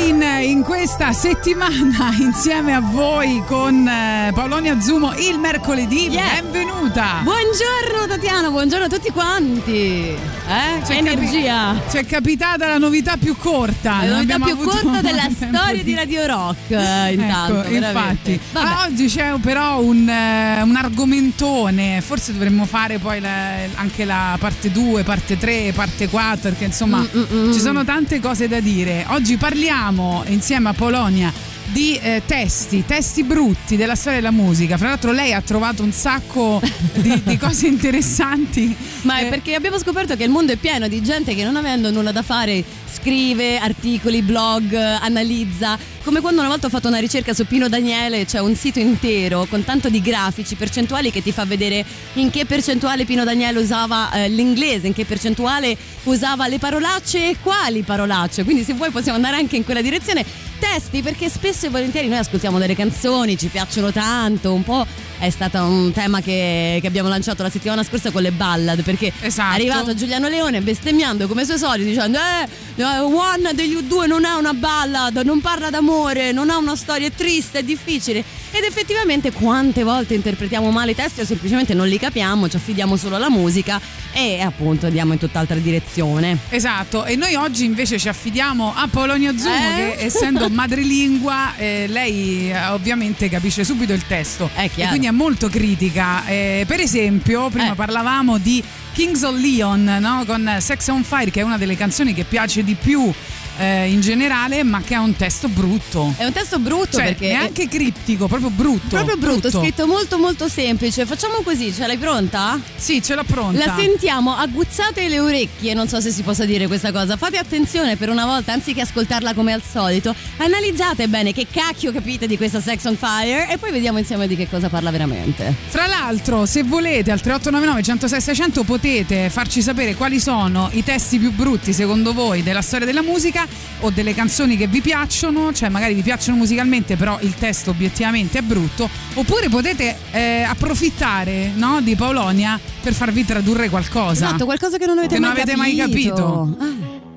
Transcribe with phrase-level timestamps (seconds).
[0.00, 6.08] Gagarin in questa settimana insieme a voi con eh, Paolonia Zumo il mercoledì.
[6.08, 6.40] Yeah.
[6.40, 7.20] Benvenuta.
[7.22, 10.16] Buongiorno Tatiana, buongiorno a tutti quanti.
[10.48, 10.80] Eh?
[10.82, 11.74] C'è Energia.
[11.76, 14.02] capi- c'è capitata la novità più corta.
[14.04, 17.62] La novità più corta della storia di Radio Rock, eh, intanto.
[17.62, 18.40] ecco, infatti.
[18.54, 24.34] Ah, oggi c'è però un, eh, un argomentone, forse dovremmo fare poi la- anche la
[24.40, 27.52] parte 2, parte 3, parte 4, perché insomma Mm, mm, mm.
[27.52, 29.04] ci sono tante cose da dire.
[29.08, 29.88] Oggi parliamo
[30.26, 31.32] insieme a Polonia
[31.72, 34.76] di eh, testi, testi brutti della storia della musica.
[34.76, 36.60] Fra l'altro lei ha trovato un sacco
[36.94, 38.74] di, di cose interessanti.
[39.02, 41.56] Ma è Eh, perché abbiamo scoperto che il mondo è pieno di gente che non
[41.56, 45.78] avendo nulla da fare scrive articoli, blog, analizza.
[46.02, 49.46] Come quando una volta ho fatto una ricerca su Pino Daniele, c'è un sito intero
[49.50, 54.10] con tanto di grafici percentuali che ti fa vedere in che percentuale Pino Daniele usava
[54.12, 58.44] eh, l'inglese, in che percentuale usava le parolacce e quali parolacce.
[58.44, 60.24] Quindi se vuoi possiamo andare anche in quella direzione.
[60.58, 64.86] Testi, perché spesso e volentieri noi ascoltiamo delle canzoni, ci piacciono tanto, un po'
[65.20, 69.12] è stato un tema che, che abbiamo lanciato la settimana scorsa con le ballad perché
[69.20, 69.50] Esatto.
[69.50, 72.48] è arrivato Giuliano Leone bestemmiando come suoi soliti dicendo eh,
[72.82, 75.89] eh, One degli U2 non è una ballad, non parla d'amore,
[76.32, 80.94] non ha una storia è triste, è difficile ed effettivamente quante volte interpretiamo male i
[80.94, 83.80] testi o semplicemente non li capiamo, ci affidiamo solo alla musica
[84.12, 86.38] e appunto andiamo in tutt'altra direzione.
[86.48, 89.94] Esatto, e noi oggi invece ci affidiamo a Polonia Zumo Eh?
[89.96, 94.90] che essendo madrelingua eh, lei eh, ovviamente capisce subito il testo È e chiaro.
[94.90, 96.24] quindi è molto critica.
[96.26, 97.74] Eh, per esempio, prima Eh.
[97.74, 100.24] parlavamo di Kings of Leon no?
[100.26, 103.12] con Sex on Fire che è una delle canzoni che piace di più
[103.58, 106.14] eh, in generale ma che ha un testo brutto.
[106.16, 107.28] È un testo brutto Cioè, perché...
[107.28, 108.88] neanche criptico, proprio brutto.
[108.88, 111.06] Proprio brutto, scritto molto molto semplice.
[111.06, 112.58] Facciamo così, ce l'hai pronta?
[112.76, 113.64] Sì, ce l'ho pronta.
[113.64, 117.16] La sentiamo, aguzzate le orecchie, non so se si possa dire questa cosa.
[117.16, 122.26] Fate attenzione per una volta, anziché ascoltarla come al solito, analizzate bene che cacchio capite
[122.26, 125.54] di questa Sex on Fire e poi vediamo insieme di che cosa parla veramente.
[125.68, 131.18] Fra l'altro, se volete al 3899 106 600 potete farci sapere quali sono i testi
[131.18, 133.46] più brutti secondo voi della storia della musica
[133.80, 138.38] o delle canzoni che vi piacciono, cioè magari vi piacciono musicalmente però il testo obiettivamente
[138.38, 144.26] è brutto, oppure potete eh, approfittare no, di Paolonia per farvi tradurre qualcosa.
[144.26, 146.56] Esatto, qualcosa che non avete, Che mai, non avete mai capito.
[146.58, 147.09] Ah.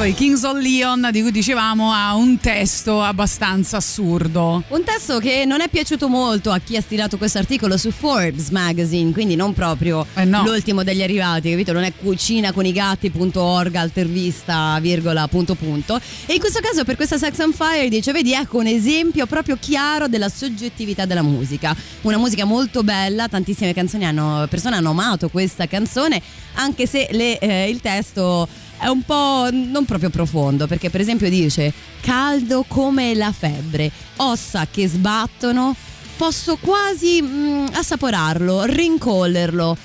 [0.00, 4.62] Abbiamo ascoltato i Kings of Leon di cui dicevamo ha un testo abbastanza assurdo.
[4.68, 8.48] Un testo che non è piaciuto molto a chi ha stilato questo articolo su Forbes
[8.50, 10.42] Magazine, quindi non proprio Eh no.
[10.44, 11.72] l'ultimo degli arrivati, capito?
[11.72, 16.00] Non è cucina con i gatti.org, altervista, virgola, punto punto.
[16.26, 19.56] E in questo caso per questa Sex on Fire dice, vedi, ecco un esempio proprio
[19.60, 21.74] chiaro della soggettività della musica.
[22.02, 26.20] Una musica molto bella, tantissime canzoni hanno, persone hanno amato questa canzone,
[26.54, 28.48] anche se le, eh, il testo
[28.80, 34.66] è un po' non proprio profondo, perché per esempio dice caldo come la febbre, ossa
[34.70, 35.76] che sbattono,
[36.16, 39.76] posso quasi mm, assaporarlo, rincollerlo,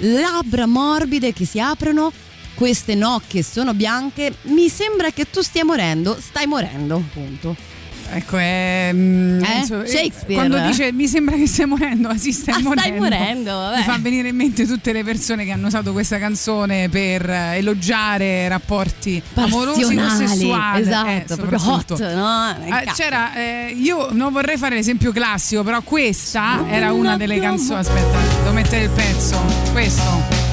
[0.00, 2.12] labbra morbide che si aprono,
[2.54, 7.71] queste nocche sono bianche, mi sembra che tu stia morendo, stai morendo, punto.
[8.14, 8.90] Ecco, è.
[8.92, 9.46] mm, Eh?
[9.46, 10.34] penso- Shakespeare.
[10.34, 13.02] Quando dice mi sembra che stai morendo, ah, sì, stai Ah, stai morendo.
[13.02, 13.76] morendo, vabbè.
[13.78, 17.56] Mi fa venire in mente tutte le persone che hanno usato questa canzone per eh,
[17.56, 20.82] elogiare rapporti amorosi o sessuali.
[20.82, 22.56] esatto, eh, proprio hot, no?
[22.66, 27.80] Eh, c'era, eh, io non vorrei fare l'esempio classico, però questa era una delle canzoni.
[27.80, 29.40] Aspetta, devo mettere il pezzo.
[29.72, 30.51] Questo.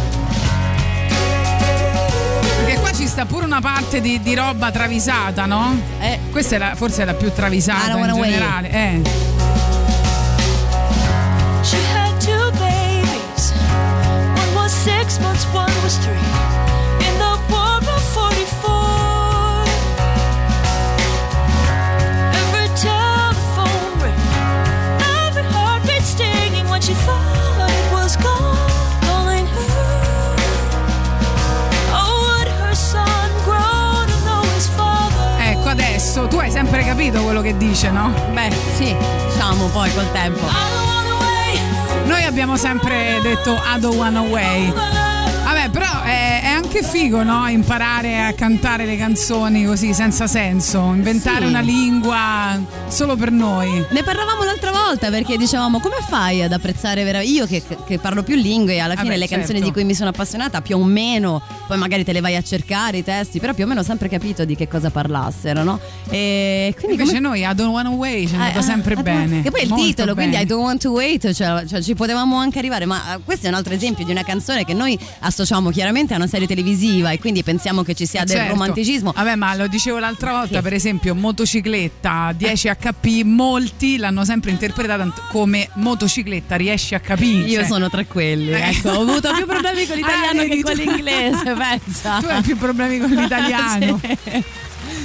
[3.00, 5.74] Ci sta pure una parte di, di roba travisata, no?
[6.00, 8.70] Eh, Questa è la- forse è la più travisata in generale.
[8.70, 9.02] Eh.
[11.64, 13.54] She had two babies.
[14.36, 16.59] One was six months, one was three.
[36.20, 38.14] Adesso tu hai sempre capito quello che dice, no?
[38.34, 38.94] beh, sì,
[39.32, 40.46] diciamo poi col tempo.
[42.08, 44.70] Noi abbiamo sempre detto I don't wanna way.
[44.70, 47.48] Vabbè, però è, è anche figo, no?
[47.48, 51.46] Imparare a cantare le canzoni così senza senso, inventare Sì.
[51.46, 53.84] una lingua solo per noi.
[53.90, 58.22] Ne parlavamo l'altra volta perché dicevamo come fai ad apprezzare veramente io che, che parlo
[58.22, 59.66] più lingue alla fine Vabbè, le canzoni certo.
[59.66, 62.98] di cui mi sono appassionata più o meno poi magari te le vai a cercare
[62.98, 65.80] i testi però più o meno ho sempre capito di che cosa parlassero no?
[66.10, 67.28] E quindi Invece come...
[67.28, 69.42] noi I don't wanna way ci è andata Eh, sempre eh, bene.
[69.42, 70.44] Che poi il titolo, quindi bene.
[70.44, 73.50] I don't want to wait, cioè, cioè, ci potevamo anche arrivare, ma eh, questo è
[73.50, 76.58] un altro esempio di una canzone che noi associamo chiaramente a una serie televisiva
[77.12, 78.52] e quindi pensiamo che ci sia del Certo.
[78.54, 79.12] romanticismo.
[79.16, 80.62] Vabbè, ma lo dicevo l'altra volta, Che?
[80.62, 87.48] per esempio, motocicletta 10 HP, molti l'hanno sempre interpretata come motocicletta, riesci a capire.
[87.48, 88.70] Io sono tra quelli, Eh.
[88.70, 92.20] ecco, ho avuto più problemi con l'italiano Ah, che con l'inglese, pensa.
[92.20, 94.00] Tu hai più problemi con l'italiano.
[94.02, 94.44] Sì.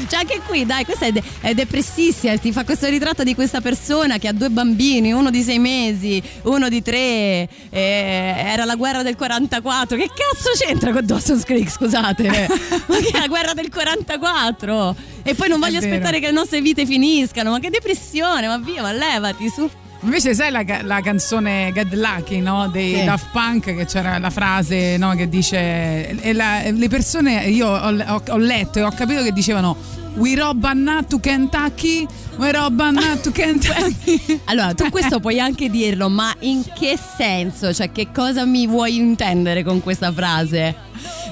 [0.06, 3.60] Cioè anche qui, dai, questa è, de- è depressissima, ti fa questo ritratto di questa
[3.60, 9.02] persona che ha due bambini, uno di sei mesi, uno di tre, era la guerra
[9.02, 12.24] del 44, che cazzo c'entra con Dawson's Creek, scusate?
[12.86, 14.96] ma che è la guerra del 44?
[15.22, 18.82] E poi non voglio aspettare che le nostre vite finiscano, ma che depressione, ma via,
[18.82, 19.68] ma levati su.
[20.04, 22.68] Invece sai la, la canzone Get Lucky no?
[22.68, 23.04] dei Sì.
[23.04, 25.14] Daft Punk che c'era la frase no?
[25.14, 29.32] che dice e la- le persone io ho, ho- ho letto e ho capito che
[29.32, 29.76] dicevano
[30.16, 32.06] We rob Anna to Kentucky
[32.36, 37.72] We rob Anna to Kentucky Allora, tu questo puoi anche dirlo, ma in che senso?
[37.72, 40.74] Cioè, che cosa mi vuoi intendere con questa frase?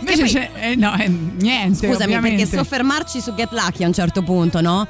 [0.01, 2.43] Invece c'è eh, no, eh, niente Scusami, ovviamente.
[2.43, 4.85] perché soffermarci su Get Lucky a un certo punto, no?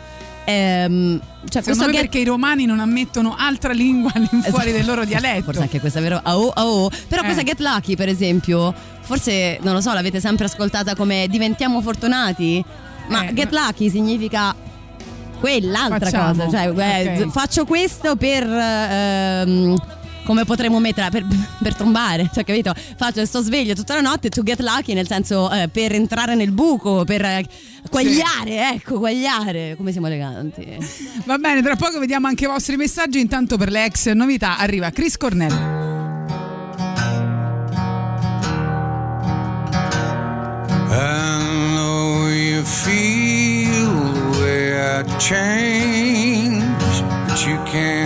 [0.44, 5.04] Ehm, cioè, Secondo me Get perché i romani non ammettono altra lingua all'infuori del loro
[5.04, 6.20] dialetto Forse anche questa è vero.
[6.22, 6.90] Ah, oh, ah, oh.
[7.08, 7.24] Però Eh.
[7.24, 12.64] questa Get Lucky, per esempio, forse non lo so, l'avete sempre ascoltata come diventiamo fortunati?
[13.08, 13.52] Ma Eh, Get.
[13.52, 14.54] Lucky significa
[15.40, 16.44] quell'altra Facciamo.
[16.44, 16.50] cosa.
[16.50, 16.72] Cioè,
[17.16, 17.30] eh, Ok.
[17.30, 18.44] faccio questo per.
[18.48, 19.76] ehm,
[20.24, 21.24] come potremmo mettere per,
[21.62, 22.74] per trombare, cioè capito?
[22.74, 26.52] Faccio, sto sveglio tutta la notte to get lucky, nel senso eh, per entrare nel
[26.52, 27.46] buco, per eh,
[27.90, 29.74] quagliare, ecco, quagliare.
[29.76, 30.76] Come siamo eleganti.
[31.24, 33.20] Va bene, tra poco vediamo anche i vostri messaggi.
[33.20, 35.80] Intanto per le ex novità arriva Chris Cornell.
[40.94, 48.01] I know you feel the way I change, but you can't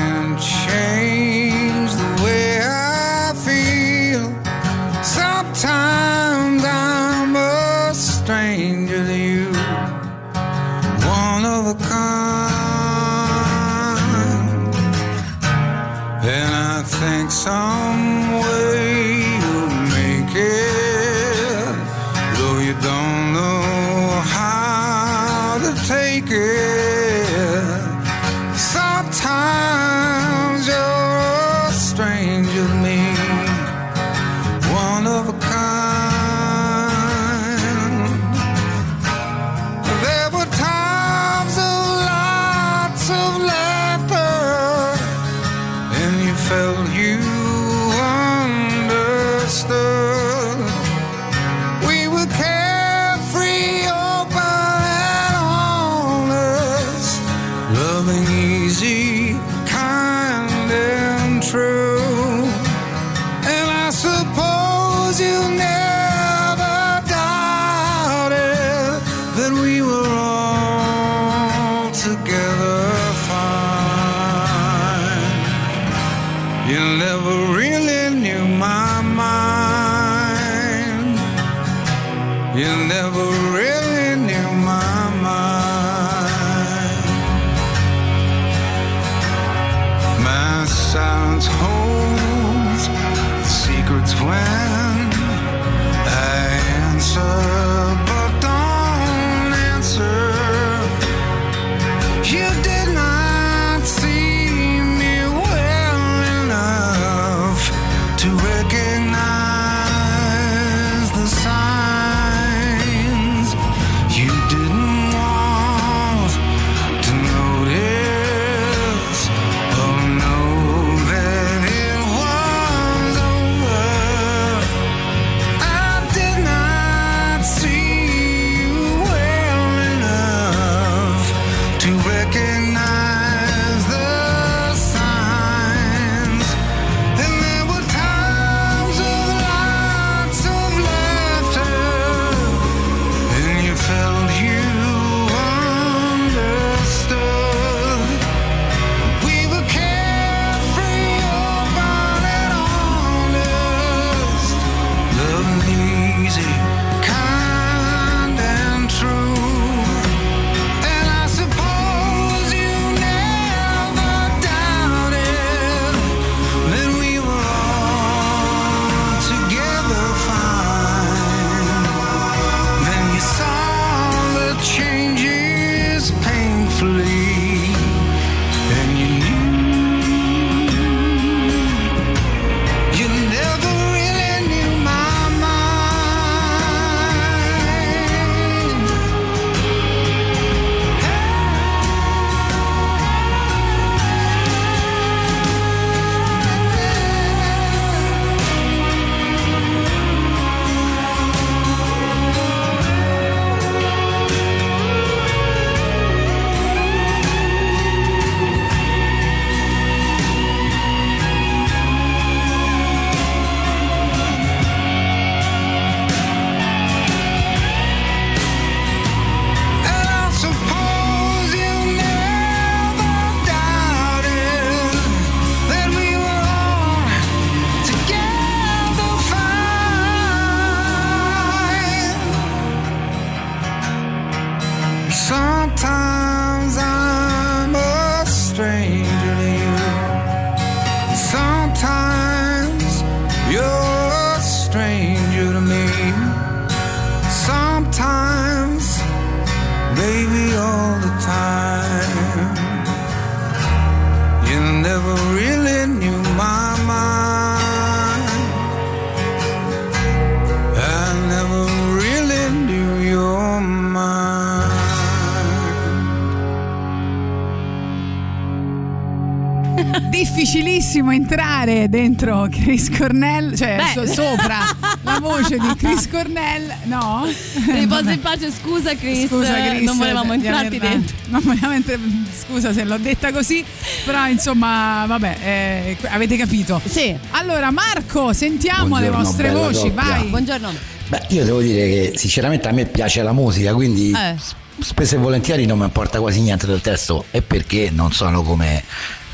[272.17, 274.59] dentro Chris Cornell, cioè so- sopra
[275.03, 277.27] la voce di Chris Cornell, no?
[277.67, 281.15] Riposa in pace, scusa Chris, Scusa Chris, non volevamo di entrarti dentro.
[281.29, 282.01] non volevamo entrare-
[282.47, 283.63] scusa se l'ho detta così,
[284.07, 286.81] però insomma, vabbè, eh, avete capito.
[286.85, 287.15] Sì.
[287.33, 290.03] Allora Marco, sentiamo le Buongiorno, vostre bella voci, coppia.
[290.03, 290.23] vai.
[290.29, 290.73] Buongiorno.
[291.09, 294.35] Beh, io devo dire che sinceramente a me piace la musica, quindi Eh.
[294.81, 298.83] spesso e volentieri non mi importa quasi niente del testo e perché non sono come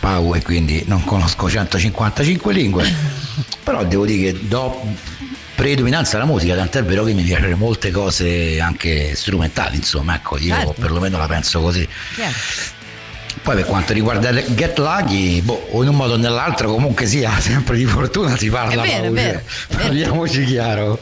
[0.02, 2.92] Pau e quindi non conosco 155 lingue.
[3.62, 4.85] Però devo dire che do
[5.54, 10.52] predominanza alla musica, tant'è vero che mi piacciono molte cose anche strumentali, insomma, ecco, io
[10.56, 10.75] Certo.
[10.80, 11.87] perlomeno la penso così.
[12.16, 12.32] Chiaro.
[13.42, 17.38] Poi per quanto riguarda il Get Lucky, boh, in un modo o nell'altro comunque sia
[17.40, 18.82] sempre di fortuna si parla.
[18.84, 19.75] È vero, è vero, è.
[19.75, 21.00] Parliamoci chiaro.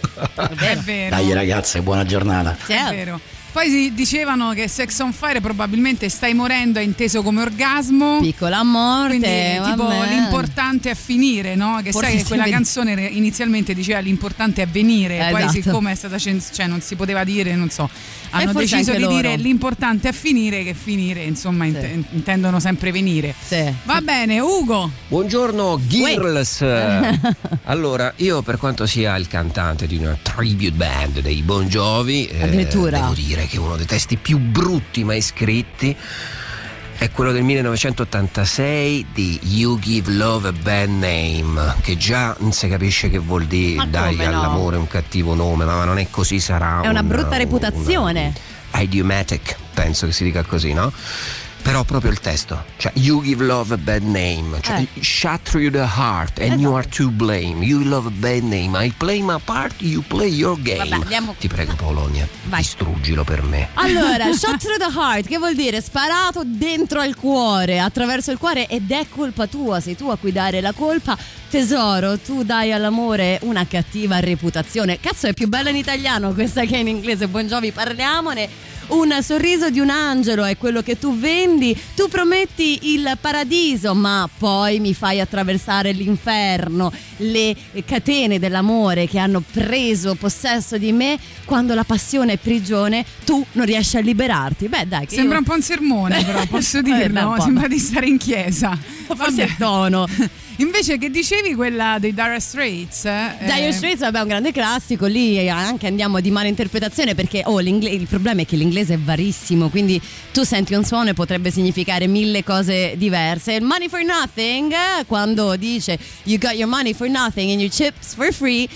[0.59, 1.17] È vero.
[1.17, 2.57] Dai ragazze, buona giornata.
[2.67, 3.21] È vero.
[3.53, 8.21] Poi si dicevano che Sex on Fire probabilmente stai morendo è inteso come orgasmo.
[8.21, 9.19] Piccola morte.
[9.19, 10.09] Quindi tipo vabbè.
[10.09, 11.81] l'importante è finire, no?
[11.83, 12.55] Che Forse sai che quella vedi.
[12.55, 15.61] canzone inizialmente diceva l'importante è venire, Eh, poi esatto.
[15.63, 17.91] siccome è stata cen- cioè non si poteva dire, non so,
[18.31, 19.43] hanno forse deciso di dire loro.
[19.43, 22.05] l'importante è finire che finire, insomma, int- Sì.
[22.13, 23.35] intendono sempre venire.
[23.41, 23.73] Sì.
[23.85, 24.91] Va bene, Ugo.
[25.09, 26.63] Buongiorno Girls.
[27.65, 32.49] allora, io per quanto sia il cantante di una tribute band dei Bon Jovi, eh,
[32.67, 35.97] devo dire che uno dei testi più brutti mai scritti
[37.01, 42.69] È quello del 1986 di You Give Love a Bad Name, che già non si
[42.69, 44.25] capisce che vuol dire dai no?
[44.25, 46.83] all'amore un cattivo nome, ma non è così sarà.
[46.83, 48.35] È una un- brutta reputazione.
[48.75, 50.93] idiomatic, penso che si dica così, no?
[51.63, 55.03] Però proprio il testo, cioè you give love a bad name, cioè Eh.
[55.03, 57.63] shut through the heart and you are to blame.
[57.65, 60.79] You love a bad name, I play my part, you play your game.
[60.79, 62.63] Vabbè, andiamo- Ti prego Polonia, Vai.
[62.63, 63.69] distruggilo per me.
[63.75, 68.67] Allora, shot through the heart, che vuol dire sparato dentro al cuore, attraverso il cuore
[68.67, 71.17] ed è colpa tua, sei tu a cui dare la colpa.
[71.51, 74.99] Tesoro, tu dai all'amore una cattiva reputazione.
[75.01, 77.27] Cazzo, è più bella in italiano questa che in inglese.
[77.27, 78.49] Buongiovi, parliamone.
[78.91, 84.29] Un sorriso di un angelo è quello che tu vendi, tu prometti il paradiso, ma
[84.37, 87.55] poi mi fai attraversare l'inferno, le
[87.87, 93.65] catene dell'amore che hanno preso possesso di me, quando la passione è prigione, tu non
[93.65, 94.67] riesci a liberarti.
[94.67, 97.37] Beh, dai, che Sembra io- un po' un sermone, però posso Eh, dirlo.
[97.39, 98.77] Sembra di stare in chiesa.
[99.07, 99.43] Forse Vabbè.
[99.45, 100.07] il tono.
[100.61, 103.07] Invece, che dicevi quella dei Dire Straits?
[103.07, 107.41] eh, Dire Straits vabbè, è un grande classico, lì anche andiamo di mala interpretazione perché
[107.47, 109.99] oh, il problema è che l'inglese è varissimo, quindi
[110.33, 113.59] tu senti un suono e potrebbe significare mille cose diverse.
[113.63, 118.15] Money for nothing, eh, quando dice you got your money for nothing and your chips
[118.15, 118.69] for free,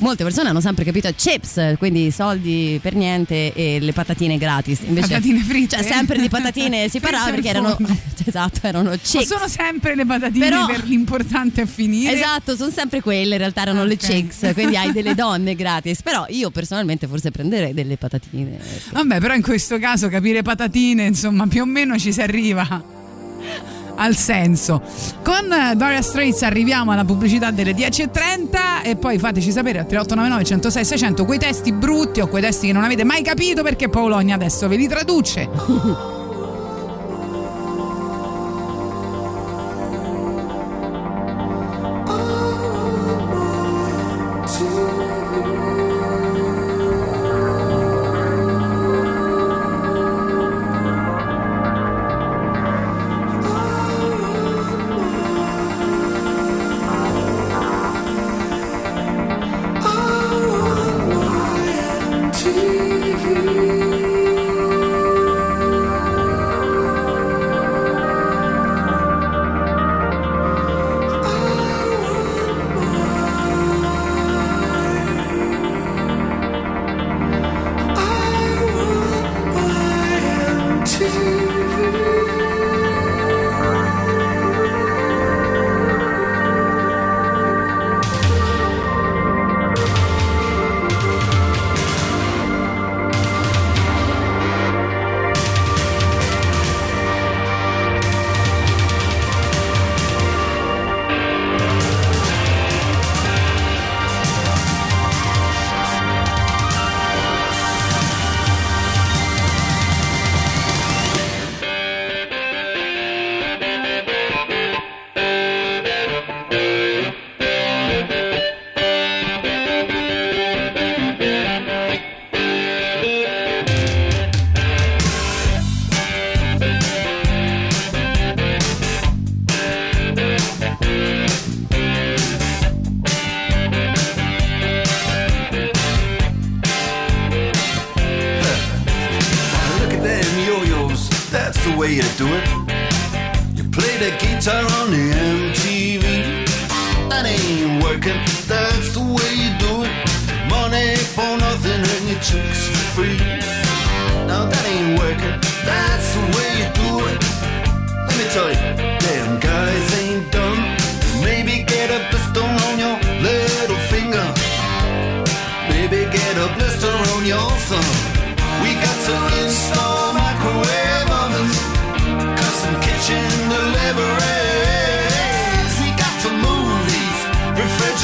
[0.00, 4.80] molte persone hanno sempre capito chips, quindi soldi per niente e le patatine gratis.
[4.84, 5.76] Invece, Patatine fritte?
[5.76, 7.96] Cioè sempre di patatine si parlava perché erano, forno.
[8.24, 9.26] esatto, erano Ma chips.
[9.26, 12.14] sono sempre le patatine Però- per l'importante è finire.
[12.14, 14.00] Esatto, sono sempre quelle, in realtà erano le Ok.
[14.06, 16.02] chicks, quindi hai delle donne gratis.
[16.02, 18.58] Però io personalmente forse prenderei delle patatine.
[18.92, 22.82] Vabbè, però in questo caso capire patatine, insomma, più o meno ci si arriva
[24.00, 24.82] al senso.
[25.22, 30.44] Con eh, Doria Straits arriviamo alla pubblicità delle 10.30 e poi fateci sapere al 3899
[30.44, 34.34] 106 600 quei testi brutti o quei testi che non avete mai capito perché Paolonia
[34.34, 35.48] adesso ve li traduce.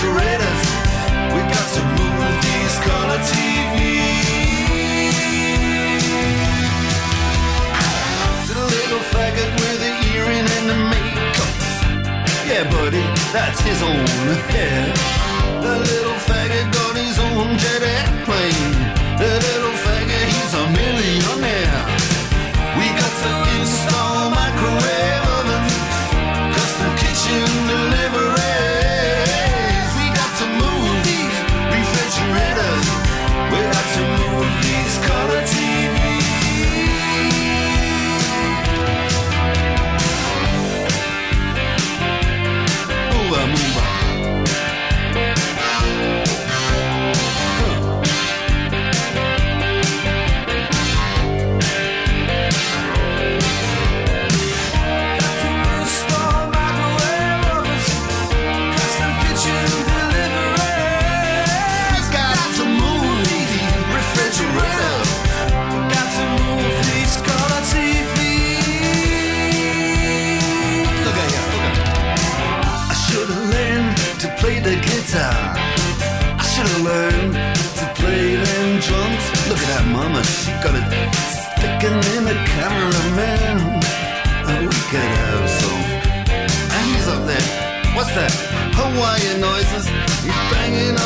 [0.07, 0.63] refrigerators.
[1.35, 1.67] We got
[1.99, 4.37] move these color TVs.
[8.47, 11.53] To the little faggot with the earring and the makeup.
[12.47, 14.07] Yeah, buddy, that's his own
[14.53, 14.95] hair.
[15.63, 18.73] The little faggot got his own jet airplane.
[19.19, 19.86] The little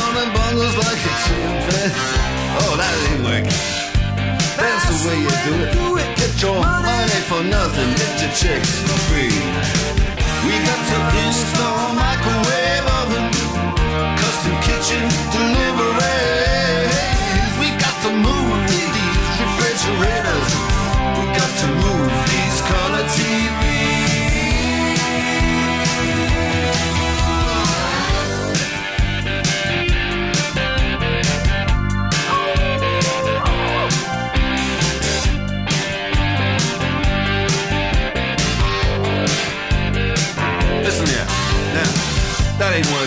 [0.03, 2.19] on the bongos like a chimpanzee.
[2.61, 3.61] Oh, that ain't working.
[4.57, 5.55] That's the way you do
[6.01, 6.09] it.
[6.17, 9.35] Get your money for nothing, get your checks for free.
[10.45, 13.25] We got to install microwave oven,
[14.17, 15.90] custom kitchen deliveries.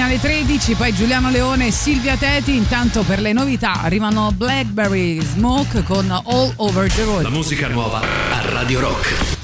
[0.00, 2.56] alle 13, poi Giuliano Leone e Silvia Teti.
[2.56, 7.22] Intanto per le novità arrivano Blackberry Smoke con All Over the Road.
[7.22, 9.41] La musica nuova a Radio Rock.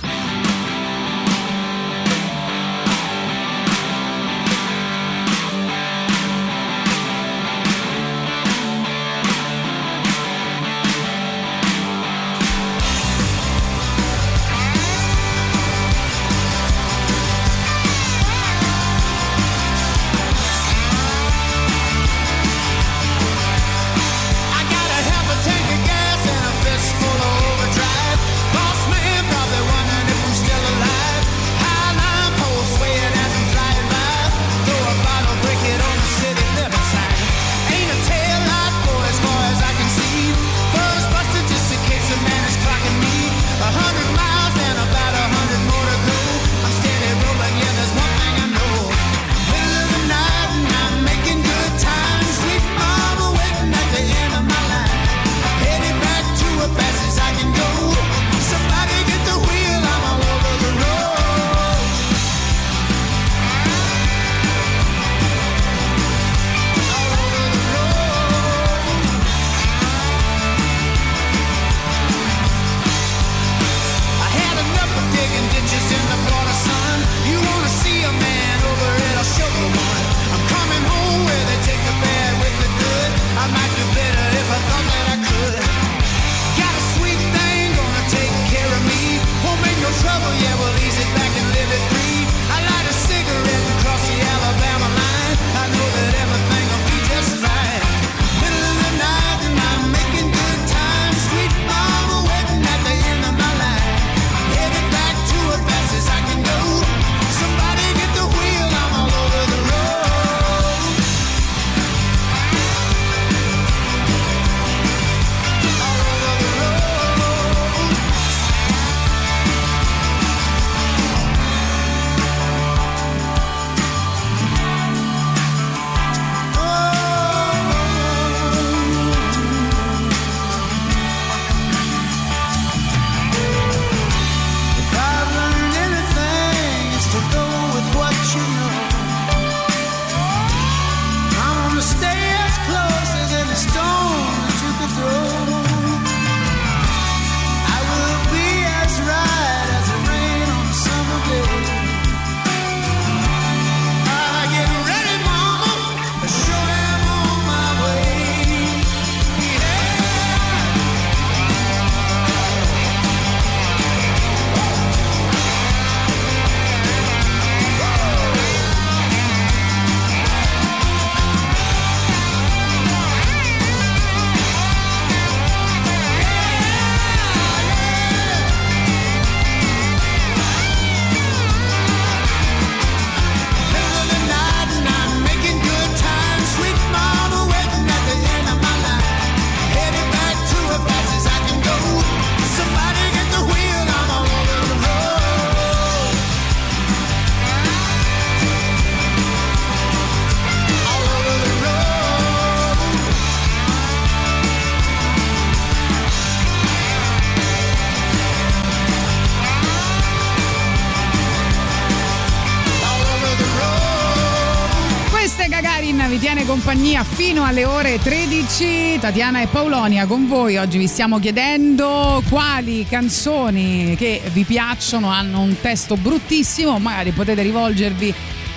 [216.69, 218.99] Compagnia fino alle ore 13.
[219.01, 220.59] Tatiana e Paolonia con voi.
[220.59, 226.79] Oggi vi stiamo chiedendo quali canzoni che vi piacciono hanno un testo bruttissimo.
[226.79, 228.13] Magari potete rivolgervi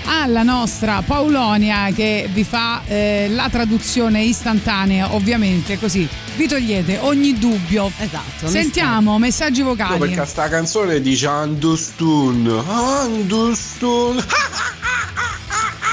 [0.08, 7.40] alla nostra Paolonia che vi fa eh, la traduzione istantanea, ovviamente, così vi togliete ogni
[7.40, 7.90] dubbio.
[7.98, 8.50] Esatto.
[8.50, 10.00] Sentiamo messaggi No, vocali.
[10.00, 12.62] perché sta canzone dice Andustun.
[12.68, 14.22] Andustun.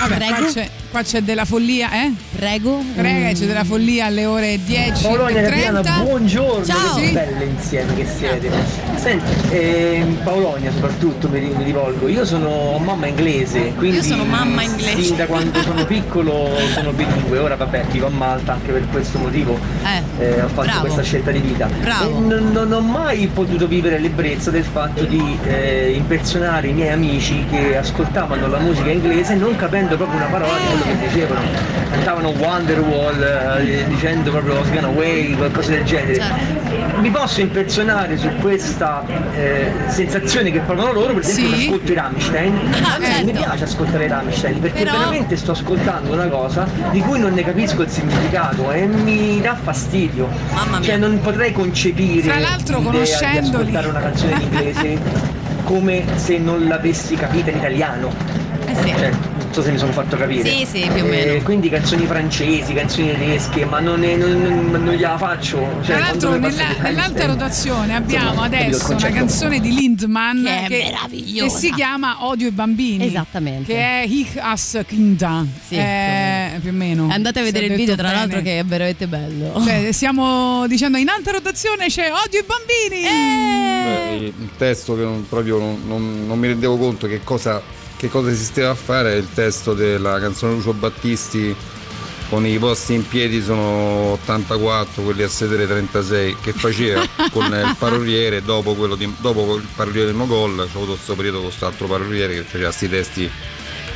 [0.01, 0.53] Vabbè, Prego.
[0.53, 2.13] c'è, qua c'è della follia, eh?
[2.35, 2.83] Prego.
[2.95, 3.33] Prega, Mm.
[3.33, 6.03] c'è della follia alle ore 10 Paolonia e Capiana, 30.
[6.03, 6.95] buongiorno, Ciao.
[6.97, 7.13] che Sì.
[7.13, 8.51] belle insieme che siete.
[9.09, 14.61] Senti, ehm, Paolonia soprattutto mi, mi rivolgo, io sono mamma inglese, quindi Io sono mamma
[14.61, 15.01] inglese.
[15.01, 19.17] Fin da quando sono piccolo sono bilingue, ora vabbè vivo a Malta anche per questo
[19.17, 19.59] motivo.
[19.83, 20.81] Eh, eh, ho fatto bravo.
[20.81, 21.71] questa scelta di vita.
[21.81, 22.19] Bravo.
[22.19, 27.47] E non, ho mai potuto vivere l'ebbrezza del fatto di eh, impersonare i miei amici
[27.51, 31.41] che ascoltavano la musica inglese non capendo proprio una parola di quello che dicevano.
[31.93, 36.17] Cantavano Wonderwall eh, dicendo proprio Gone Away, qualcosa del genere.
[36.17, 36.68] Certo.
[37.01, 39.05] Mi posso impersonare su questa
[39.37, 41.67] eh, sensazione che provano loro, per esempio Sì.
[41.67, 42.55] ascolto i Rammstein.
[42.83, 43.25] Ah, me certo.
[43.25, 47.33] mi piace ascoltare i Rammstein perché Però- veramente sto ascoltando una cosa di cui non
[47.35, 50.29] ne capisco il significato e mi dà fastidio.
[50.81, 54.99] Cioè non potrei concepire Fra l'altro, l'idea di ascoltare una canzone in inglese
[55.65, 58.11] come se non l'avessi capita in italiano.
[58.67, 58.89] Eh sì.
[58.97, 59.11] Cioè,
[59.59, 60.49] so se mi sono fatto capire.
[60.49, 61.43] Sì, sì, più o Eh, meno.
[61.43, 64.41] quindi canzoni francesi, canzoni tedesche, ma non, ne- non-
[64.71, 65.57] non- non gliela faccio.
[65.83, 70.83] Cioè, Tra l'altro nella- nell'alta rotazione abbiamo adesso una canzone di Lindman Che è che,
[70.85, 71.55] meravigliosa.
[71.55, 73.07] che si chiama Odio i bambini.
[73.07, 73.73] Esattamente.
[73.73, 75.45] Che è Ich as Kinder.
[75.67, 77.09] Sì, Eh, più o meno.
[77.11, 78.19] Andate a vedere il video, tra bene.
[78.21, 79.61] l'altro, che è veramente bello.
[79.65, 83.07] Cioè, stiamo dicendo in alta rotazione c'è Odio i bambini.
[83.07, 84.19] Eh.
[84.21, 87.61] Beh, il testo che non, proprio non, non- non mi rendevo conto che cosa,
[87.99, 89.17] che cosa esisteva a fare?
[89.17, 91.55] Il testo della canzone Lucio Battisti
[92.29, 97.05] con i posti in piedi sono 84, quelli a sedere 36, che faceva?
[97.33, 101.39] Con il paroliere dopo, quello di, dopo il paroliere del Mogol, c'è avuto questo periodo
[101.39, 103.31] con questo altro paroliere che faceva questi testi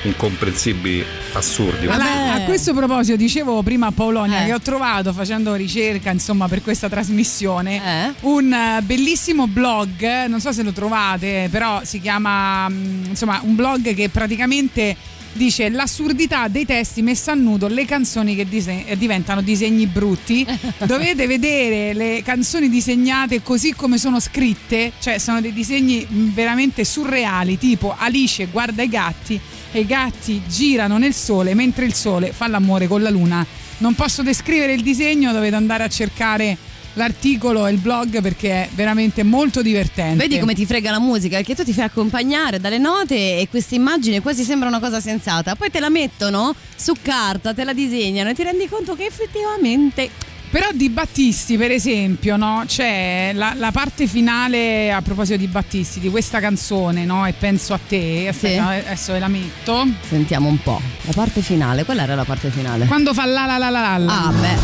[0.03, 1.87] incomprensibili, assurdi.
[1.87, 4.47] Allora, a questo proposito dicevo prima a Paolonia Eh.
[4.47, 8.13] che ho trovato facendo ricerca insomma per questa trasmissione Eh?
[8.21, 13.55] un eh, bellissimo blog, non so se lo trovate, però si chiama mm, insomma un
[13.55, 14.97] blog che praticamente
[15.35, 20.47] dice l'assurdità dei testi messa a nudo le canzoni che dise- eh, diventano disegni brutti.
[20.85, 26.85] Dovete vedere le canzoni disegnate così come sono scritte, cioè sono dei disegni mm, veramente
[26.85, 29.41] surreali, tipo Alice guarda i gatti
[29.73, 33.45] e i gatti girano nel sole mentre il sole fa l'amore con la luna.
[33.79, 36.57] Non posso descrivere il disegno, dovete andare a cercare
[36.95, 40.17] l'articolo e il blog perché è veramente molto divertente.
[40.17, 43.75] Vedi come ti frega la musica, perché tu ti fai accompagnare dalle note e queste
[43.75, 45.55] immagini quasi sembra una cosa sensata.
[45.57, 50.11] Poi te la mettono su carta, te la disegnano e ti rendi conto che effettivamente
[50.53, 52.65] Però di Battisti, per esempio, no?
[52.67, 57.25] c'è la, la parte finale a proposito di Battisti, di questa canzone, no?
[57.25, 58.29] E penso a te.
[58.29, 59.87] Aspetta, adesso ve la metto.
[60.07, 60.79] Sentiamo un po'.
[61.05, 62.85] La parte finale, qual era la parte finale?
[62.85, 64.25] Quando fa la la la la la.
[64.27, 64.57] Ah, beh.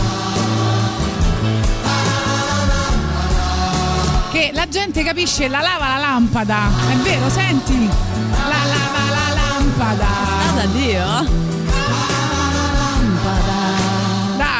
[4.31, 6.69] Che la gente capisce la lava la lampada.
[6.87, 7.87] È vero, senti?
[7.87, 10.07] La lava la lampada.
[10.55, 11.68] Ah, Dio.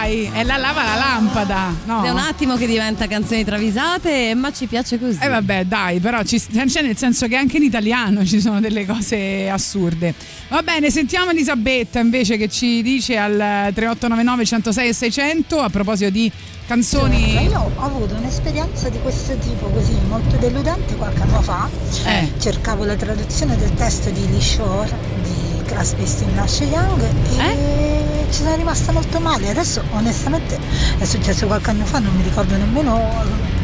[0.09, 1.75] Dai, è la lava la lampada.
[1.85, 2.03] No.
[2.03, 5.19] È un attimo che diventa canzoni travisate, ma ci piace così.
[5.21, 8.87] Eh vabbè, dai, però ci, c'è nel senso che anche in italiano ci sono delle
[8.87, 10.15] cose assurde.
[10.49, 13.35] Va bene, sentiamo Elisabetta invece che ci dice al
[13.75, 16.33] 3899 106 e 600 a proposito di
[16.67, 17.43] canzoni.
[17.43, 21.69] Io ho avuto un'esperienza di questo tipo così molto deludente qualche anno fa.
[22.07, 22.33] Eh.
[22.39, 25.38] Cercavo la traduzione del testo di Lee Shore di
[25.69, 28.27] Crosby, Stills, Nash Young e Eh?
[28.31, 29.51] ci sono rimasta molto male.
[29.51, 30.59] Adesso onestamente
[30.99, 32.99] è successo qualche anno fa, non mi ricordo nemmeno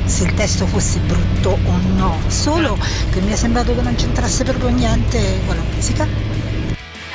[0.04, 2.76] se il testo fosse brutto o no, solo
[3.10, 6.06] che mi è sembrato che non c'entrasse proprio niente con la musica.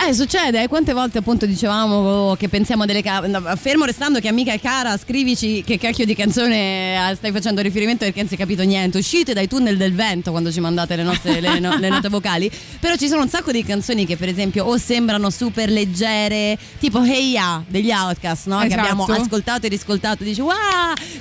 [0.02, 3.22] Eh, succede, eh, quante volte appunto dicevamo che pensiamo delle ca-
[3.58, 8.06] fermo restando che amica e cara, scrivici che cacchio di canzone eh, stai facendo riferimento
[8.06, 8.98] perché non si è capito niente.
[8.98, 12.50] Uscite dai tunnel del vento quando ci mandate le nostre le, no- le note vocali.
[12.80, 17.04] Però ci sono un sacco di canzoni che per esempio o sembrano super leggere, tipo
[17.04, 18.60] Hey Ya degli Outcast, no?
[18.60, 18.82] Che Esatto.
[18.82, 20.54] abbiamo ascoltato e riscoltato, dici wow,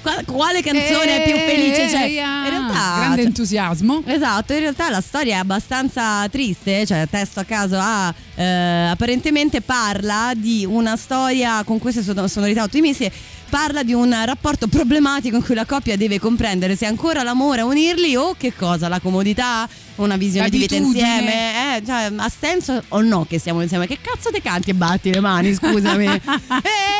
[0.03, 2.05] qua- quale canzone è più felice?
[2.05, 2.45] Eh, yeah.
[2.45, 4.03] In realtà grande cioè, entusiasmo.
[4.07, 9.61] Esatto, in realtà la storia è abbastanza triste, cioè testo a caso a eh, apparentemente
[9.61, 13.11] parla di una storia con queste son- sonorità ottimiste.
[13.49, 17.65] Parla di un rapporto problematico in cui la coppia deve comprendere se ancora l'amore a
[17.65, 19.67] unirli o che cosa, la comodità,
[19.97, 21.09] una visione di vita L'abitudine.
[21.09, 21.77] insieme.
[21.77, 23.87] Eh, cioè, ha senso o no che siamo insieme?
[23.87, 26.05] Che cazzo te canti e batti le mani, scusami.
[26.13, 26.21] eh,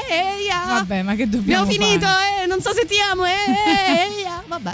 [0.09, 0.65] eh, yeah.
[0.67, 4.43] Vabbè, ma che dobbiamo Abbiamo finito, eh, non so se ti amo, eh, eh, yeah.
[4.47, 4.73] vabbè.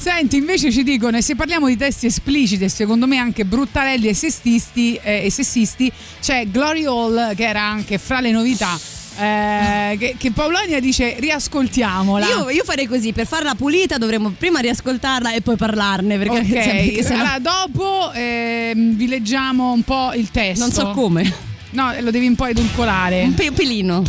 [0.00, 4.08] Senti, invece ci dicono, e se parliamo di testi espliciti e secondo me anche bruttarelli
[4.08, 5.92] e sessisti, eh, e sessisti
[6.22, 8.78] c'è Glory Hall che era anche fra le novità.
[9.18, 12.26] eh, che, che Paolonia dice riascoltiamola.
[12.28, 16.16] Io, io farei così, per farla pulita dovremmo prima riascoltarla e poi parlarne.
[16.16, 20.64] Perché, Ok, cioè, perché sennò- allora dopo ehm, vi leggiamo un po' il testo.
[20.64, 21.30] Non so come.
[21.72, 23.22] No, lo devi un po' edulcorare.
[23.24, 24.02] Un pe- pelino.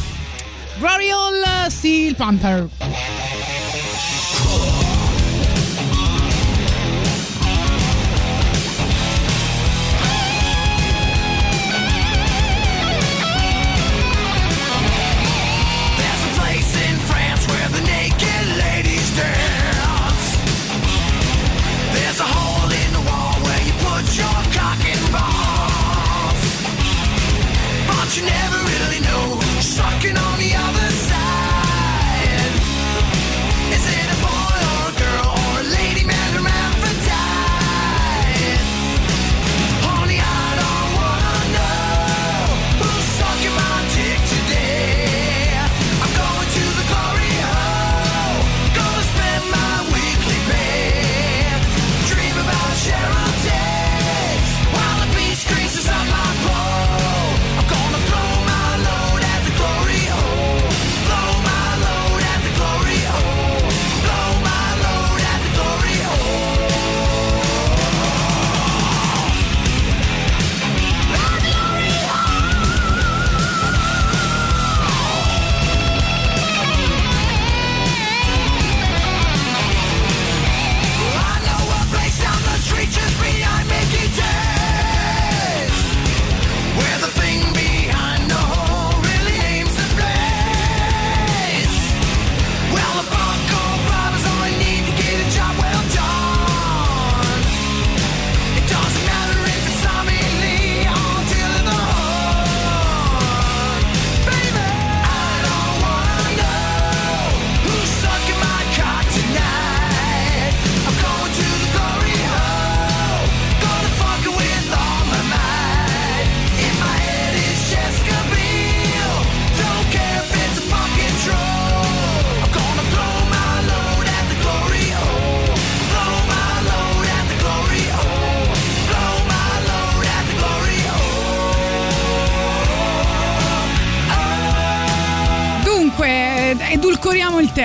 [0.79, 2.69] Glory Hall Steel Pumper.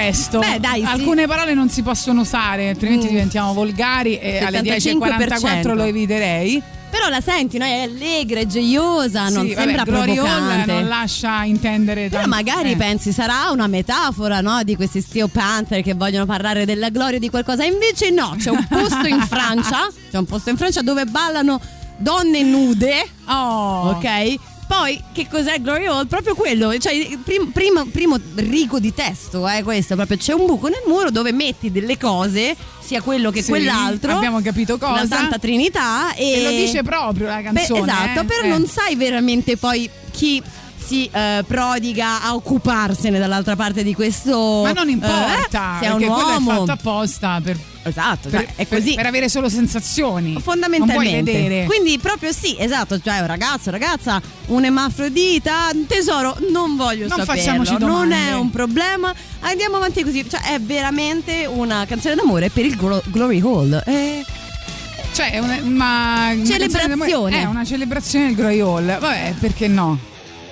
[0.06, 0.38] Testo.
[0.38, 0.86] Beh, dai, sì.
[0.86, 3.10] Alcune parole non si possono usare, altrimenti Mm.
[3.10, 6.62] diventiamo volgari e alle 10.44 lo eviterei.
[6.88, 7.64] Però la senti, no?
[7.64, 10.72] È allegra, è gioiosa, non Sì, vabbè, sembra provocante.
[10.72, 12.76] non lascia intendere Però tanto- magari eh.
[12.76, 14.62] pensi sarà una metafora no?
[14.62, 17.64] di questi Steel Panther che vogliono parlare della gloria di qualcosa.
[17.64, 21.60] Invece no, c'è un posto in Francia, c'è un posto in Francia dove ballano
[21.98, 23.06] donne nude.
[23.26, 23.90] Oh.
[23.96, 24.36] Ok?
[24.66, 26.06] Poi che cos'è Glory Hall?
[26.06, 30.66] Proprio quello, cioè prim- primo, primo rigo di testo è questo, proprio c'è un buco
[30.68, 34.12] nel muro dove metti delle cose, sia quello che Sì, quell'altro.
[34.12, 35.02] abbiamo capito cosa.
[35.02, 37.80] La Santa Trinità e, E lo dice proprio la canzone.
[37.80, 38.24] Beh, esatto, eh.
[38.24, 38.48] però Eh.
[38.48, 40.42] non sai veramente poi chi
[40.86, 45.92] si eh, prodiga a occuparsene dall'altra parte di questo Ma non importa, eh, se è
[45.92, 49.48] un uomo è fatto apposta per, esatto per- cioè, è per- così per avere solo
[49.48, 50.38] sensazioni.
[50.40, 57.24] fondamentalmente quindi proprio sì esatto cioè un ragazzo ragazza un emafrodita tesoro non voglio Non
[57.24, 62.64] saperlo non è un problema andiamo avanti così cioè è veramente una canzone d'amore per
[62.64, 64.24] il Glo- Glory Hall Eh,
[65.12, 67.40] Cioè, è una, una- Celebrazione.
[67.40, 68.98] È una celebrazione del Glory Hall.
[68.98, 69.98] Vabbè, perché no?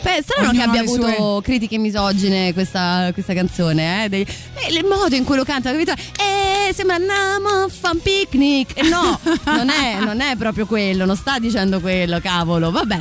[0.05, 4.09] Beh, strano che Ognuno abbia ha le avuto sue- critiche misogine questa, questa canzone, eh?
[4.11, 5.93] Dei- eh, il modo in cui lo canta, capito?
[5.93, 8.73] Eh, sembra andiamo a fa un picnic.
[8.77, 12.71] Eh, no, non è, non è proprio quello, non sta dicendo quello, cavolo.
[12.71, 13.01] Vabbè,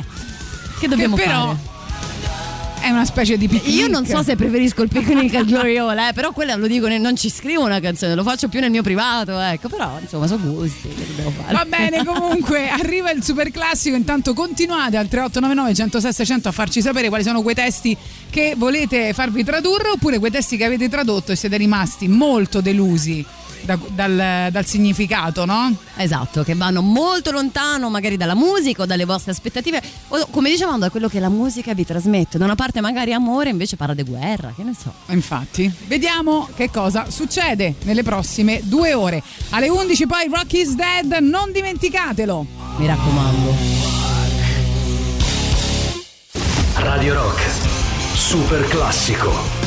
[0.80, 1.72] che dobbiamo Che però fare?
[2.84, 3.74] È una specie di picnic.
[3.74, 6.86] Io non so se preferisco il picnic al Glory Hall, eh, però quella lo dico,
[6.86, 10.52] non ci scrivo una canzone, lo faccio più nel mio privato, ecco, però insomma sono
[10.52, 11.54] gusti, che dobbiamo fare?
[11.54, 13.96] Va bene, comunque arriva il super classico.
[13.96, 17.96] Intanto continuate al 3899 106 600 a farci sapere quali sono quei testi
[18.28, 23.24] che volete farvi tradurre oppure quei testi che avete tradotto e siete rimasti molto delusi
[23.64, 25.74] da- dal, dal significato, no?
[25.96, 30.78] Esatto, che vanno molto lontano magari dalla musica o dalle vostre aspettative o come dicevamo
[30.78, 32.38] da quello che la musica vi trasmette.
[32.38, 34.92] Da una parte magari amore, invece parla di guerra, che ne so.
[35.06, 39.22] Infatti, vediamo che cosa succede nelle prossime due ore.
[39.50, 42.46] Alle 11 poi Rock is Dead, non dimenticatelo.
[42.76, 43.54] Mi raccomando.
[46.76, 47.40] Radio Rock.
[48.14, 49.63] Super classico.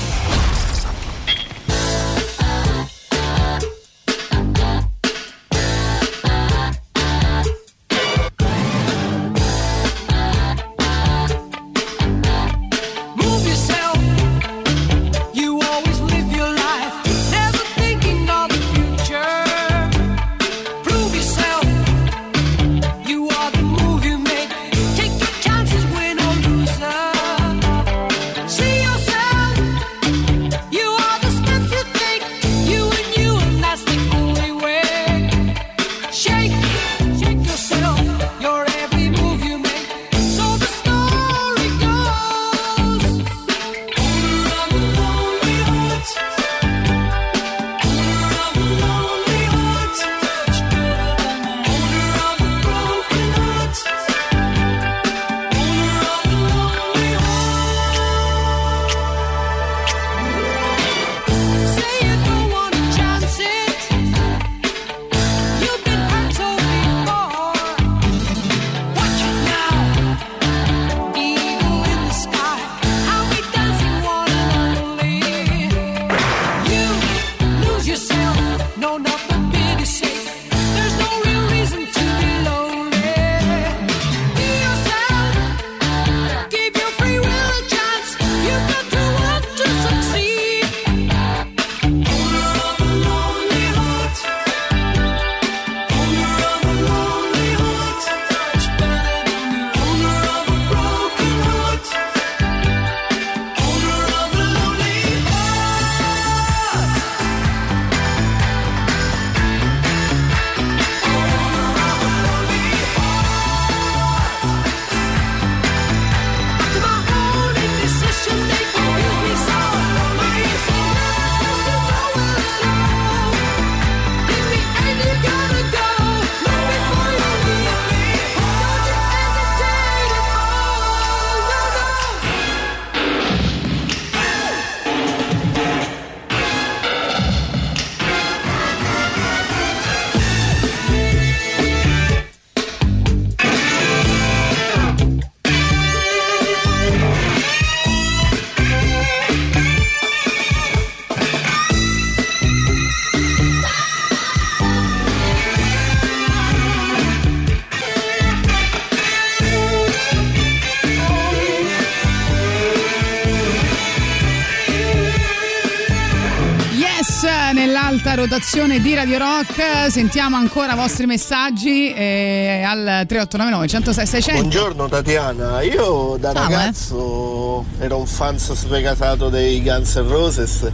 [168.30, 174.41] Rotazione di Radio Rock sentiamo ancora i vostri messaggi eh, al 3899 106 600.
[174.41, 176.53] Buongiorno Tatiana, io da Ciao, eh.
[176.53, 180.69] ragazzo ero un fan sfegatato dei Guns N' Roses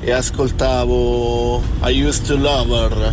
[0.00, 3.10] e ascoltavo I Used to Love Her.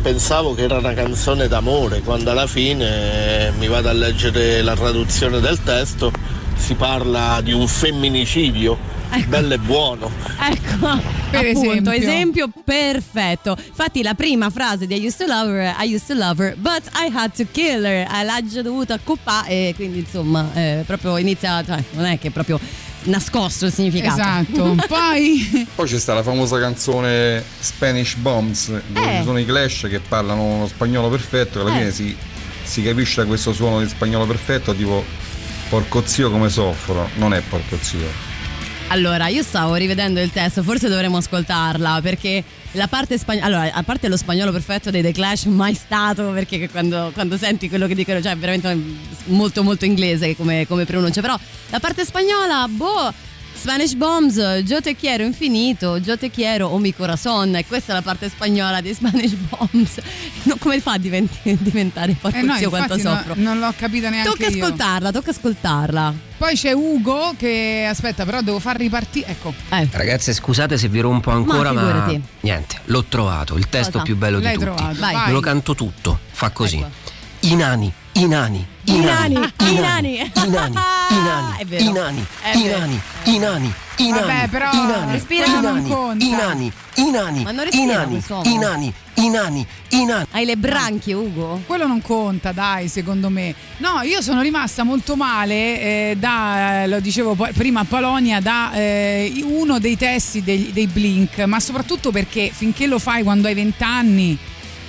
[0.00, 5.40] Pensavo che era una canzone d'amore, quando alla fine mi vado a leggere la traduzione
[5.40, 6.10] del testo,
[6.56, 8.78] si parla di un femminicidio,
[9.26, 10.10] bello e buono.
[10.40, 11.92] Ecco, Per appunto, esempio.
[11.92, 13.56] esempio perfetto.
[13.68, 16.54] Infatti la prima frase di I used to love her, I used to love her,
[16.56, 18.06] but I had to kill her.
[18.10, 22.28] Eh, L'ha già dovuta accoppare e quindi insomma, eh, proprio inizia, cioè, non è che
[22.28, 22.58] è proprio
[23.04, 24.20] nascosto il significato.
[24.20, 24.74] Esatto.
[24.88, 29.18] Poi Poi c'è sta la famosa canzone Spanish Bombs, dove Eh.
[29.18, 31.78] ci sono i Clash che parlano uno spagnolo perfetto, che alla Eh.
[31.78, 32.16] fine si,
[32.64, 35.04] si capisce da questo suono di spagnolo perfetto, tipo
[35.68, 38.28] porco zio come soffro, non è porco zio.
[38.92, 43.84] Allora, io stavo rivedendo il testo, forse dovremmo ascoltarla perché la parte spagnola, allora, a
[43.84, 47.94] parte lo spagnolo perfetto dei The Clash, mai stato perché quando, quando senti quello che
[47.94, 48.76] dicono, cioè veramente
[49.26, 51.38] molto molto inglese come, come pronuncia, però
[51.68, 53.12] la parte spagnola, boh,
[53.54, 57.94] Spanish Bombs, Yo te quiero infinito, Yo te quiero o mi corazón, e questa è
[57.94, 60.00] la parte spagnola di Spanish Bombs.
[60.44, 63.34] No, come fa a diventi- diventare porco eh no, zio quanto no- soffro?
[63.36, 64.64] non l'ho capita neanche Tocca io.
[64.64, 66.14] ascoltarla, tocca ascoltarla.
[66.38, 69.26] Poi c'è Ugo che aspetta, però devo far ripartire.
[69.32, 69.52] Ecco.
[69.90, 72.22] Ragazze, scusate se vi rompo ancora, ma, figurati.
[72.40, 74.04] niente, l'ho trovato, il testo Cosa?
[74.04, 74.74] più bello L'hai di tutti.
[74.76, 75.26] trovato, vai.
[75.26, 76.82] Me lo canto tutto, fa così.
[77.40, 80.16] I nani, i nani, i nani, i nani.
[80.18, 80.76] i nani,
[81.10, 85.46] i nani, i nani, i nani, i nani, i Vabbè, nani, però i nani, respira,
[85.46, 86.24] i non conta.
[86.24, 90.26] i nani, i nani, Ma non i nani, i nani, i nani, i nani.
[90.32, 91.62] Hai le branchie, Ugo?
[91.66, 93.54] Quello non conta, dai, secondo me.
[93.76, 99.32] No, io sono rimasta molto male eh, da, lo dicevo prima a Polonia, da eh,
[99.44, 103.84] uno dei testi dei, dei Blink, ma soprattutto perché finché lo fai quando hai 20
[103.84, 104.38] anni,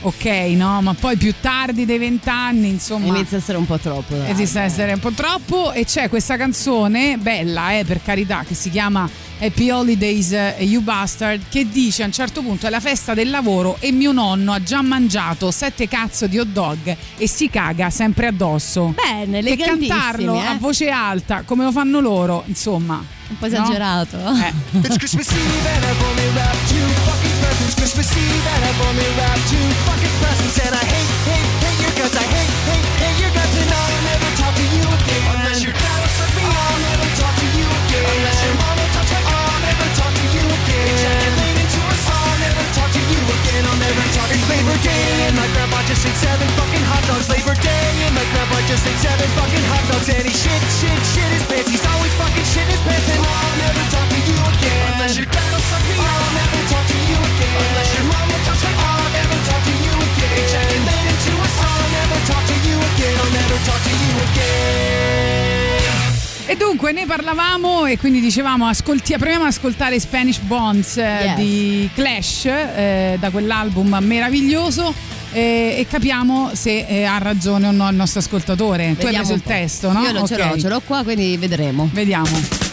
[0.01, 0.25] ok,
[0.55, 0.81] no?
[0.81, 3.07] Ma poi più tardi dei 20 anni, insomma...
[3.07, 4.15] Inizia a essere un po' troppo.
[4.15, 4.29] dai.
[4.29, 8.55] Esiste a essere un po' troppo e c'è questa canzone bella, eh, per carità, che
[8.55, 12.79] si chiama Happy Holidays eh, You Bastard, che dice a un certo punto è la
[12.79, 17.27] festa del lavoro e mio nonno ha già mangiato sette cazzo di hot dog e
[17.27, 18.93] si caga sempre addosso.
[18.95, 20.45] Bene, Che elegantissimi, cantarlo eh.
[20.45, 23.03] a voce alta, come lo fanno loro, insomma.
[23.29, 24.17] Un po' esagerato.
[24.17, 24.77] Eh.
[24.79, 27.75] It's Christmas Eve and I've only wrapped two fucking presents.
[27.75, 30.59] Christmas Eve and I've only wrapped two fucking presents.
[30.65, 31.30] And I hate,
[44.41, 47.29] It's Labor Day and my grandpa just ate seven fucking hot dogs.
[47.29, 50.09] Labor Day and my grandpa just ate seven fucking hot dogs.
[50.09, 51.69] And he shit, shit, shit his pants.
[51.69, 53.05] He's always fucking shit his pants.
[53.05, 54.97] And I'll never talk to you again.
[54.97, 57.53] Unless your dad will suck me, I'll never talk to you again.
[57.53, 60.33] Unless your will touch me, I'll never talk to you again.
[60.41, 63.13] Ejaculate into a song, I'll never talk to you again.
[63.21, 65.50] I'll never talk to you again.
[66.51, 71.35] E dunque ne parlavamo e quindi dicevamo ascolti, proviamo ad ascoltare Spanish Bonds eh, Yes.
[71.37, 74.93] di Clash eh, da quell'album meraviglioso
[75.31, 78.95] eh, e capiamo se eh, ha ragione o no il nostro ascoltatore.
[78.99, 80.01] tu hai Vediamo preso il testo, no?
[80.03, 81.89] Io lo ce l'ho, ce l'ho qua, quindi vedremo.
[81.93, 82.70] Vediamo.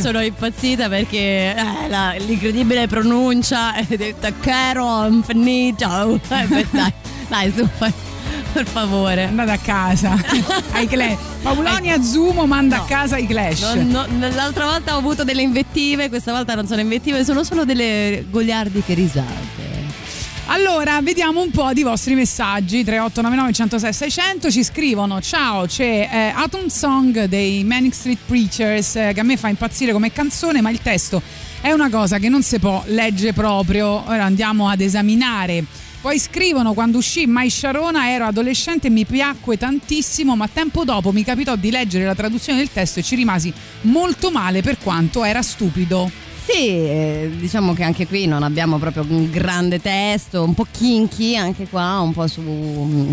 [0.00, 6.20] Sono impazzita perché eh, la- l'incredibile pronuncia è detta caro infinito.
[6.28, 6.92] Eh, beh, dai,
[7.28, 7.68] dai, su,
[8.52, 9.24] per favore.
[9.24, 10.16] Andate a casa.
[10.72, 11.18] ai Clash.
[11.42, 13.60] Paolonia Zumo manda a casa i Clash.
[13.74, 17.64] Non- non- l'altra volta ho avuto delle invettive, questa volta non sono invettive, sono solo
[17.64, 19.49] delle goliardiche risate.
[20.60, 22.84] Allora, vediamo un po' di vostri messaggi.
[22.84, 29.12] 3899 106 600 ci scrivono: Ciao, c'è eh, Atom Song dei Manic Street Preachers eh,
[29.14, 31.22] che a me fa impazzire come canzone, ma il testo
[31.62, 34.06] è una cosa che non si può leggere proprio.
[34.06, 35.64] Ora andiamo ad esaminare.
[36.02, 41.10] Poi scrivono quando uscì Mai Sharona ero adolescente e mi piacque tantissimo, ma tempo dopo
[41.10, 43.50] mi capitò di leggere la traduzione del testo e ci rimasi
[43.82, 46.19] molto male per quanto era stupido.
[46.52, 51.36] Sì, eh, diciamo che anche qui non abbiamo proprio un grande testo, un po' kinky
[51.36, 53.12] anche qua, un po' su mm,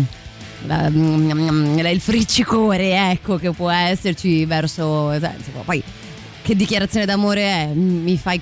[0.66, 5.16] la- mm, il friccicore, ecco, che può esserci verso...
[5.64, 5.80] poi
[6.42, 7.66] che dichiarazione d'amore è?
[7.66, 8.40] Mi fai...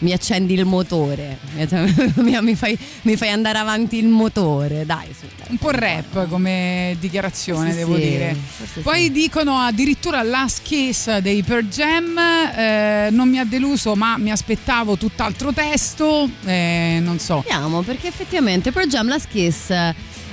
[0.00, 1.38] Mi accendi il motore,
[2.40, 5.06] mi, fai, mi fai andare avanti il motore, dai.
[5.18, 5.48] Su, dai.
[5.50, 8.36] Un po' rap come dichiarazione, Sì, devo sì, dire.
[8.82, 9.10] Poi sì.
[9.10, 12.16] dicono addirittura Last Kiss dei Per Jam.
[12.16, 16.30] eh, non mi ha deluso, ma mi aspettavo tutt'altro testo.
[16.44, 17.40] eh, non so.
[17.40, 19.72] Vediamo, perché effettivamente per Jam Last Kiss.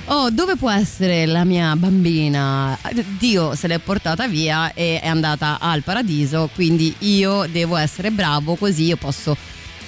[0.08, 2.78] Oh, dove può essere la mia bambina?
[3.18, 8.54] Dio se l'è portata via e è andata al paradiso, quindi io devo essere bravo
[8.54, 9.36] così io posso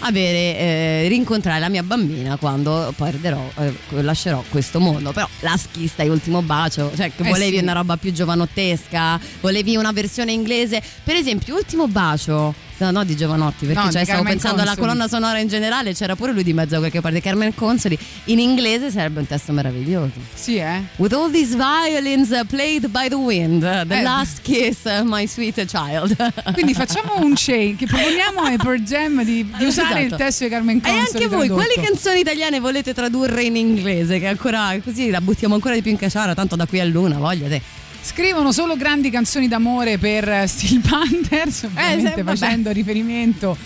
[0.00, 3.72] avere, eh, rincontrare la mia bambina quando perderò, eh,
[4.02, 5.12] lascerò questo mondo.
[5.12, 7.62] Però la schista e ultimo bacio, cioè che Eh volevi sì.
[7.62, 10.82] una roba più giovanottesca, volevi una versione inglese.
[11.02, 12.66] Per esempio, ultimo bacio.
[12.78, 14.86] No, no, di Giovanotti, perché No, cioè, stavo Carmen pensando alla Consoli.
[14.88, 17.98] colonna sonora in generale, c'era pure lui di mezzo da qualche parte, Carmen Consoli.
[18.26, 20.12] In inglese sarebbe un testo meraviglioso.
[20.34, 20.82] Sì, eh?
[20.96, 24.02] With all these violins played by the wind, the Eh.
[24.02, 26.14] last kiss, uh, my sweet child.
[26.52, 30.14] Quindi facciamo un che proponiamo ai Per Jam di, di usare Esatto.
[30.14, 30.98] il testo di Carmen E Consoli.
[31.00, 31.54] anche voi, tradotto.
[31.54, 34.18] quali canzoni italiane volete tradurre in inglese?
[34.20, 37.16] Che ancora così la buttiamo ancora di più in caciara, tanto da qui a luna,
[37.18, 37.60] voglia te.
[38.00, 42.36] Scrivono solo grandi canzoni d'amore per eh, Steel Panthers, ovviamente se- vabbè.
[42.36, 43.56] facendo riferimento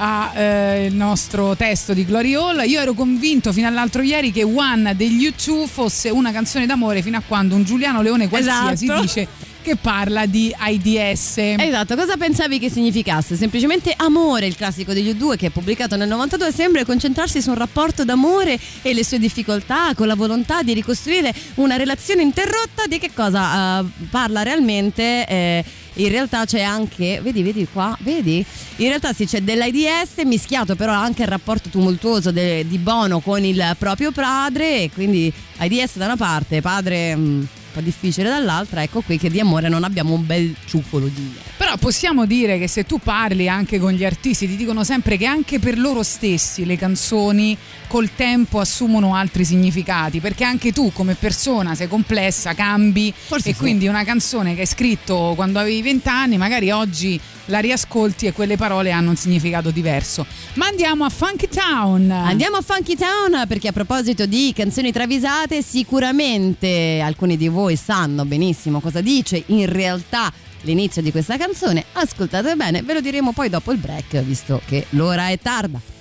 [0.00, 2.62] al nostro testo di Glory Hall.
[2.68, 7.16] Io ero convinto fino all'altro ieri che One degli U2 fosse una canzone d'amore fino
[7.16, 9.00] a quando un Giuliano Leone qualsiasi Esatto.
[9.00, 9.28] dice
[9.68, 11.36] che parla di AIDS.
[11.36, 13.36] Esatto, cosa pensavi che significasse?
[13.36, 17.56] Semplicemente amore, il classico degli U2 che è pubblicato nel 92 sembra concentrarsi su un
[17.56, 22.98] rapporto d'amore e le sue difficoltà con la volontà di ricostruire una relazione interrotta di
[22.98, 25.64] che cosa eh, parla realmente eh,
[25.94, 28.42] in realtà c'è anche, vedi, vedi qua, vedi?
[28.76, 33.44] In realtà sì, c'è dell'AIDS mischiato però anche il rapporto tumultuoso de- di Bono con
[33.44, 39.00] il proprio padre quindi AIDS da una parte, padre mm, un po' difficile dall'altra, ecco
[39.00, 41.50] qui che di amore non abbiamo un bel ciuffolo di niente.
[41.56, 45.26] Però possiamo dire che se tu parli anche con gli artisti ti dicono sempre che
[45.26, 47.56] anche per loro stessi le canzoni
[47.86, 53.52] col tempo assumono altri significati, perché anche tu come persona sei complessa, cambi Forse e
[53.52, 53.58] sì.
[53.58, 58.32] quindi una canzone che hai scritto quando avevi 20 anni magari oggi la riascolti e
[58.32, 60.24] quelle parole hanno un significato diverso.
[60.54, 62.10] Ma andiamo a Funky Town.
[62.10, 68.24] Andiamo a Funky Town perché a proposito di canzoni travisate sicuramente alcuni di voi sanno
[68.24, 70.32] benissimo cosa dice in realtà
[70.62, 71.84] l'inizio di questa canzone.
[71.92, 75.97] Ascoltate bene, ve lo diremo poi dopo il break visto che l'ora è tarda.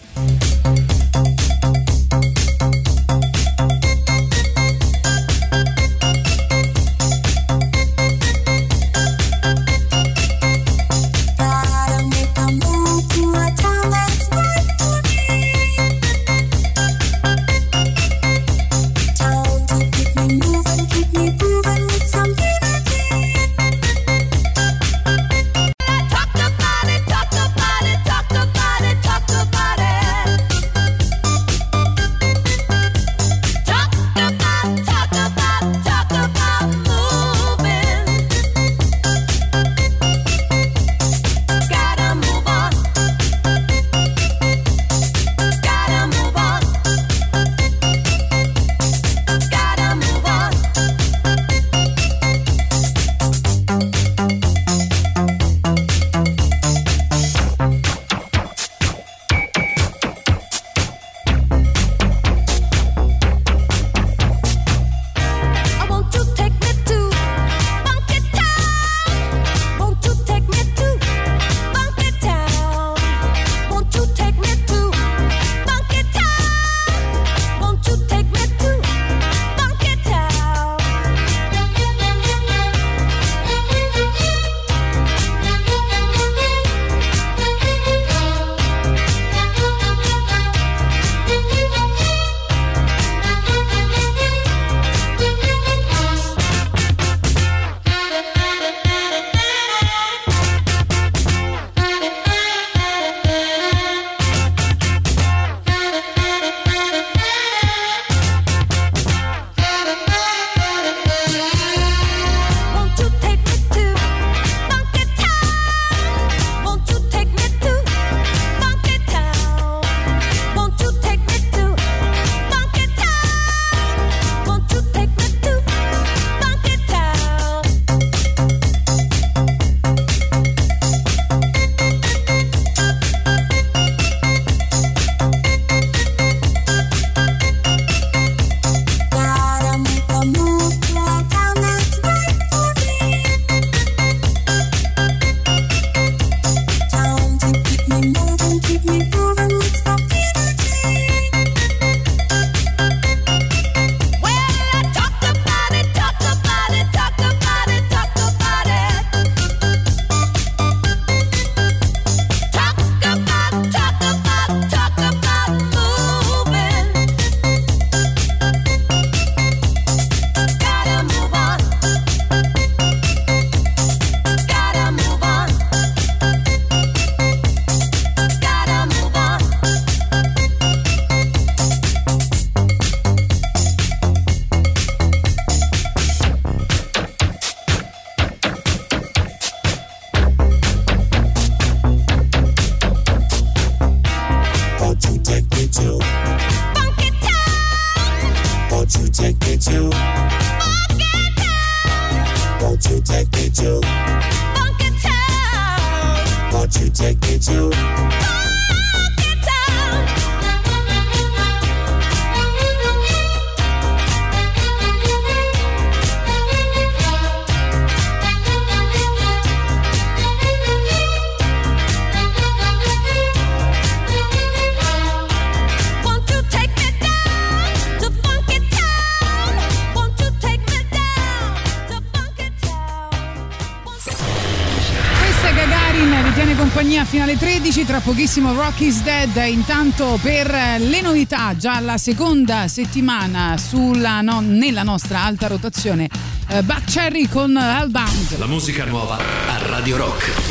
[236.77, 239.35] compagnia finale 13, tra pochissimo Rock is Dead.
[239.47, 246.07] Intanto per eh, le novità, già la seconda settimana sulla, no, nella nostra alta rotazione,
[246.49, 248.37] eh, Buck Cherry con Hellbound.
[248.37, 250.46] La musica nuova a Radio Rock.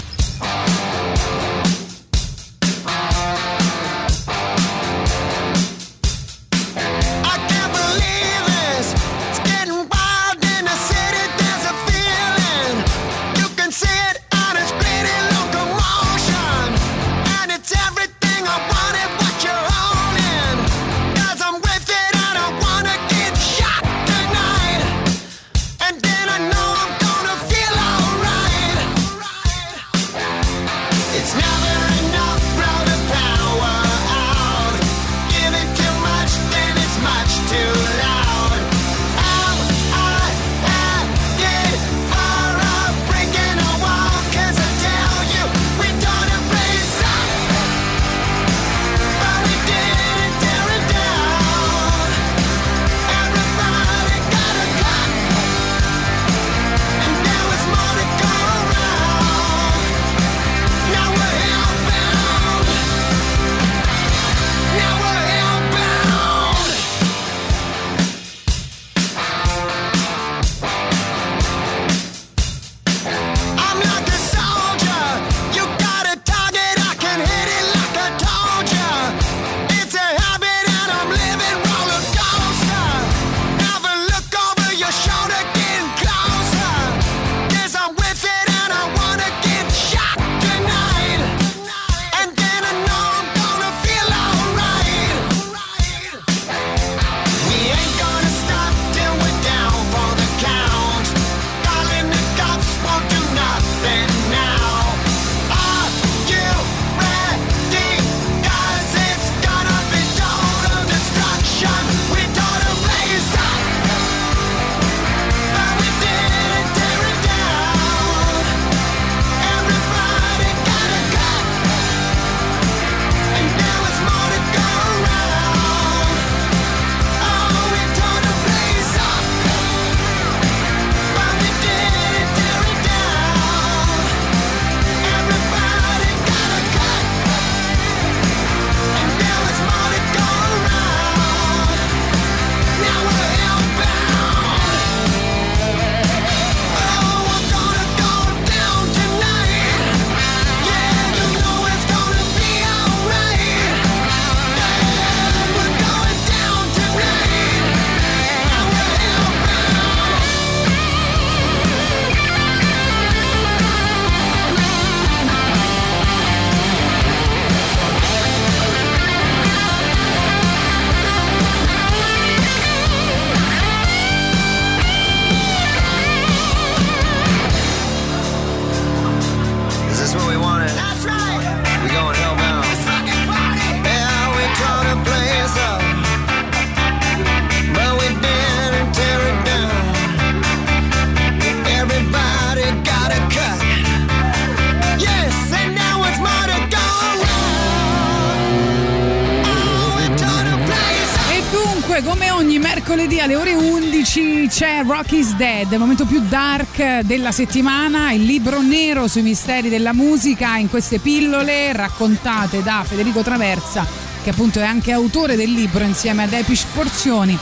[205.37, 210.71] Dead, il momento più dark della settimana, il libro nero sui misteri della musica in
[210.71, 213.87] queste pillole raccontate da Federico Traversa,
[214.23, 217.37] che appunto è anche autore del libro insieme ad Epish Porzioni.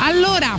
[0.00, 0.58] Allora,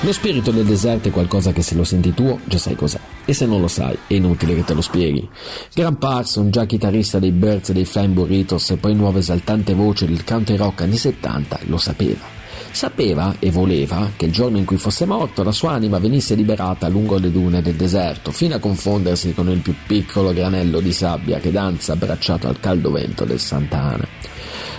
[0.00, 3.00] lo spirito del deserto è qualcosa che se lo senti tuo già sai cos'è.
[3.26, 5.28] E se non lo sai, è inutile che te lo spieghi.
[5.74, 10.06] Gran Parson, già chitarrista dei Birds e dei Flying Burritos e poi nuova esaltante voce
[10.06, 12.33] del country rock anni 70, lo sapeva.
[12.74, 16.88] Sapeva e voleva che il giorno in cui fosse morto la sua anima venisse liberata
[16.88, 21.38] lungo le dune del deserto, fino a confondersi con il più piccolo granello di sabbia
[21.38, 24.08] che danza abbracciato al caldo vento del Santa Ana.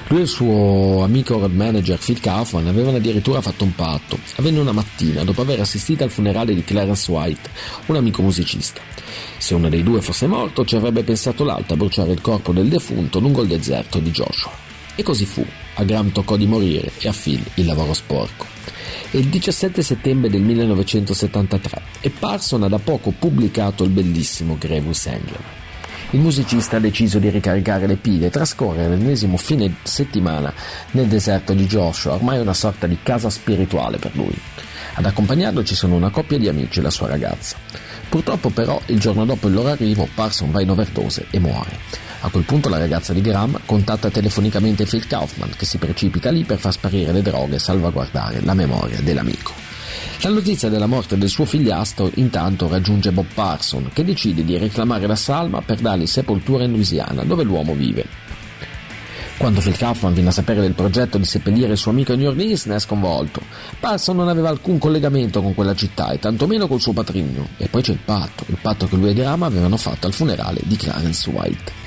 [0.10, 4.60] Lui e il suo amico road manager Phil Kaufman avevano addirittura fatto un patto, avvenne
[4.60, 7.50] una mattina dopo aver assistito al funerale di Clarence White,
[7.86, 8.82] un amico musicista.
[9.38, 12.68] Se uno dei due fosse morto ci avrebbe pensato l'altro a bruciare il corpo del
[12.68, 14.65] defunto lungo il deserto di Joshua.
[14.96, 15.46] E così fu.
[15.76, 18.46] A Graham toccò di morire e a Phil il lavoro sporco.
[19.12, 25.06] È il 17 settembre del 1973 e Parson ha da poco pubblicato il bellissimo Gravus
[25.08, 25.64] Angel.
[26.12, 30.54] Il musicista ha deciso di ricaricare le pile e trascorrere l'ennesimo fine settimana
[30.92, 34.38] nel deserto di Joshua, ormai una sorta di casa spirituale per lui.
[34.94, 37.58] Ad accompagnarlo ci sono una coppia di amici e la sua ragazza.
[38.10, 41.78] Purtroppo però il giorno dopo il loro arrivo Parson va in overdose e muore.
[42.22, 46.44] A quel punto la ragazza di Graham contatta telefonicamente Phil Kaufman che si precipita lì
[46.44, 49.54] per far sparire le droghe e salvaguardare la memoria dell'amico.
[50.22, 55.06] La notizia della morte del suo figliastro intanto raggiunge Bob Parson che decide di reclamare
[55.06, 58.25] la salma per dargli sepoltura in Louisiana dove l'uomo vive.
[59.38, 62.66] Quando Phil Kaufman viene a sapere del progetto di seppellire il suo amico New Orleans
[62.66, 63.42] ne è sconvolto.
[63.80, 67.50] Parson non aveva alcun collegamento con quella città e tantomeno col suo patrigno.
[67.58, 70.62] E poi c'è il patto, il patto che lui e Graham avevano fatto al funerale
[70.64, 71.85] di Clarence White.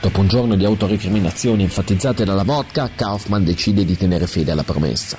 [0.00, 5.18] Dopo un giorno di autorecriminazioni enfatizzate dalla vodka, Kaufman decide di tenere fede alla promessa.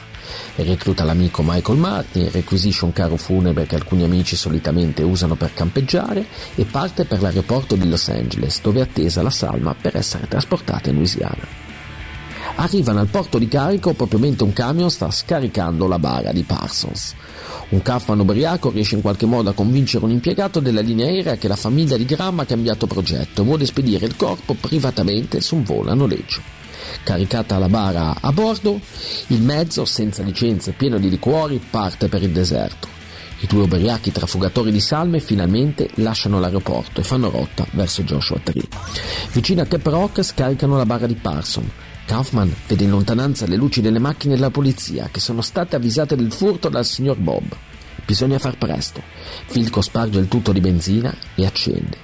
[0.55, 6.25] Recluta l'amico Michael Martin, requisisce un carro funebre che alcuni amici solitamente usano per campeggiare
[6.55, 10.89] e parte per l'aeroporto di Los Angeles, dove è attesa la salma per essere trasportata
[10.89, 11.67] in Louisiana.
[12.55, 17.15] Arrivano al porto di carico proprio mentre un camion sta scaricando la bara di Parsons.
[17.69, 21.47] Un Kaufman ubriaco riesce in qualche modo a convincere un impiegato della linea aerea che
[21.47, 25.63] la famiglia di Graham ha cambiato progetto e vuole spedire il corpo privatamente su un
[25.63, 26.41] volo a noleggio.
[27.03, 28.79] Caricata la bara a bordo,
[29.27, 32.87] il mezzo, senza licenze, pieno di liquori, parte per il deserto.
[33.41, 38.67] I due ubriachi trafugatori di salme finalmente lasciano l'aeroporto e fanno rotta verso Joshua Tree.
[39.31, 41.69] Vicino a Cap Rock scaricano la bara di Parson.
[42.09, 46.31] Kaufman vede in lontananza le luci delle macchine della polizia che sono state avvisate del
[46.31, 47.55] furto dal signor Bob.
[48.03, 48.99] Bisogna far presto.
[49.45, 51.97] Filco sparge il tutto di benzina e accende.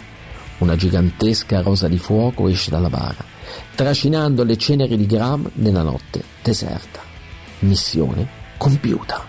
[0.60, 3.26] Una gigantesca rosa di fuoco esce dalla bara,
[3.74, 7.00] trascinando le ceneri di Graham nella notte deserta.
[7.62, 8.28] Missione
[8.58, 9.26] compiuta.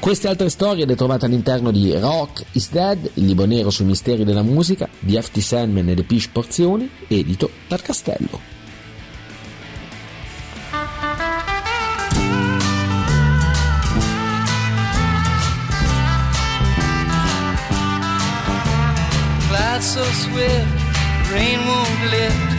[0.00, 4.24] Queste altre storie le trovate all'interno di Rock is Dead, il libro nero sui misteri
[4.24, 5.38] della musica di F.T.
[5.38, 8.53] Sandman e The Pish Porzioni, edito dal Castello.
[19.74, 22.50] Clouds so swift, rain won't lift,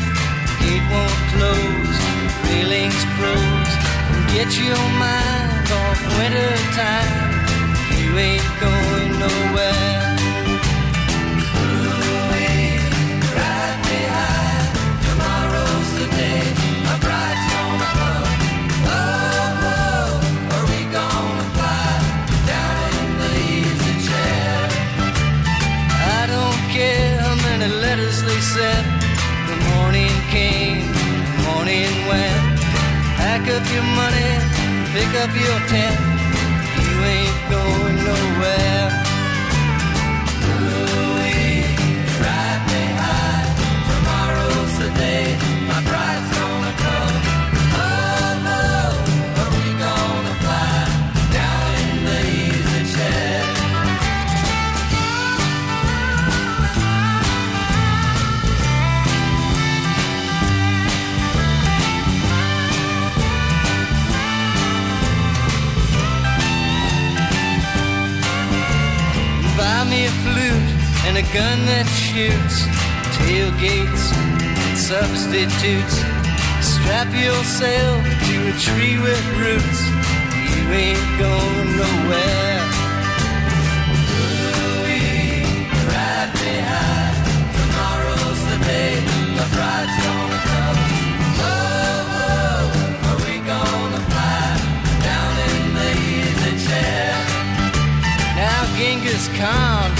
[0.60, 1.98] gate won't close,
[2.44, 3.74] railings froze.
[4.34, 7.32] Get your mind off winter time,
[7.96, 10.05] you ain't going nowhere.
[27.68, 28.86] Many letters they sent.
[29.50, 32.60] The morning came, the morning went.
[33.18, 34.32] Pack up your money,
[34.94, 35.98] pick up your tent.
[36.82, 38.86] You ain't going nowhere.
[40.52, 41.66] Ooh-wee,
[42.22, 42.84] ride me.
[43.90, 45.55] Tomorrow's the day
[71.26, 72.66] a gun that shoots,
[73.18, 74.14] tailgates
[74.76, 75.98] substitutes.
[76.62, 79.82] Strap yourself to a tree with roots.
[80.36, 82.62] You ain't going nowhere.
[84.66, 85.46] Ooh-wee,
[85.90, 86.56] ride me.
[87.56, 89.00] Tomorrow's the day
[89.38, 90.80] my bride's gonna come.
[91.40, 94.46] Oh, are we gonna fly
[95.02, 97.16] down in the easy chair?
[98.36, 99.95] Now Genghis Khan,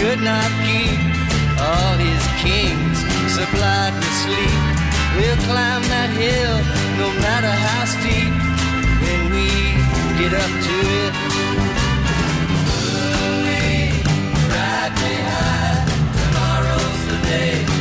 [0.00, 0.98] could not keep
[1.58, 2.98] all his kings
[3.34, 4.60] supplied with sleep.
[5.16, 6.56] We'll climb that hill
[7.02, 8.32] no matter how steep
[9.02, 9.48] when we
[10.20, 11.14] get up to it.
[14.54, 15.82] Ride me high.
[16.20, 17.77] Tomorrow's the day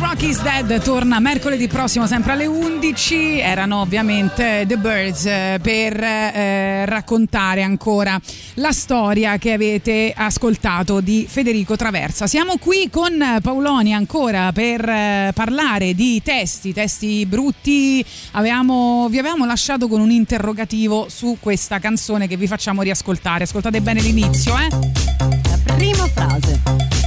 [0.00, 3.40] Rock is Dead torna mercoledì prossimo sempre alle 11.
[3.40, 8.20] Erano ovviamente The Birds eh, per eh, raccontare ancora
[8.54, 12.26] la storia che avete ascoltato di Federico Traversa.
[12.28, 18.04] Siamo qui con Paoloni ancora per eh, parlare di testi, testi brutti.
[18.32, 23.44] Avevamo- vi avevamo lasciato con un interrogativo su questa canzone che vi facciamo riascoltare.
[23.44, 24.68] Ascoltate bene l'inizio, eh?
[25.48, 26.97] La prima frase.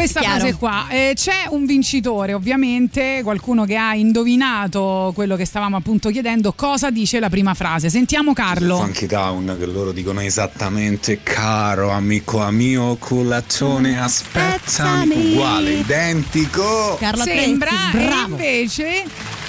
[0.00, 0.38] Questa Chiaro.
[0.40, 0.86] frase qua.
[0.88, 6.52] Eh, c'è un vincitore, ovviamente, qualcuno che ha indovinato quello che stavamo appunto chiedendo.
[6.52, 7.90] Cosa dice la prima frase?
[7.90, 8.76] Sentiamo Carlo.
[8.78, 17.70] Funky Town che loro dicono esattamente caro amico mio culazzone aspettami uguale identico Carlo Sembra
[17.90, 18.28] Prezzi, e bravo.
[18.30, 19.04] invece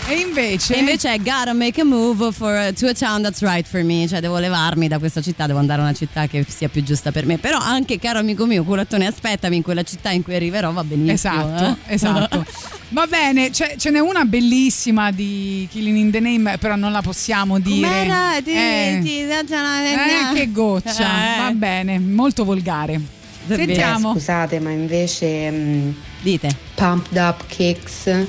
[0.07, 3.65] e invece E invece è gotta make a move for, to a town that's right
[3.65, 4.07] for me.
[4.07, 7.11] Cioè, devo levarmi da questa città, devo andare a una città che sia più giusta
[7.11, 7.37] per me.
[7.37, 11.13] Però anche, caro amico mio, culattone, aspettami in quella città in cui arriverò, va benissimo.
[11.13, 11.93] Esatto, eh.
[11.93, 12.45] esatto.
[12.91, 17.01] Va bene, c'è- ce n'è una bellissima di Killing in the Name, però non la
[17.01, 17.87] possiamo dire.
[17.87, 18.41] Com'era?
[18.43, 20.91] Ti- Eh, ti- eh, che goccia,
[21.37, 21.39] Eh.
[21.39, 22.99] va bene, molto volgare.
[23.47, 24.11] Sentiamo.
[24.11, 25.89] Scusate, ma invece mm,
[26.21, 26.53] Dite.
[26.75, 28.25] Pumped Up Kicks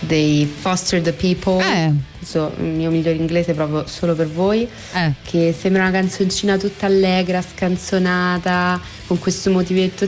[0.00, 1.62] dei Foster the People.
[1.62, 1.92] Eh.
[2.22, 4.68] So, il mio migliore inglese proprio solo per voi.
[4.94, 5.12] Eh.
[5.22, 10.04] Che sembra una canzoncina tutta allegra, scanzonata, con questo motivetto.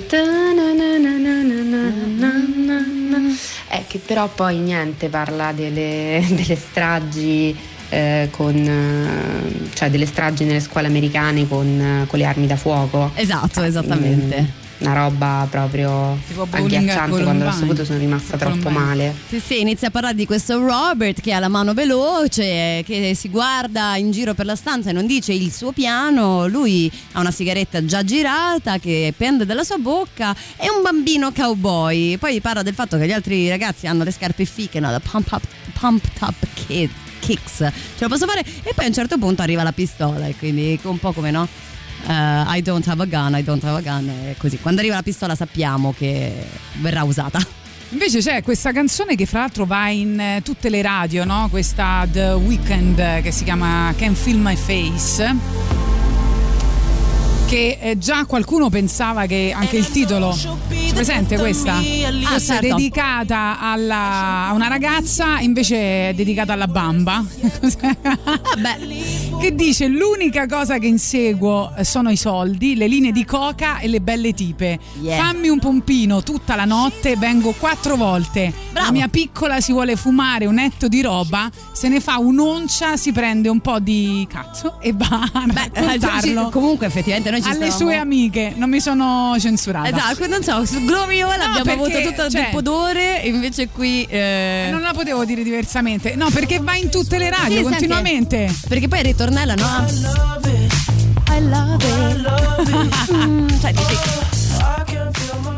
[3.68, 7.56] Eh, che però poi niente, parla delle, delle stragi.
[7.92, 13.10] Eh, con, cioè delle stragi nelle scuole americane con, eh, con le armi da fuoco.
[13.16, 14.40] Esatto, esattamente.
[14.42, 16.18] Mm una roba proprio
[16.50, 18.84] agghiacciante quando l'ho saputo sono rimasta troppo Columbine.
[18.84, 23.12] male Sì, sì, inizia a parlare di questo Robert che ha la mano veloce, che
[23.14, 26.46] si guarda in giro per la stanza e non dice il suo piano.
[26.46, 32.16] Lui ha una sigaretta già girata che pende dalla sua bocca e un bambino cowboy.
[32.16, 34.90] Poi parla del fatto che gli altri ragazzi hanno le scarpe fiche, no?
[34.90, 35.42] Da pump up,
[35.78, 37.56] pumped up kid, kicks.
[37.56, 38.40] Ce la posso fare?
[38.40, 41.46] E poi a un certo punto arriva la pistola e quindi un po' come no?
[42.06, 44.08] Eh, I don't have a gun, I don't have a gun.
[44.08, 44.58] E così.
[44.58, 46.46] Quando arriva la pistola sappiamo che
[46.80, 47.38] verrà usata.
[47.90, 51.48] Invece c'è questa canzone che fra l'altro va in eh, tutte le radio, no?
[51.50, 55.99] Questa The Weeknd eh, che si chiama Can Feel My Face.
[57.50, 61.78] Che eh, già qualcuno pensava che anche il titolo, c'è presente questa?
[61.78, 62.76] Ah, Fosse certo.
[62.76, 67.24] dedicata alla- a una ragazza, invece è dedicata alla bamba.
[69.40, 73.88] che dice l'unica cosa che inseguo eh, sono i soldi, le linee di coca e
[73.88, 74.78] le belle tipe.
[75.00, 75.24] Yeah.
[75.24, 78.54] Fammi un pompino tutta la notte, vengo quattro volte.
[78.74, 83.10] La mia piccola si vuole fumare un etto di roba, se ne fa un'oncia, si
[83.10, 87.90] prende un po' di cazzo e va a raccontarlo comunque effettivamente noi ci alle stavamo-
[87.90, 88.52] sue amiche.
[88.56, 89.88] Non mi sono censurata.
[89.88, 94.04] Esatto, non so, su Gloriola No, abbiamo perché, avuto tutto il cioè- pudore, invece qui...
[94.08, 96.14] eh, Non la potevo dire diversamente.
[96.14, 98.46] No, perché va in tutte le radio Sì, continuamente.
[98.48, 99.86] senti, perché poi il ritornello, no?
[99.86, 102.08] I love it.
[103.12, 103.94] Mm, cioè, dici,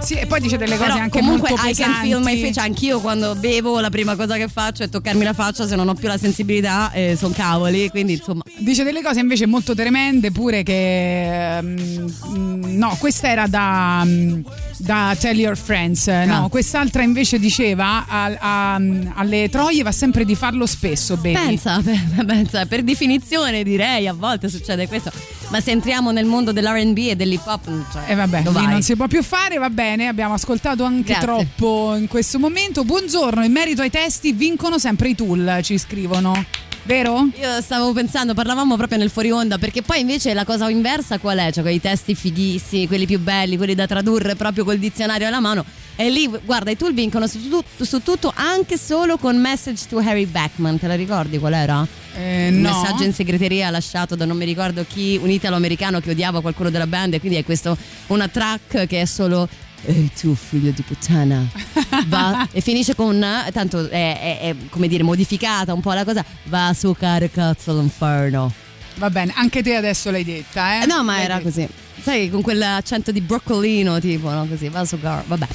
[0.02, 2.46] Sì, e poi dice delle cose però anche comunque molto I can feel my pesanti.
[2.54, 5.88] face anch'io quando bevo la prima cosa che faccio è toccarmi la faccia se non
[5.88, 10.30] ho più la sensibilità e sono cavoli quindi insomma Dice delle cose invece molto tremende,
[10.30, 11.56] pure che.
[11.56, 14.02] ehm, mm, no, questa era da.
[14.04, 14.40] mm,
[14.84, 16.48] da Tell Your Friends, no, Ah.
[16.48, 18.80] quest'altra invece diceva a- a-
[19.14, 21.34] alle troie va sempre di farlo spesso, baby.
[21.34, 21.80] pensa,
[22.26, 25.12] pensa, per definizione direi a volte succede questo
[25.50, 28.66] ma se entriamo nel mondo dell'R&B e dell'hip hop cioè, E vabbè, lì vai?
[28.68, 31.20] non si può più fare, va bene, abbiamo ascoltato anche Grazie.
[31.26, 32.84] troppo in questo momento.
[32.84, 36.44] Buongiorno, in merito ai testi vincono sempre i tool, ci scrivono.
[36.84, 37.28] Vero?
[37.40, 41.38] Io stavo pensando, parlavamo proprio nel fuori onda, perché poi invece la cosa inversa qual
[41.38, 41.52] è?
[41.52, 45.64] Cioè quei testi fighissimi, quelli più belli, quelli da tradurre proprio col dizionario alla mano.
[45.94, 49.98] E lì, guarda, i tool vincono su, tut- su tutto, anche solo con Message to
[49.98, 50.78] Harry Backman.
[50.78, 51.86] Te la ricordi qual era?
[52.16, 52.70] Eh, Un no.
[52.70, 56.86] messaggio in segreteria lasciato da non mi ricordo chi, un italo-americano che odiava qualcuno della
[56.88, 57.14] band.
[57.14, 57.76] E quindi è questo,
[58.08, 59.48] una track che è solo.
[59.84, 61.44] Ehi tu figlio di puttana
[62.06, 63.18] Va- e finisce con
[63.52, 67.72] tanto è, è- è, come dire modificata un po' la cosa va a succare cazzo
[67.78, 68.52] l'inferno
[68.96, 70.86] Va bene, anche te adesso l'hai detta, eh?
[70.86, 71.48] No ma L'hai era detta.
[71.48, 71.68] così
[72.02, 75.46] sai con quell'accento di broccolino tipo no così va a succare vabbè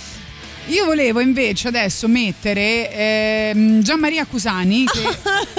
[0.67, 5.01] Io volevo invece adesso mettere ehm, Gian Maria Cusani che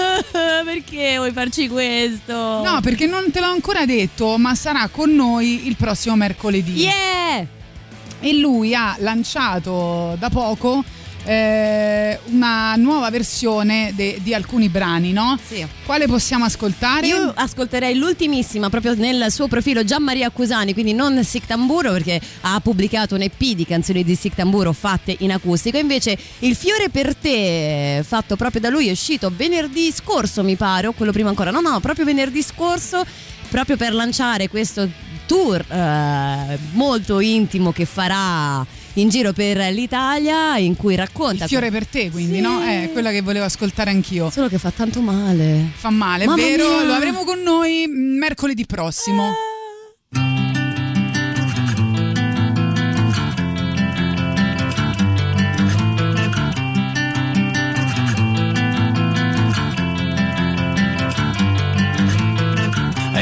[0.65, 5.67] perché vuoi farci questo No, perché non te l'ho ancora detto, ma sarà con noi
[5.69, 6.81] il prossimo mercoledì.
[6.83, 7.47] yeah
[8.21, 10.85] E lui ha lanciato da poco
[11.29, 15.39] eh, una nuova versione de- di alcuni brani, no?
[15.47, 15.65] Sì.
[15.85, 17.07] Quale possiamo ascoltare?
[17.07, 22.59] Io ascolterei l'ultimissima proprio nel suo profilo Gianmaria Accusani, quindi non Sic Tamburo perché ha
[22.61, 25.77] pubblicato un EP di canzoni di Sic Tamburo fatte in acustico.
[25.77, 30.87] Invece Il fiore per te, fatto proprio da lui, è uscito venerdì scorso, mi pare,
[30.87, 31.51] o quello prima ancora.
[31.51, 33.05] No, no, proprio venerdì scorso,
[33.51, 34.89] proprio per lanciare questo
[35.29, 41.71] tour eh, molto intimo che farà in giro per l'Italia in cui racconta Il fiore
[41.71, 42.61] per te, quindi, no?
[42.63, 44.31] È quella che volevo ascoltare anch'io.
[44.31, 45.71] Solo che fa tanto male.
[45.77, 46.69] Fa male, è Mamma vero?
[46.69, 46.85] mia.
[46.85, 49.33] Lo avremo con noi mercoledì prossimo.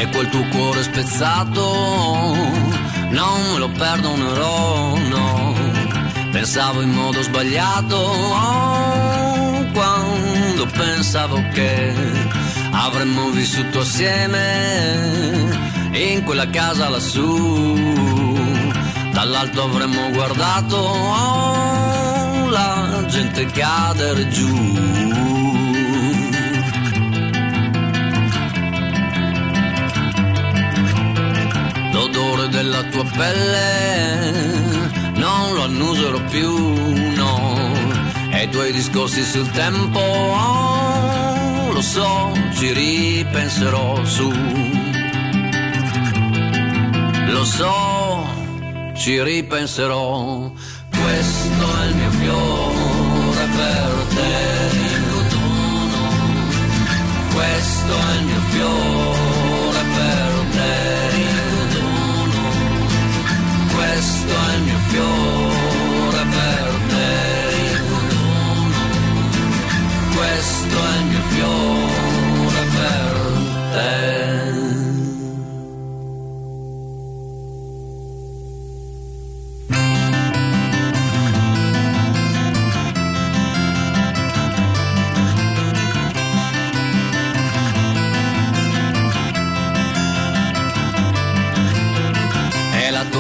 [0.06, 1.62] E quel tuo cuore spezzato
[3.10, 5.54] non me lo perdonerò, no.
[6.30, 11.92] Pensavo in modo sbagliato oh, quando pensavo che
[12.70, 15.58] avremmo vissuto assieme
[15.92, 17.74] in quella casa lassù.
[19.12, 25.35] Dall'alto avremmo guardato oh, la gente cadere giù.
[32.06, 36.56] L'odore della tua pelle non lo annuserò più,
[37.16, 37.72] no.
[38.30, 44.32] E i tuoi discorsi sul tempo, oh, lo so, ci ripenserò su.
[47.26, 48.28] Lo so,
[48.94, 50.52] ci ripenserò.
[50.88, 56.08] Questo è il mio fiore per te, il cotono.
[57.34, 59.15] Questo è il mio fiore
[64.96, 67.10] fiore per te.
[70.16, 73.14] Questo è il mio fiore per
[73.72, 74.05] te.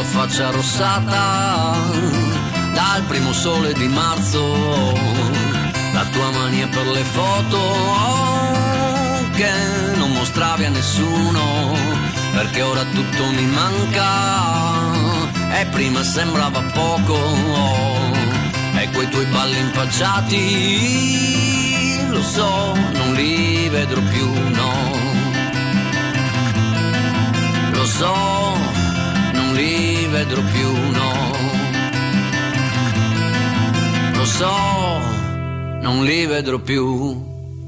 [0.06, 1.74] Faccia rossata
[2.72, 4.94] dal primo sole di marzo,
[5.92, 7.60] la tua mania per le foto
[9.32, 9.50] che
[9.96, 11.74] non mostravi a nessuno,
[12.32, 14.94] perché ora tutto mi manca
[15.58, 17.18] e prima sembrava poco,
[18.78, 20.36] e quei tuoi balli impacciati,
[22.08, 24.94] lo so, non li vedrò più, no.
[27.72, 28.14] Lo so,
[29.32, 30.70] non li vedrò più,
[31.00, 31.12] no.
[34.14, 34.56] Lo so,
[35.82, 36.86] non li vedrò più,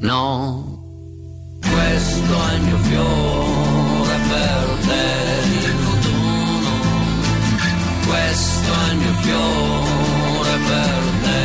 [0.01, 0.23] no.
[1.61, 5.07] Questo è il mio fiore per te,
[5.59, 6.73] il cotono.
[8.07, 11.41] Questo è il mio fiore per te,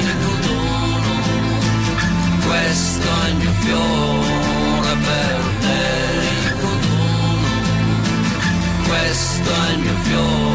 [0.00, 1.12] il cotono.
[2.46, 4.27] Questo è il mio fiore
[8.88, 10.48] Questo è il mio fiore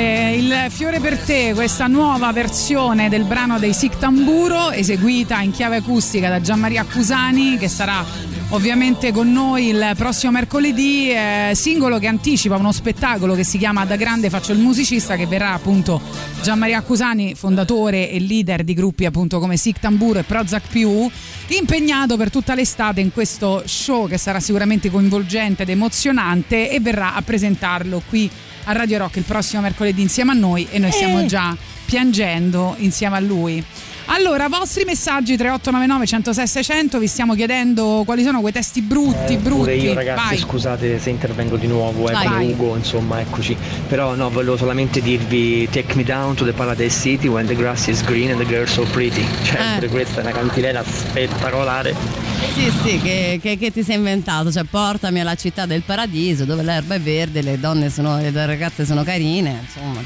[0.00, 5.50] male, il fiore per te, questa nuova versione del brano dei Sic Tamburo, eseguita in
[5.50, 8.04] chiave acustica da Gianmaria Accusani, che sarà
[8.52, 13.84] ovviamente con noi il prossimo mercoledì, eh, singolo che anticipa uno spettacolo che si chiama
[13.84, 16.00] Da grande faccio il musicista, che verrà appunto
[16.42, 21.08] Gianmaria Accusani, fondatore e leader di gruppi appunto come Sic Tamburo e Prozac più,
[21.48, 27.14] impegnato per tutta l'estate in questo show che sarà sicuramente coinvolgente ed emozionante e verrà
[27.14, 28.30] a presentarlo qui
[28.70, 31.26] a Radio Rock il prossimo mercoledì insieme a noi e noi stiamo Eh.
[31.26, 33.62] già piangendo insieme a lui.
[34.12, 39.36] Allora, vostri messaggi 3899 106 600, vi stiamo chiedendo quali sono quei testi brutti, Eh,
[39.38, 39.70] brutti.
[39.70, 40.36] Io ragazzi, Vai.
[40.38, 42.24] scusate se intervengo di nuovo, è Vai.
[42.26, 42.50] come Vai.
[42.50, 43.56] Ugo, insomma, eccoci.
[43.86, 47.86] Però no, volevo solamente dirvi Take me down to the Paradise City when the grass
[47.86, 49.24] is green and the girl so pretty.
[49.44, 49.74] Cioè, Eh.
[49.76, 51.94] pure questa è una cantilena spettacolare.
[52.54, 54.50] Sì, sì, che, che- che ti sei inventato?
[54.50, 58.84] Cioè, portami alla città del paradiso dove l'erba è verde, le donne sono, le ragazze
[58.84, 60.02] sono carine, insomma.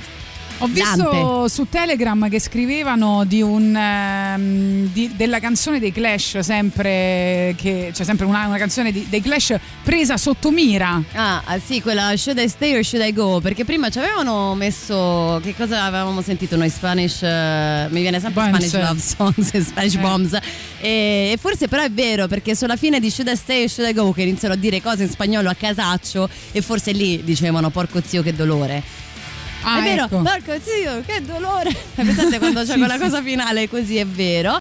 [0.65, 1.49] Ho visto Dante.
[1.49, 8.05] su Telegram che scrivevano di un, ehm, di- della canzone dei Clash, sempre, che, cioè
[8.05, 11.03] sempre una, una canzone di- dei Clash presa sotto mira.
[11.13, 13.41] Ah, ah, sì, quella Should I Stay or Should I Go?
[13.41, 15.41] Perché prima ci avevano messo.
[15.43, 16.71] Che cosa avevamo sentito noi?
[16.71, 17.23] Spanish.
[17.23, 18.67] eh, mi viene sempre Bombs.
[18.67, 19.99] Spanish Love Songs e Spanish Eh.
[19.99, 20.33] Bombs.
[20.81, 23.91] E, e forse però è vero, perché sulla fine di Should I Stay or Should
[23.91, 27.71] I Go che iniziano a dire cose in spagnolo a casaccio e forse lì dicevano
[27.71, 28.83] porco zio che dolore.
[29.65, 30.19] Ah, è vero, ecco.
[30.23, 31.75] porco zio, che dolore.
[31.95, 33.01] Pensate quando c'è Sì, quella sì.
[33.01, 34.61] cosa finale così, è vero.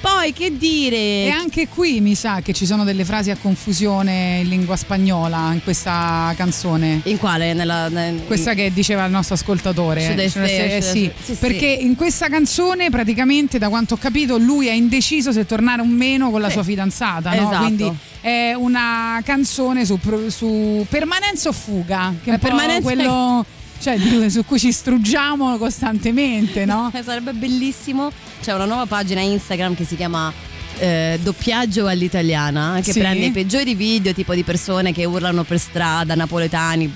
[0.00, 0.96] Poi che dire?
[1.26, 5.52] E anche qui mi sa che ci sono delle frasi a confusione in lingua spagnola
[5.52, 7.02] in questa canzone.
[7.04, 7.52] In quale?
[7.52, 10.14] Nella, nel- Questa che diceva il nostro ascoltatore.
[10.16, 11.34] Eh, should I- sì, sì, sì.
[11.34, 15.86] perché in questa canzone praticamente da quanto ho capito lui è indeciso se tornare o
[15.86, 16.54] meno con la Sì.
[16.54, 17.48] sua fidanzata, no?
[17.48, 17.62] Esatto.
[17.64, 19.98] quindi è una canzone su,
[20.28, 23.44] su permanenza o fuga, che è un Eh, permanenza- quello
[23.80, 26.90] cioè, su cui ci struggiamo costantemente, no?
[27.04, 28.10] Sarebbe bellissimo.
[28.42, 30.32] C'è una nuova pagina Instagram che si chiama
[30.78, 32.98] eh, Doppiaggio all'italiana che Sì.
[33.00, 36.90] prende i peggiori video tipo di persone che urlano per strada, napoletani,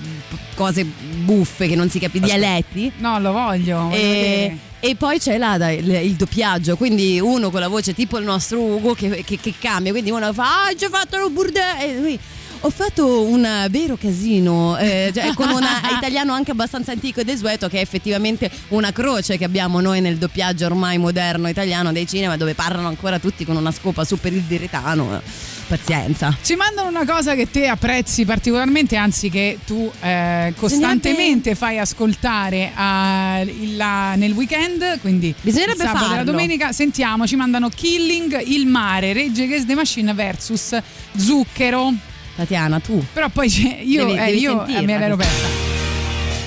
[0.55, 2.91] cose buffe che non si capiscono, dialetti.
[2.97, 3.89] No, lo voglio.
[3.91, 8.61] E, e poi c'è là il, doppiaggio, quindi uno con la voce tipo il nostro
[8.61, 11.99] Ugo che, che- che cambia, quindi uno fa ah, ci ho fatto lo burde e
[11.99, 12.19] lui
[12.65, 15.61] ho fatto un vero casino eh, cioè, con un
[15.95, 20.17] italiano anche abbastanza antico e desueto che è effettivamente una croce che abbiamo noi nel
[20.17, 24.41] doppiaggio ormai moderno italiano dei cinema dove parlano ancora tutti con una scopa super il
[24.41, 25.21] diretano
[25.67, 31.77] pazienza Ci mandano una cosa che te apprezzi particolarmente, anzi che tu eh, costantemente fai
[31.79, 33.43] ascoltare a-
[33.75, 36.31] la- nel weekend, quindi Bisognerebbe sabato e la farlo.
[36.31, 36.71] domenica.
[36.71, 40.77] Sentiamo, ci mandano Killing, Il Mare, Regge Against the Machine versus
[41.17, 41.93] Zucchero.
[42.35, 45.33] Tatiana tu Però poi c'è- io, Devi- eh, devi io sentirla eh, me l'ero questa.
[45.33, 45.63] persa.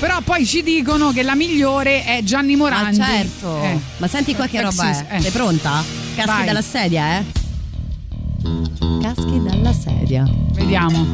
[0.00, 2.96] Però poi ci dicono che la migliore è Gianni Ma Morandi.
[2.96, 3.78] certo, Eh.
[3.96, 5.16] ma senti qua che Eh, roba è.
[5.16, 5.20] eh.
[5.20, 5.82] Sei pronta?
[6.14, 6.44] Caschi Vai.
[6.46, 7.24] dalla sedia, eh?
[9.02, 10.24] Caschi dalla sedia.
[10.52, 11.06] Vediamo.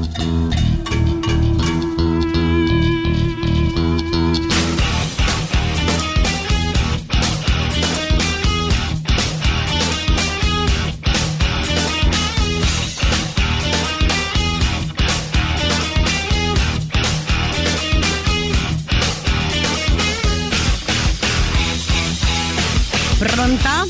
[23.29, 23.85] Pronta?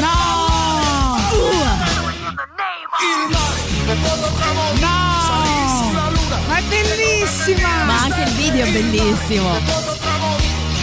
[0.00, 1.16] No!
[4.78, 4.86] No!
[6.46, 7.84] Ma è bellissima!
[7.84, 9.50] Ma anche il video è bellissimo.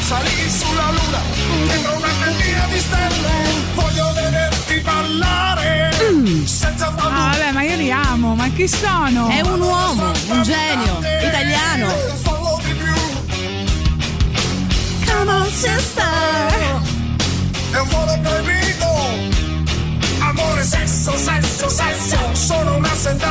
[0.02, 1.20] Salì sulla luna,
[1.68, 3.32] dentro una cantina di stelle,
[3.74, 5.92] voglio vederti ballare,
[6.46, 7.16] senza Ah, paura.
[7.16, 9.30] vabbè, ma io li amo, ma chi sono?
[9.30, 12.31] È un uomo, un genio, italiano.
[15.28, 16.82] On, sister.
[17.72, 18.86] è un volo proibito,
[20.20, 23.28] amore, sesso, sesso, sesso, sono una senda.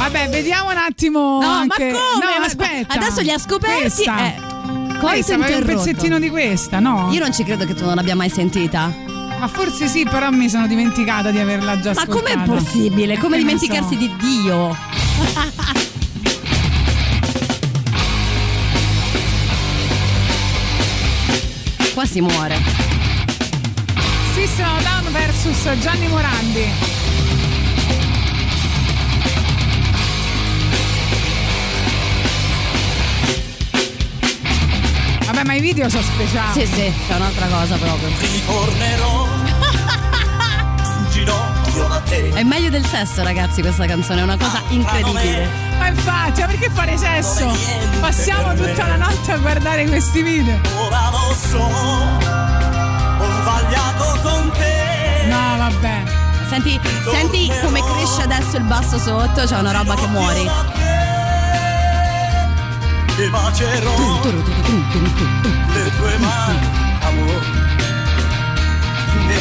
[0.00, 1.38] Vabbè, vediamo un attimo.
[1.40, 1.90] No, anche...
[1.92, 2.24] ma come?
[2.24, 2.94] No, Ma- aspetta.
[2.94, 3.80] Adesso li ha scoperti.
[3.80, 4.18] Questa.
[4.26, 4.34] Eh,
[4.98, 7.08] Questa, ma è un pezzettino di questa, no?
[7.12, 8.92] Io non ci credo che tu non l'abbia mai sentita.
[9.38, 12.42] Ma forse sì, però mi sono dimenticata di averla già Ma ascoltata.
[12.42, 13.18] com'è possibile?
[13.18, 13.98] Come dimenticarsi so.
[13.98, 14.76] di Dio?
[21.98, 22.54] Qua si muore.
[22.54, 22.60] A
[24.82, 26.64] Down versus Gianni Morandi.
[35.26, 36.52] Vabbè, ma i video sono speciali.
[36.52, 38.10] Sì, sì, c'è un'altra cosa proprio.
[38.16, 39.37] Ritornerò
[42.34, 45.48] È meglio del sesso, ragazzi, questa canzone, è una cosa incredibile.
[45.78, 47.56] Ma infatti, ma perché fare sesso?
[48.00, 50.58] Passiamo tutta la notte a guardare questi video.
[50.76, 55.26] Ora lo so, ho sbagliato con te.
[55.28, 56.02] No, vabbè.
[56.48, 56.80] Senti,
[57.10, 60.50] senti come cresce adesso il basso sotto, c'è una roba che muori.
[63.16, 66.68] Ti bacerò le tue mani,
[67.00, 67.46] amore,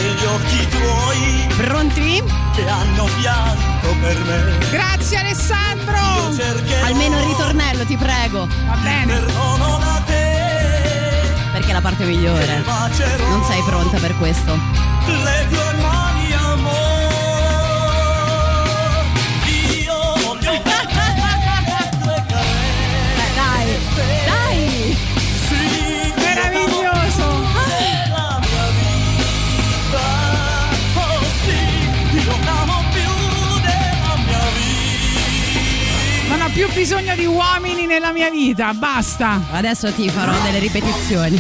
[0.02, 2.24] negli occhi tuoi Pronti?
[2.54, 4.58] che hanno pianto per me.
[4.72, 5.96] Grazie Alessandro!
[6.84, 8.48] Almeno il ritornello, ti prego.
[8.66, 9.14] Va bene.
[9.14, 10.26] perdono da te.
[11.52, 12.64] Perché è la parte migliore.
[13.30, 14.54] Non sei pronta per questo.
[15.06, 16.07] le tue mani
[36.58, 39.44] più bisogno di uomini nella mia vita, basta.
[39.52, 41.40] Adesso ti farò delle ripetizioni.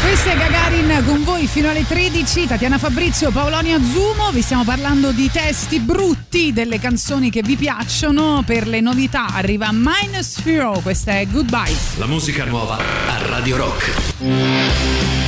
[0.00, 5.10] Questo è Gagarin con voi fino alle 13, Tatiana Fabrizio, Paolonio Zumo, vi stiamo parlando
[5.10, 11.18] di testi brutti delle canzoni che vi piacciono, per le novità arriva Minus Zero, questa
[11.18, 11.74] è Goodbye.
[11.96, 15.21] La musica nuova a Radio Rock.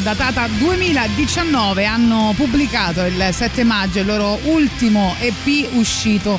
[0.00, 6.38] Datata 2019, hanno pubblicato il 7 maggio il loro ultimo EP uscito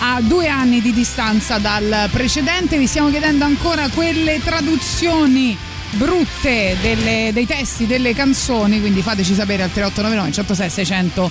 [0.00, 2.78] a due anni di distanza dal precedente.
[2.78, 5.56] Vi stiamo chiedendo ancora quelle traduzioni
[5.92, 11.30] brutte delle- dei testi delle canzoni, quindi fateci sapere al 3899 106 600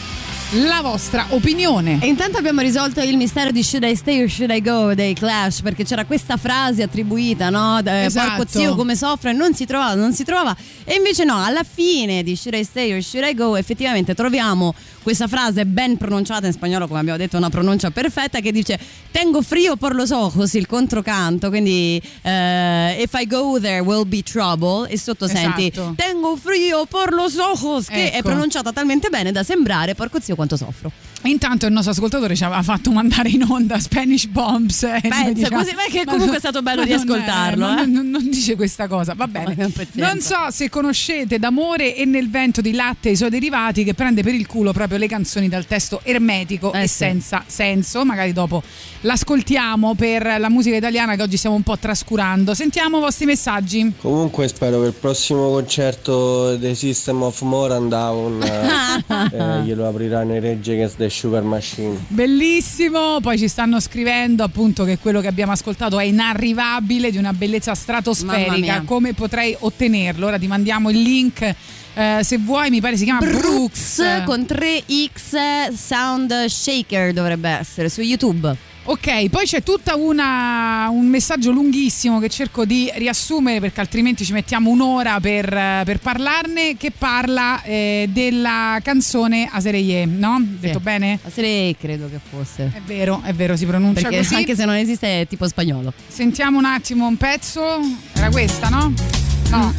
[0.53, 1.99] la vostra opinione.
[2.01, 5.13] E intanto abbiamo risolto il mistero di Should I Stay or Should I Go dei
[5.13, 7.80] Clash, perché c'era questa frase attribuita, no?
[7.84, 8.35] Eh, Esatto.
[8.38, 10.55] Porco zio come soffre, non si trovava, non si trovava.
[10.85, 14.73] E invece no, alla fine di Should I Stay or Should I Go effettivamente troviamo
[15.03, 18.80] questa frase ben pronunciata in spagnolo, come abbiamo detto, una pronuncia perfetta, che dice
[19.11, 24.23] Tengo frio por los ojos, il controcanto, quindi eh, If I go there will be
[24.23, 25.93] trouble, e sotto senti Esatto.
[25.95, 28.30] Tengo frio por los ojos, che è Ecco.
[28.30, 30.90] pronunciata talmente bene da sembrare, porco zio quanto soffro.
[31.23, 34.83] Intanto il nostro ascoltatore ci aveva fatto mandare in onda Spanish Bombs.
[34.83, 37.65] eh, Pensa, diciamo- così, beh, che comunque è stato bello ma di non è- ascoltarlo,
[37.67, 37.85] non, eh.
[37.85, 39.55] non- non dice questa cosa, va bene.
[39.93, 43.93] Non so se conoscete D'amore e nel vento di latte e i suoi derivati che
[43.93, 46.95] prende per il culo proprio le canzoni dal testo ermetico Eh e sì.
[46.95, 48.05] senza senso.
[48.05, 48.63] Magari dopo
[49.01, 52.53] l'ascoltiamo per la musica italiana che oggi stiamo un po' trascurando.
[52.53, 53.91] Sentiamo i vostri messaggi.
[53.99, 59.87] Comunque spero che il prossimo concerto dei System of More and Down eh, eh, glielo
[59.87, 61.98] apriranno i Rage Against the Sugar Machine.
[62.07, 67.34] Bellissimo, poi ci stanno scrivendo appunto che quello che abbiamo ascoltato è inarrivabile, di una
[67.34, 68.84] bellezza stratosferica.
[68.86, 70.27] Come potrei ottenerlo?
[70.27, 71.56] Ora ti mandiamo il link
[71.95, 73.98] eh, se vuoi, mi pare si chiama Brooks.
[73.98, 78.68] Brooks con 3X Sound Shaker dovrebbe essere su YouTube.
[78.90, 84.34] Ok, poi c'è tutta una, un messaggio lunghissimo che cerco di riassumere perché altrimenti ci
[84.34, 85.48] mettiamo un'ora per,
[85.86, 90.41] per parlarne, che parla eh, della canzone Asereye, no?
[90.44, 91.20] Detto bene?
[91.22, 92.72] Asereye credo che fosse.
[92.74, 94.34] È vero, è vero, si pronuncia Perché così.
[94.34, 95.94] anche se non esiste è tipo spagnolo.
[96.07, 97.80] Sentiamo un attimo un pezzo.
[98.14, 99.28] Era questa, no?
[99.49, 99.73] No,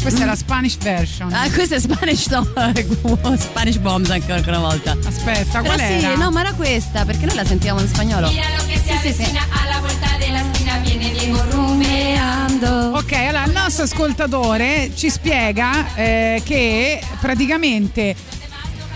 [0.00, 1.32] questa è la Spanish version.
[1.32, 2.44] Ah, questo è Spanish, no,
[3.38, 4.96] Spanish Bombs ancora una volta.
[5.06, 6.16] Aspetta, Però qual sì, era?
[6.16, 8.28] no, ma era questa, perché noi la sentivamo in spagnolo.
[8.30, 12.96] Mira lo que se avecina a la vuelta de la esquina viene Diego rumbeando.
[12.96, 18.16] Ok, allora il nostro ascoltatore ci spiega eh, che praticamente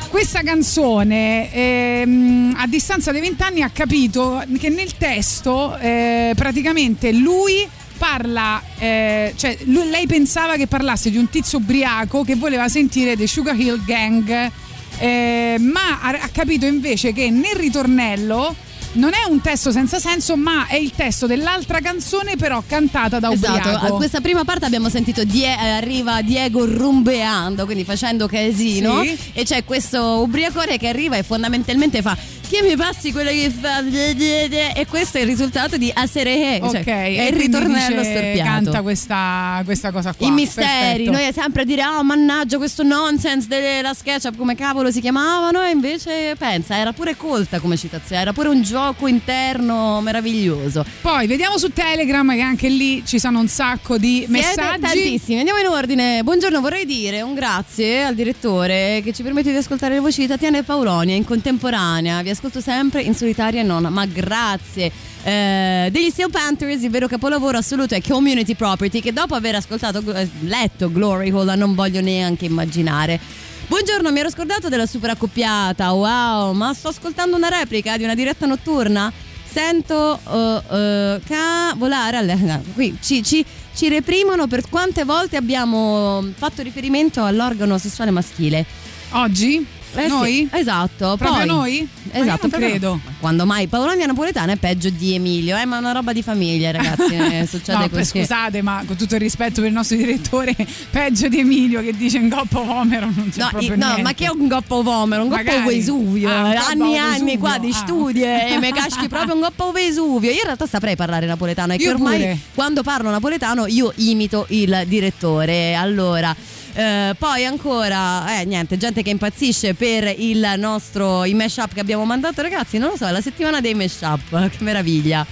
[0.09, 7.69] questa canzone ehm, a distanza dei vent'anni ha capito che nel testo eh, praticamente lui
[7.97, 13.17] parla, eh, cioè lui- lei pensava che parlasse di un tizio ubriaco che voleva sentire
[13.17, 14.51] The Sugar Hill Gang,
[14.99, 18.55] eh, ma ha, ha capito invece che nel ritornello
[18.93, 23.29] non è un testo senza senso, ma è il testo dell'altra canzone, però cantata da
[23.29, 23.69] ubriaco.
[23.69, 29.03] Esatto, a questa prima parte abbiamo sentito Die- eh, arriva Diego rumbeando, quindi facendo casino
[29.03, 29.19] Sì.
[29.35, 32.17] e c'è questo ubriacore che arriva e fondamentalmente fa
[32.49, 36.85] che mi passi quello che fa e questo è il risultato di Asere Ok, cioè,
[36.87, 38.49] e è il ritornello storpiato.
[38.49, 40.27] Canta questa, questa cosa qua.
[40.27, 41.11] I misteri, Perfetto.
[41.11, 45.71] noi sempre a dire oh mannaggia questo nonsense della SketchUp come cavolo si chiamavano e
[45.71, 50.85] invece pensa era pure colta come citazione, era pure un gioco interno meraviglioso.
[51.01, 54.81] Poi vediamo su Telegram che anche lì ci sono un sacco di Siete messaggi.
[54.81, 55.39] tantissimi.
[55.39, 56.23] Andiamo in ordine.
[56.23, 60.27] Buongiorno, vorrei dire un grazie al direttore che ci permette di ascoltare le voci di
[60.27, 62.23] Tatiana e Paolonia in contemporanea.
[62.23, 64.93] Vi ascolto sempre in solitaria e non, ma grazie.
[65.23, 70.03] Eh, degli Steel Panthers, il vero capolavoro assoluto è Community Property, che dopo aver ascoltato,
[70.13, 73.19] eh, letto Glory Hole non voglio neanche immaginare.
[73.67, 75.91] Buongiorno, mi ero scordato della super accoppiata.
[75.93, 79.11] Wow, ma sto ascoltando una replica di una diretta notturna.
[79.51, 82.35] Sento uh, uh, ca- alle.
[82.35, 83.45] no, qui ci, ci-
[83.75, 88.67] ci reprimono per quante volte abbiamo fatto riferimento all'organo sessuale maschile.
[89.13, 89.76] Oggi?
[89.97, 90.49] Eh sì, Noi?
[90.53, 91.17] esatto.
[91.17, 91.89] Proprio poi, noi?
[92.13, 93.01] Ma Esatto, proprio- credo.
[93.05, 96.23] ma Quando mai Paolonia Napoletana è peggio di Emilio, eh, ma è una roba di
[96.23, 97.15] famiglia, ragazzi.
[97.15, 98.05] eh, succede no, così.
[98.21, 100.55] scusate, ma con tutto il rispetto per il nostro direttore,
[100.91, 104.13] peggio di Emilio che dice in goppo vomero non c'è No, proprio i- no, ma
[104.15, 105.23] che è un goppo vomero?
[105.23, 105.75] Un goppo Magari.
[105.75, 106.29] Vesuvio.
[106.31, 107.75] Ah, un goppo anni e anni qua di Ah.
[107.75, 110.31] studi e mi caschi proprio un goppo Vesuvio.
[110.31, 112.39] Io in realtà saprei parlare napoletano e che ormai pure.
[112.55, 115.75] quando parlo napoletano io imito il direttore.
[115.75, 116.35] Allora.
[116.77, 122.05] Eh, poi ancora, eh, niente, gente che impazzisce per il nostro i mashup che abbiamo
[122.05, 122.77] mandato, ragazzi.
[122.77, 124.21] Non lo so, è la settimana dei mashup,
[124.51, 125.27] che meraviglia.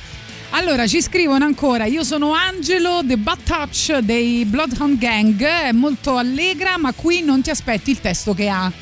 [0.51, 5.43] Allora ci scrivono ancora: Io sono Angelo, The Butt Touch dei Bloodhound Gang.
[5.43, 8.73] È molto allegra, ma qui non ti aspetti il testo che ha.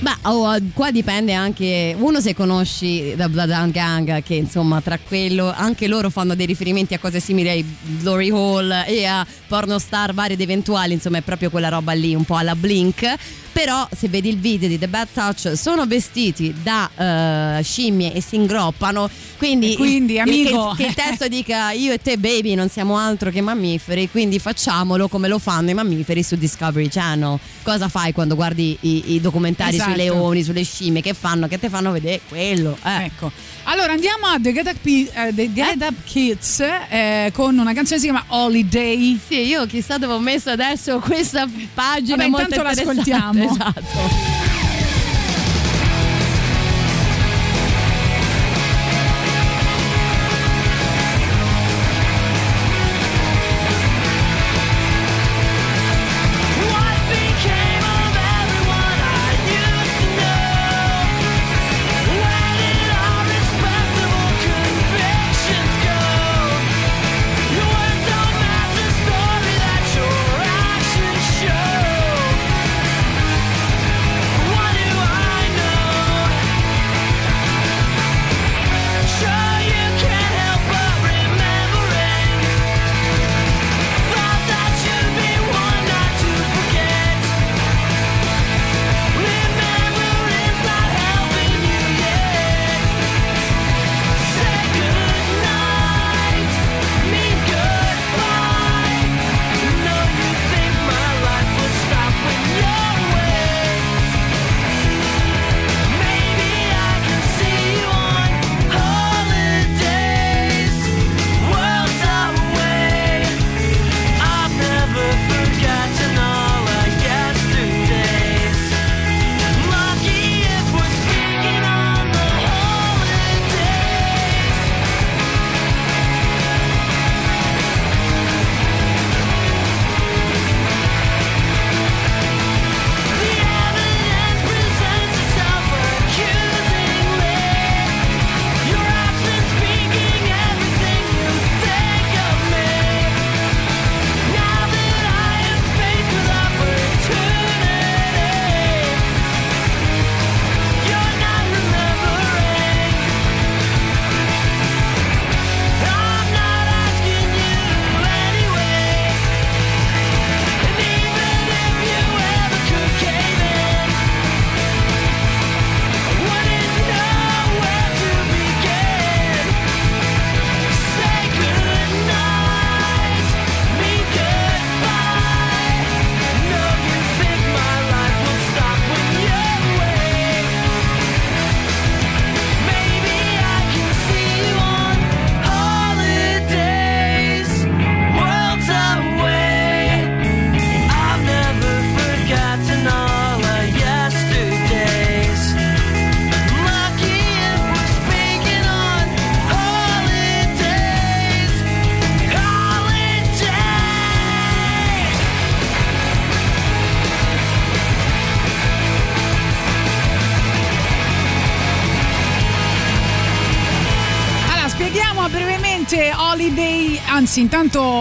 [0.00, 5.52] Beh, oh, qua dipende anche, uno se conosci The Bloodhound Gang, che insomma tra quello,
[5.52, 7.64] anche loro fanno dei riferimenti a cose simili ai
[7.98, 12.24] Glory Hall e a pornostar vari ed eventuali, insomma è proprio quella roba lì, un
[12.24, 13.12] po' alla Blink.
[13.58, 16.88] Però se vedi il video di The Bad Touch sono vestiti da
[17.58, 20.74] eh, scimmie e si ingroppano, quindi, quindi, amico.
[20.76, 24.10] che, il, che il testo dica io e te baby non siamo altro che mammiferi,
[24.10, 27.36] quindi facciamolo come lo fanno i mammiferi su Discovery Channel.
[27.64, 29.90] Cosa fai quando guardi i, i documentari Esatto.
[29.90, 31.02] sui leoni, sulle scimmie?
[31.02, 31.48] Che fanno?
[31.48, 32.78] Che te fanno vedere quello?
[32.84, 33.06] Eh.
[33.06, 33.32] Ecco.
[33.64, 38.00] Allora andiamo a The Get Up, eh, The Get Up Kids eh, con una canzone
[38.00, 39.20] che si chiama Holiday.
[39.26, 42.16] Sì, io chissà dove ho messo adesso questa pagina.
[42.16, 43.47] Vabbè, molto intanto l'ascoltiamo.
[43.50, 44.57] Esatto.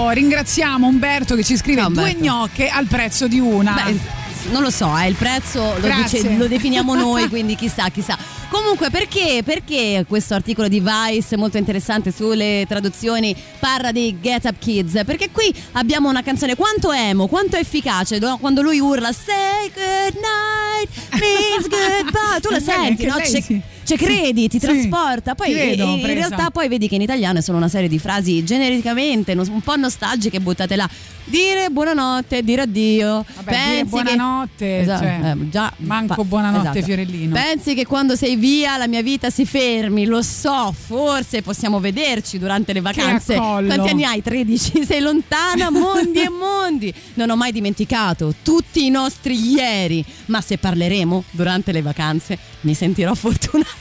[0.07, 3.73] Intanto ringraziamo Umberto che ci scrive Ciao, due gnocche al prezzo di una.
[3.73, 8.17] Beh, non lo so, eh, il prezzo lo, dice- lo definiamo noi, quindi chissà, chissà.
[8.49, 14.55] Comunque, perché, perché questo articolo di Vice molto interessante sulle traduzioni parla di Get Up
[14.57, 15.01] Kids?
[15.05, 18.37] Perché qui abbiamo una canzone quanto emo, quanto efficace, no?
[18.37, 22.39] quando lui urla Say good night means goodbye.
[22.39, 23.15] Tu beh, senti, no?
[23.17, 25.33] C'è, c'è credi, ti Sì, trasporta.
[25.33, 27.97] Poi ti vedo in- in realtà poi vedi che in italiano sono una serie di
[27.99, 30.89] frasi genericamente un po' nostalgiche buttate là.
[31.23, 33.25] Dire buonanotte, dire addio.
[33.35, 36.85] Vabbè, Pensi che- buonanotte, Esatto, cioè, eh, già manco fa- buonanotte, esatto.
[36.85, 37.33] Fiorellino.
[37.33, 42.39] Pensi che quando sei via la mia vita si fermi, lo so, forse possiamo vederci
[42.39, 43.35] durante le vacanze.
[43.35, 44.21] Quanti anni hai?
[44.21, 44.83] 13?
[44.87, 46.93] Sei lontana, mondi e mondi.
[47.15, 52.73] Non ho mai dimenticato tutti i nostri ieri, ma se parleremo durante le vacanze mi
[52.73, 53.76] sentirò fortunata.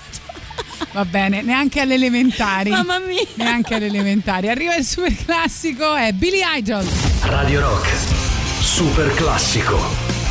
[0.97, 2.71] Va bene, neanche alle elementari.
[2.71, 3.21] Mamma mia.
[3.35, 4.49] Neanche alle elementari.
[4.49, 6.87] Arriva il super classico, è Billy Idol.
[7.25, 7.87] Radio Rock.
[8.63, 10.26] Super classico.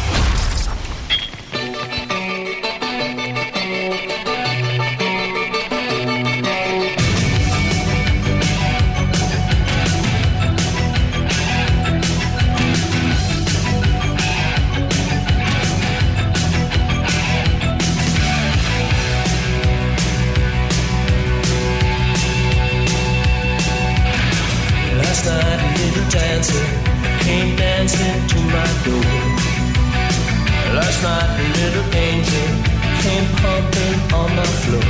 [28.85, 29.11] Door.
[30.77, 32.47] Last night a little angel
[33.01, 34.89] came pumping on my floor.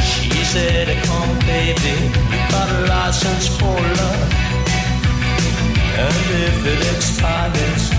[0.00, 1.94] She said, come baby,
[2.32, 4.32] you got a license for love.
[6.04, 7.95] And if it expires,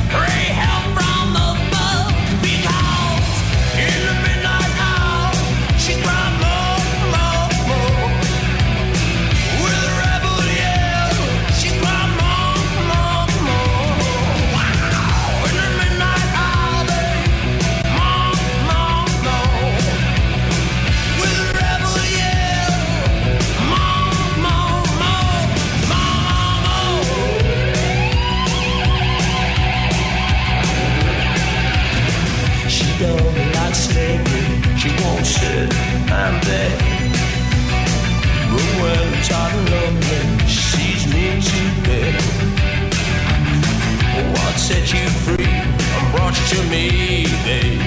[44.68, 47.86] set you free and brought you to me, babe?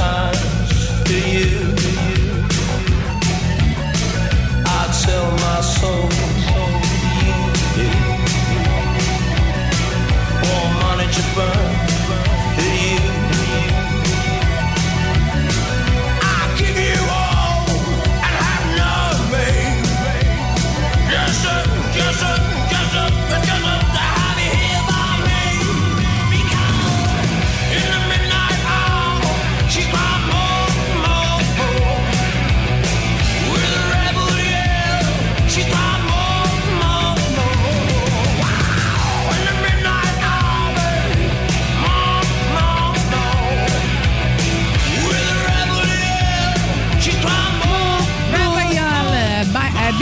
[0.00, 0.72] times
[1.06, 1.54] for you.
[4.78, 6.08] I'd sell my soul
[6.48, 6.70] for
[7.78, 7.92] you
[10.40, 11.69] for money to burn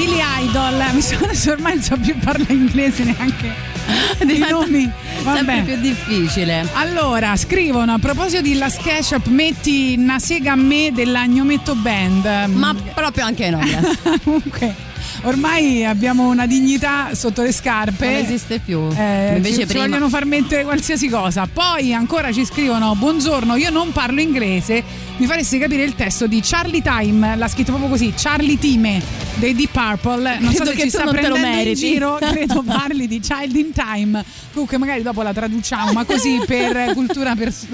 [0.08, 0.92] Purple.
[0.92, 3.76] Mi sono ormai non so più parlare inglese neanche.
[4.20, 4.90] I nomi.
[5.22, 5.62] sempre Vabbè.
[5.62, 6.68] più difficile.
[6.74, 12.50] Allora, scrivono a proposito di Last Ketchup, metti una sega a me dell'agnometto band.
[12.52, 14.20] Ma proprio anche no, grazie.
[14.24, 14.74] Comunque,
[15.22, 18.06] ormai abbiamo una dignità sotto le scarpe.
[18.06, 18.88] Non esiste più.
[18.96, 21.48] Eh, Invece ci, ci prima- vogliono far mettere qualsiasi cosa.
[21.52, 24.82] Poi ancora ci scrivono: Buongiorno, io non parlo inglese.
[25.16, 29.02] Mi faresti capire il testo di Charlie Time, l'ha scritto proprio così: Charlie Time
[29.34, 30.38] dei Deep Purple.
[30.38, 33.06] Non so Credo se che ci sta non te lo prendendo in giro, credo parli
[33.08, 34.24] di Child in Time.
[34.52, 37.66] Comunque, magari dopo la traduciamo, ma così per cultura pers-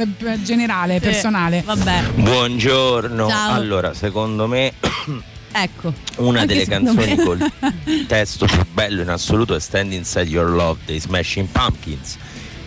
[0.42, 1.62] generale, personale.
[1.64, 3.28] Vabbè, Buongiorno.
[3.28, 3.52] Ciao.
[3.54, 4.72] Allora, secondo me
[5.54, 5.92] ecco.
[6.16, 7.22] una Anche delle canzoni me.
[7.22, 7.52] col
[8.08, 12.16] testo più bello in assoluto è Stand Inside Your Love dei Smashing Pumpkins,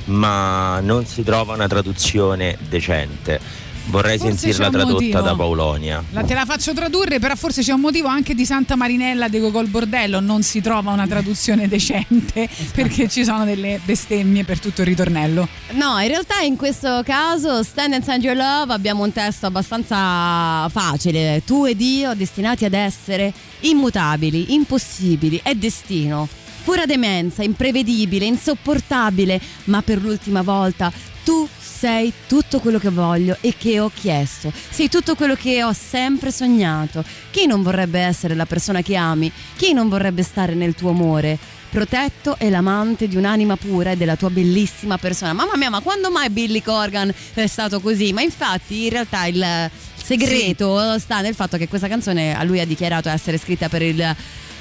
[0.06, 3.66] ma non si trova una traduzione decente.
[3.90, 5.22] Vorrei Forse sentirla tradotta motivo.
[5.22, 6.04] da Paulonia.
[6.12, 9.40] La, te la faccio tradurre, però forse c'è un motivo anche di Santa Marinella de
[9.40, 14.82] Gogol Bordello, non si trova una traduzione decente perché ci sono delle bestemmie per tutto
[14.82, 15.48] il ritornello.
[15.72, 21.42] No, in realtà in questo caso Stand Inside Your Love abbiamo un testo abbastanza facile.
[21.46, 26.28] Tu ed io destinati ad essere immutabili, impossibili, è destino.
[26.64, 30.92] Pura demenza, imprevedibile, insopportabile, ma per l'ultima volta
[31.24, 31.48] tu
[31.78, 34.52] sei tutto quello che voglio e che ho chiesto.
[34.52, 37.04] Sei tutto quello che ho sempre sognato.
[37.30, 39.32] Chi non vorrebbe essere la persona che ami?
[39.56, 41.38] Chi non vorrebbe stare nel tuo amore?
[41.70, 45.34] Protetto e l'amante di un'anima pura e della tua bellissima persona.
[45.34, 48.12] Mamma mia, ma quando mai Billy Corgan è stato così?
[48.12, 49.70] Ma infatti, in realtà il
[50.02, 54.16] segreto sta nel fatto che questa canzone a lui ha dichiarato essere scritta per il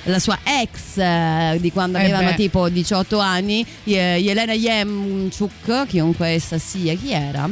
[0.06, 2.34] la sua ex eh, di quando Eh avevano beh.
[2.36, 7.48] tipo 18 anni, Ye- Yelena Yemchuk, chiunque essa sia, chi era?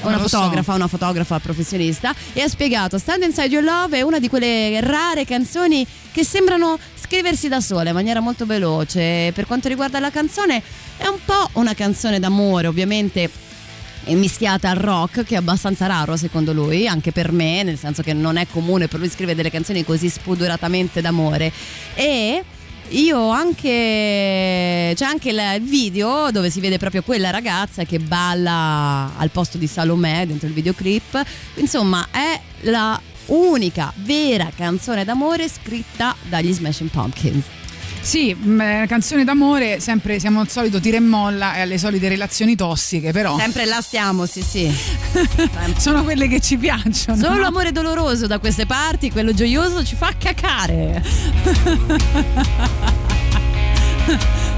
[0.00, 0.38] Una lo so.
[0.38, 4.80] fotografa, una fotografa professionista e ha spiegato Stand Inside Your Love è una di quelle
[4.80, 9.32] rare canzoni che sembrano scriversi da sole in maniera molto veloce.
[9.34, 10.62] Per quanto riguarda la canzone
[10.98, 13.28] è un po' una canzone d'amore, ovviamente
[14.08, 18.02] è mischiata al rock che è abbastanza raro secondo lui, anche per me, nel senso
[18.02, 21.52] che non è comune per lui scrivere delle canzoni così spudoratamente d'amore
[21.94, 22.42] e
[22.88, 29.28] io anche c'è anche il video dove si vede proprio quella ragazza che balla al
[29.28, 31.22] posto di Salomè dentro il videoclip.
[31.56, 37.57] Insomma, è la unica vera canzone d'amore scritta dagli Smashing Pumpkins.
[38.00, 42.56] Sì, mh, canzone d'amore, sempre siamo al solito tira e molla e alle solite relazioni
[42.56, 43.38] tossiche, però.
[43.38, 44.72] Sempre là stiamo, sì, sì.
[45.76, 47.16] Sono quelle che ci piacciono.
[47.18, 47.46] Solo no?
[47.46, 51.04] amore doloroso da queste parti, quello gioioso ci fa cacare.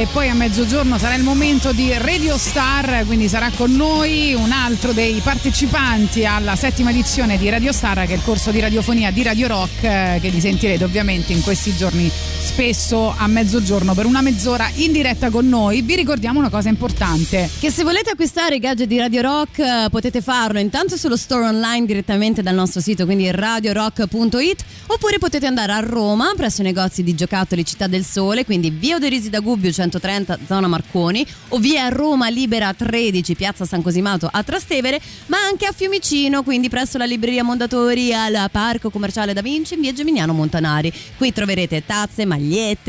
[0.00, 4.50] e poi a mezzogiorno sarà il momento di Radio Star, quindi sarà con noi un
[4.50, 9.10] altro dei partecipanti alla settima edizione di Radio Star, che è il corso di radiofonia
[9.10, 12.10] di Radio Rock, eh, che vi sentirete ovviamente in questi giorni
[12.50, 15.82] spesso a mezzogiorno per una mezz'ora in diretta con noi.
[15.82, 17.48] Vi ricordiamo una cosa importante.
[17.60, 21.46] Che se volete acquistare i gadget di Radio Rock eh, potete farlo intanto sullo store
[21.46, 27.04] online direttamente dal nostro sito, quindi radiorock.it, oppure potete andare a Roma presso i negozi
[27.04, 31.88] di giocattoli Città del Sole, quindi via Oderisi da Gubbio 130 zona Marconi o via
[31.88, 37.04] Roma Libera 13 piazza San Cosimato a Trastevere, ma anche a Fiumicino, quindi presso la
[37.06, 40.92] libreria Mondatori al Parco Commerciale Da Vinci in via Geminiano Montanari.
[41.16, 42.38] Qui troverete tazze, magliette,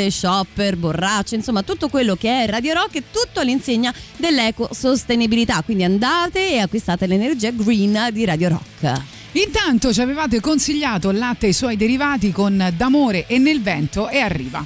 [0.09, 5.61] shopper, borracce, insomma tutto quello che è Radio Rock e tutto all'insegna dell'ecosostenibilità.
[5.63, 9.01] Quindi andate e acquistate l'energia green di Radio Rock.
[9.33, 14.09] Intanto ci avevate consigliato il latte e i suoi derivati con D'amore e nel vento
[14.09, 14.65] e arriva.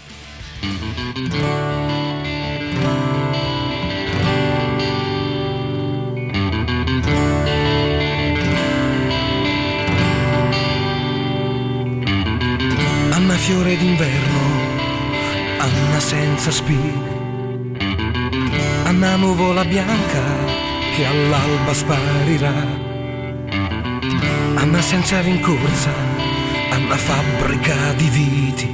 [13.11, 14.34] Anna fiore d'inverno,
[15.65, 17.77] Anna senza spine,
[18.83, 20.21] Anna nuvola bianca
[20.95, 22.53] che all'alba sparirà,
[24.53, 25.89] Anna senza rincorsa,
[26.69, 28.69] Anna fabbrica di viti,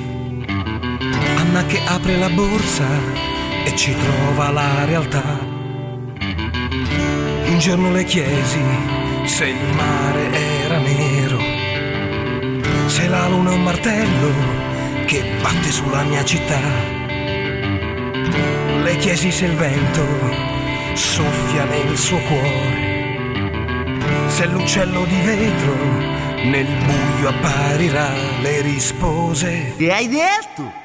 [1.37, 2.87] Anna che apre la borsa
[3.63, 5.39] e ci trova la realtà.
[7.45, 8.63] Un giorno le chiesi
[9.23, 10.23] se il mare
[10.65, 11.39] era nero
[12.87, 14.70] se la luna è un martello
[15.11, 16.61] che batte sulla mia città.
[18.81, 20.05] Le chiesi se il vento
[20.93, 23.97] soffia nel suo cuore,
[24.27, 25.75] se l'uccello di vetro
[26.45, 28.07] nel buio apparirà.
[28.39, 30.79] Le rispose: Ti hai detto?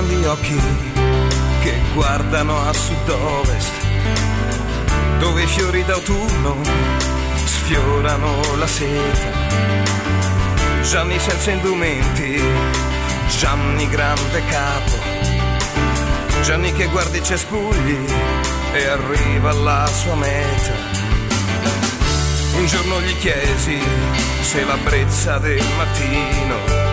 [0.00, 0.56] Grandi occhi
[1.60, 3.72] che guardano a sud-ovest,
[5.18, 6.56] dove i fiori d'autunno
[7.44, 9.30] sfiorano la seta.
[10.82, 12.40] Gianni senza indumenti,
[13.40, 14.98] Gianni grande capo,
[16.42, 17.98] Gianni che guarda i cespugli
[18.74, 20.74] e arriva alla sua meta.
[22.54, 23.80] Un giorno gli chiesi
[24.42, 26.86] se la brezza del mattino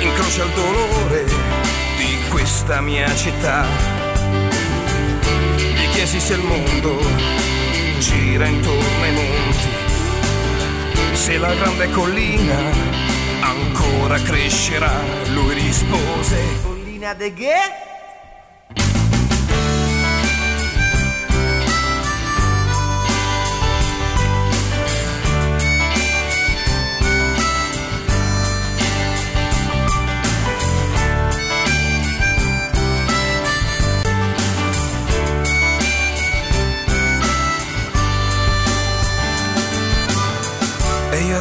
[0.00, 1.35] incrocia il dolore
[2.46, 3.66] questa mia città.
[5.56, 7.00] Gli chiesi se il mondo
[7.98, 9.68] gira intorno ai monti,
[11.16, 12.56] se la grande collina
[13.40, 14.94] ancora crescerà.
[15.32, 17.85] Lui rispose: Collina de che?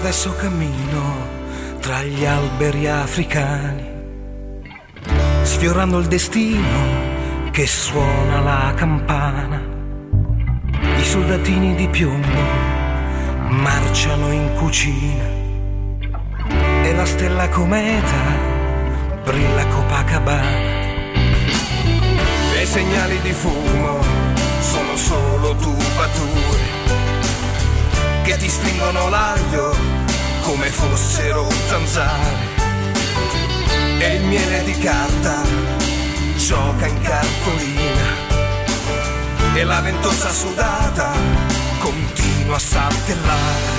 [0.05, 1.27] Adesso cammino
[1.79, 3.89] tra gli alberi africani,
[5.41, 9.59] sfiorando il destino che suona la campana.
[10.95, 12.37] I soldatini di piombo
[13.49, 15.25] marciano in cucina
[16.83, 18.21] e la stella cometa
[19.23, 20.83] brilla Copacabana.
[22.53, 24.03] E i segnali di fumo
[24.59, 26.73] sono solo tubature
[28.21, 29.94] che ti stringono l'aglio
[30.45, 32.53] come fossero zanzare.
[33.97, 35.41] E il miele di carta
[36.37, 38.33] gioca in cartolina
[39.55, 41.13] e la ventosa sudata
[41.79, 43.73] continua a saltellare.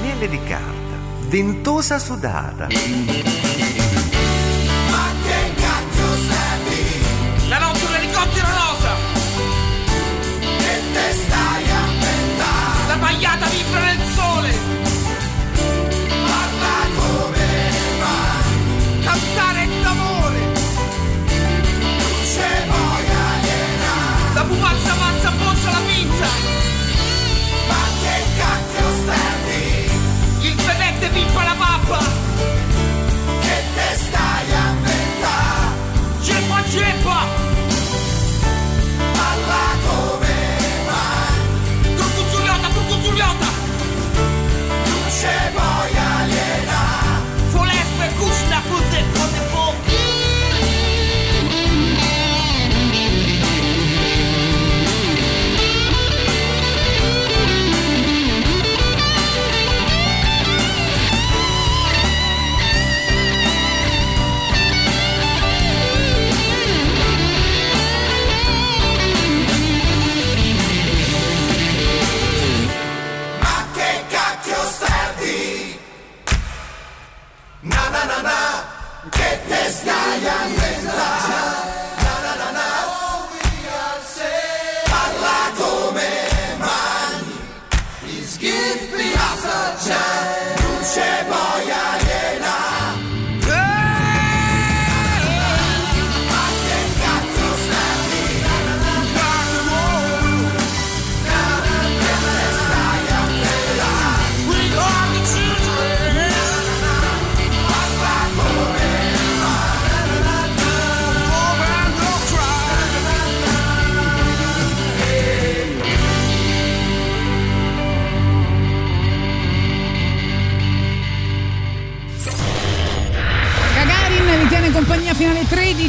[0.00, 0.96] Miele di carta,
[1.28, 2.66] ventosa sudata.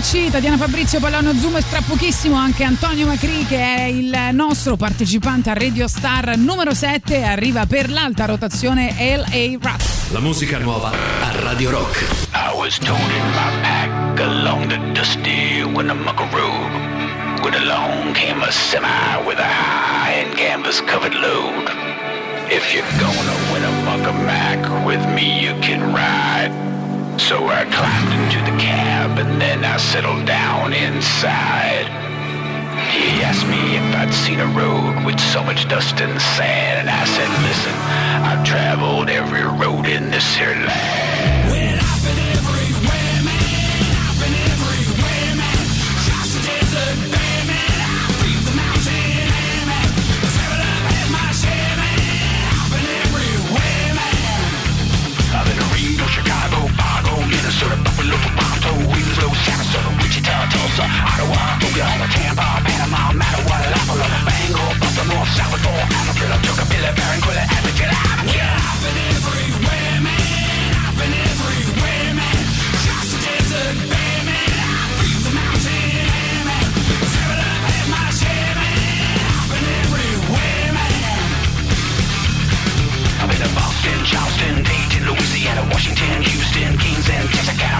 [0.01, 4.75] 16, Tatiana Fabrizio, Pallano Zoom e tra pochissimo anche Antonio Macri che è il nostro
[4.75, 10.11] partecipante a Radio Star numero 7 arriva per l'alta rotazione LA Rat.
[10.11, 12.03] La musica nuova a Radio Rock.
[12.33, 17.41] I was told in my pack along the dusty Winnemucca Road.
[17.41, 21.71] When along came a semi with a high and canvas covered load.
[22.49, 26.74] If you're gonna Winnemucca Mac with me, you can ride.
[27.27, 31.87] So I climbed into the cab and then I settled down inside.
[32.93, 36.89] He asked me if I'd seen a road with so much dust and sand, and
[36.89, 37.73] I said, listen,
[38.21, 41.74] I've traveled every road in this here land.
[60.75, 64.75] Ottawa, Oklahoma, Tampa, Panama, Mattawa, Buffalo, Bangor.
[68.59, 70.19] I've been everywhere, man.
[70.75, 72.37] I've been everywhere, man.
[72.75, 74.51] Across the desert, bare.
[74.67, 76.67] I breathe the mountain air, man.
[77.07, 77.71] Seven up,
[78.59, 79.15] man.
[79.31, 80.91] I've been everywhere, man.
[83.23, 87.25] I've been to Boston, Charleston, Dayton, Louisiana, Washington, Houston, Kings and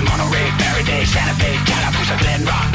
[0.07, 2.74] Monterey, Faraday, Santa Fe, Tallapoosa, Glen Rock,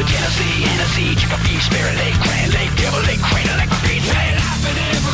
[0.00, 4.38] Tuscaloosa, Tennessee, Hennessy, Chicopee, Spirit Lake, Grand Lake, Devil Lake, Crater Lake, Repeat, man.
[4.38, 5.09] I've been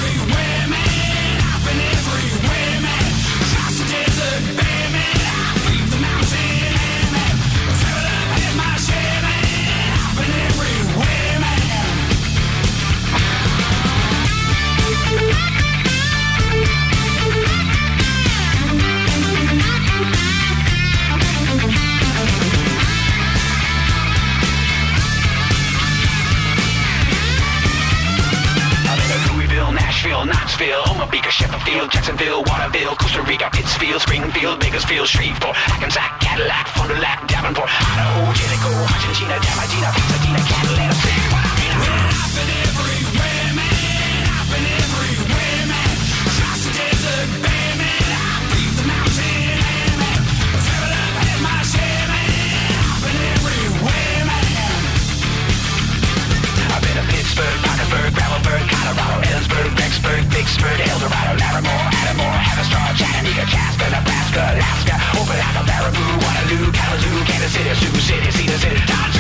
[31.17, 37.27] Omaha, Sheffield, Jacksonville, Waterville, Costa Rica, Pittsfield, Springfield, Bakersfield, Shreveport, Hackensack, Cadillac, Fond du Lac,
[37.27, 42.96] Davenport, Idaho, Jellicoe, Argentina, Diamantina, Pasadena, Catalina, City, mean, I've been everywhere,
[62.77, 68.81] Haverstraw, Chattanooga, Jasper, Nebraska, Alaska, Opelika, Baraboo, Waterloo, Kalamazoo, Kansas City, Sioux City, Cedar City,
[68.87, 69.16] Dodge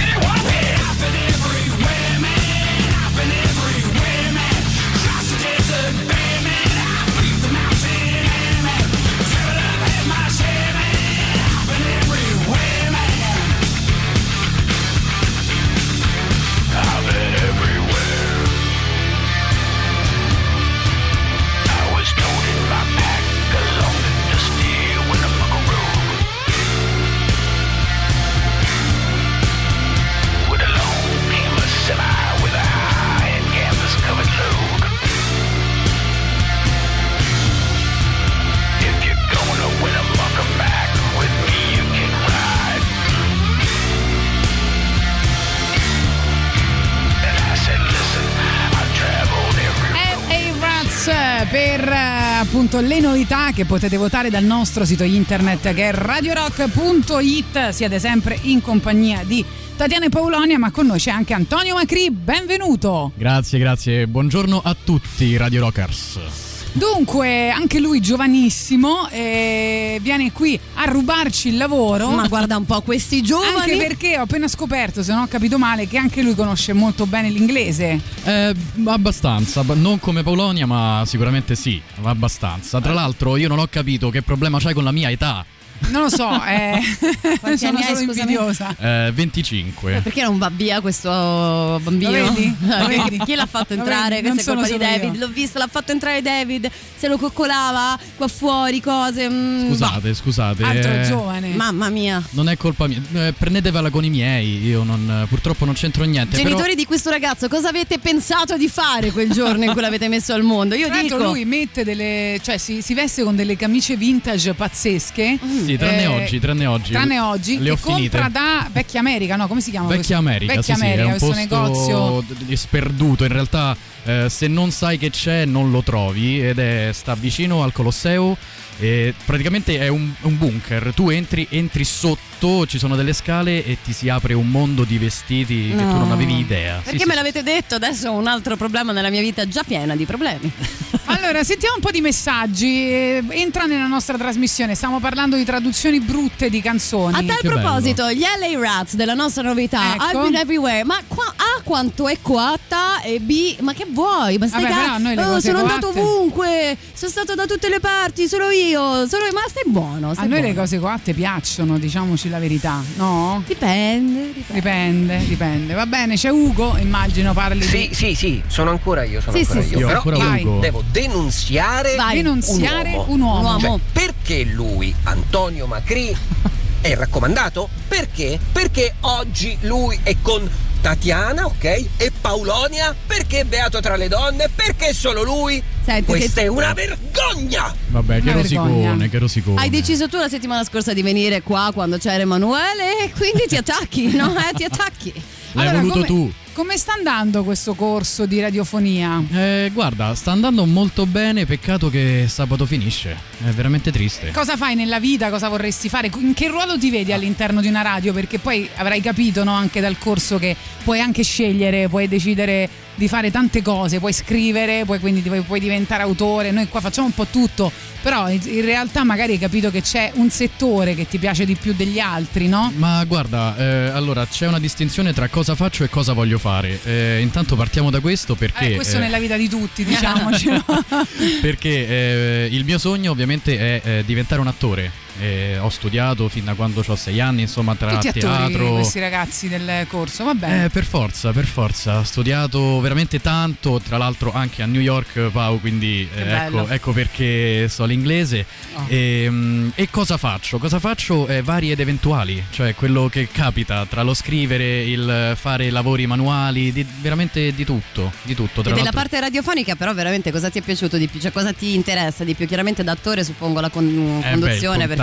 [52.66, 57.68] appunto le novità che potete votare dal nostro sito internet che è radiorock.it.
[57.68, 59.44] Siete sempre in compagnia di
[59.76, 62.10] Tatiana e Paolonia, ma con noi c'è anche Antonio Macri.
[62.10, 63.12] Benvenuto!
[63.14, 64.06] Grazie, grazie.
[64.08, 66.45] Buongiorno a tutti Radio Rockers.
[66.76, 72.10] Dunque, anche lui giovanissimo, eh, viene qui a rubarci il lavoro.
[72.10, 73.56] Ma guarda un po' questi giovani.
[73.56, 77.06] Anche perché ho appena scoperto, se non ho capito male, che anche lui conosce molto
[77.06, 77.98] bene l'inglese.
[78.24, 78.54] Eh,
[78.84, 82.78] abbastanza, non come Polonia, ma sicuramente sì, abbastanza.
[82.78, 85.46] Tra l'altro io non ho capito che problema c'hai con la mia età.
[85.88, 86.78] Non lo so, eh,
[87.40, 88.74] Quanti sono anni hai, solo invidiosa.
[88.78, 90.00] Eh, 25.
[90.02, 92.10] Perché non va via questo bambino?
[92.10, 92.54] Lo vedi?
[92.66, 93.18] Lo Chi- vedi?
[93.24, 94.16] Chi l'ha fatto Lo entrare?
[94.16, 94.26] vedi?
[94.26, 95.14] Non Questa è colpa sono di David.
[95.14, 95.20] io.
[95.20, 96.70] L'ho visto, l'ha fatto entrare David.
[96.96, 99.28] Se lo coccolava qua fuori, cose.
[99.28, 100.62] mm, Scusate, scusate.
[100.64, 101.48] Altro eh, giovane.
[101.54, 102.22] Mamma mia.
[102.30, 106.36] Non è colpa mia, eh, prendetevela con i miei, io non, purtroppo non c'entro niente.
[106.36, 106.74] Genitori però...
[106.74, 110.42] di questo ragazzo, cosa avete pensato di fare quel giorno in cui l'avete messo al
[110.42, 110.74] mondo?
[110.74, 111.16] Io Tra dico.
[111.18, 115.38] lui mette delle, cioè si, si veste con delle camicie vintage pazzesche.
[115.66, 116.92] Sì, tranne Eh, oggi, tranne oggi.
[116.92, 118.30] Tranne oggi, Le ho che compra finite.
[118.32, 119.46] da Vecchia America, no?
[119.48, 119.88] Come si chiama?
[119.88, 120.28] Vecchia questo?
[120.28, 122.56] America, Vecchia sì, America, sì, è un questo posto negozio.
[122.56, 123.24] sperduto.
[123.24, 126.40] In realtà, eh, se non sai che c'è, non lo trovi.
[126.40, 128.36] ed è, sta vicino al Colosseo.
[128.78, 130.92] E praticamente è un, un bunker.
[130.94, 134.98] Tu entri, entri sotto, ci sono delle scale e ti si apre un mondo di
[134.98, 135.98] vestiti che tu No.
[136.00, 136.76] non avevi idea.
[136.78, 137.76] Sì, Perché sì, me l'avete detto?
[137.76, 140.52] Adesso ho un altro problema nella mia vita già piena di problemi.
[141.08, 142.66] Allora, sentiamo un po' di messaggi.
[142.90, 144.74] Eh, Entra nella nostra trasmissione.
[144.74, 147.14] Stiamo parlando di traduzioni brutte di canzoni.
[147.16, 150.04] A tal proposito, gli LA Rats della nostra novità, Ecco.
[150.04, 154.36] I've been everywhere, ma qua, A quanto è coatta e B, ma che vuoi?
[154.38, 157.78] Ma stai Vabbè, ca- le Oh, sono andato coatte- ovunque, sono stato da tutte le
[157.80, 160.12] parti, solo io, solo ma stai buono.
[160.14, 160.54] A noi le buono.
[160.60, 163.42] cose coatte piacciono, diciamoci la verità, no?
[163.46, 165.18] Dipende, dipende.
[165.26, 167.94] Dipende, Va bene, c'è Ugo, immagino parli Sì, di...
[167.94, 169.78] sì, sì, sono ancora io, sono Sì, ancora sì, io.
[169.78, 169.84] sì.
[169.84, 170.58] Però Ancora io Ugo.
[170.60, 172.16] devo denunziare, Vai.
[172.16, 173.12] Denunziare un uomo.
[173.12, 173.58] un uomo.
[173.58, 173.80] Cioè, uomo.
[173.92, 176.14] perché lui, Antonio Macri,
[176.86, 177.68] è raccomandato?
[177.88, 178.38] Perché?
[178.52, 180.48] Perché oggi lui è con
[180.80, 181.64] Tatiana, ok?
[181.96, 182.94] E Paulonia?
[183.06, 184.48] Perché è beato tra le donne?
[184.54, 185.60] Perché solo lui?
[185.84, 187.74] Senti, Questa che- è una vergogna!
[187.88, 189.60] Vabbè, che rosicone, che rosicone.
[189.60, 193.56] Hai deciso tu la settimana scorsa di venire qua quando c'era Emanuele e quindi ti
[193.56, 194.34] attacchi, no?
[194.36, 195.12] Eh, ti attacchi.
[195.52, 196.32] L'hai Allora, voluto come- tu.
[196.56, 199.22] Come sta andando questo corso di radiofonia?
[199.30, 203.14] Eh, guarda, sta andando molto bene, peccato che sabato finisce.
[203.44, 204.30] È veramente triste.
[204.30, 205.28] Cosa fai nella vita?
[205.28, 206.10] Cosa vorresti fare?
[206.16, 208.14] In che ruolo ti vedi all'interno di una radio?
[208.14, 213.08] Perché poi avrai capito no, anche dal corso che puoi anche scegliere, puoi decidere di
[213.08, 216.52] fare tante cose, puoi scrivere, puoi, quindi puoi, puoi diventare autore.
[216.52, 217.70] Noi qua facciamo un po' tutto,
[218.00, 221.54] però in in realtà magari hai capito che c'è un settore che ti piace di
[221.54, 222.72] più degli altri, no?
[222.76, 226.45] Ma guarda, eh, allora c'è una distinzione tra cosa faccio e cosa voglio fare.
[226.84, 228.72] Eh, intanto partiamo da questo perché.
[228.72, 230.64] Eh, questo eh, nella vita di tutti, diciamocelo.
[231.40, 235.05] perché eh, il mio sogno ovviamente è eh, diventare un attore.
[235.20, 238.74] Eh, ho studiato fin da quando ho sei anni, insomma, tra Tutti teatro.
[238.74, 240.64] questi ragazzi del corso, va bene.
[240.64, 241.98] Eh, per forza, per forza.
[241.98, 246.92] Ho studiato veramente tanto, tra l'altro anche a New York, Pau, quindi eh, ecco, ecco
[246.92, 248.44] perché so l'inglese.
[248.74, 248.84] Oh.
[248.88, 250.58] E, mm, e cosa faccio?
[250.58, 251.26] Cosa faccio?
[251.28, 256.72] Eh, vari ed eventuali, cioè quello che capita tra lo scrivere, il fare lavori manuali,
[256.72, 258.62] di- veramente di tutto, di tutto.
[258.62, 261.20] Tra E della parte radiofonica, però, veramente cosa ti è piaciuto di più?
[261.20, 262.46] Cioè, cosa ti interessa di più?
[262.46, 264.58] Chiaramente da attore, suppongo, la con- Eh, beh, il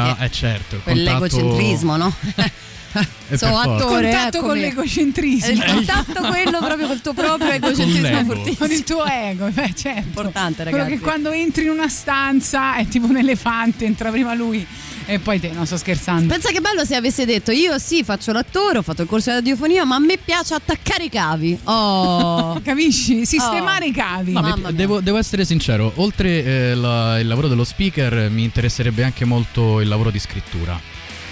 [0.09, 2.13] perché eh, certo, quell'egocentrismo, no?
[3.29, 4.51] Eh, Sono attore, Contatto eccomi.
[4.51, 5.51] con l'egocentrismo.
[5.51, 8.55] Il contatto quello proprio col tuo proprio egocentrismo fortissimo.
[8.59, 9.99] con il tuo ego, beh, certo.
[10.01, 10.97] Importante, Quello ragazzi.
[10.97, 14.65] che quando entri in una stanza è tipo un elefante, entra prima lui
[15.05, 16.31] e poi te, no, sto scherzando.
[16.31, 19.35] Pensa che bello se avesse detto io sì faccio l'attore, ho fatto il corso di
[19.37, 21.57] radiofonia, ma a me piace attaccare i cavi.
[21.63, 23.25] Oh, Capisci?
[23.25, 23.89] Sistemare Oh.
[23.89, 24.31] i cavi.
[24.33, 29.03] No, mi- devo, devo essere sincero, oltre eh, la- il lavoro dello speaker mi interesserebbe
[29.03, 30.79] anche molto il lavoro di scrittura.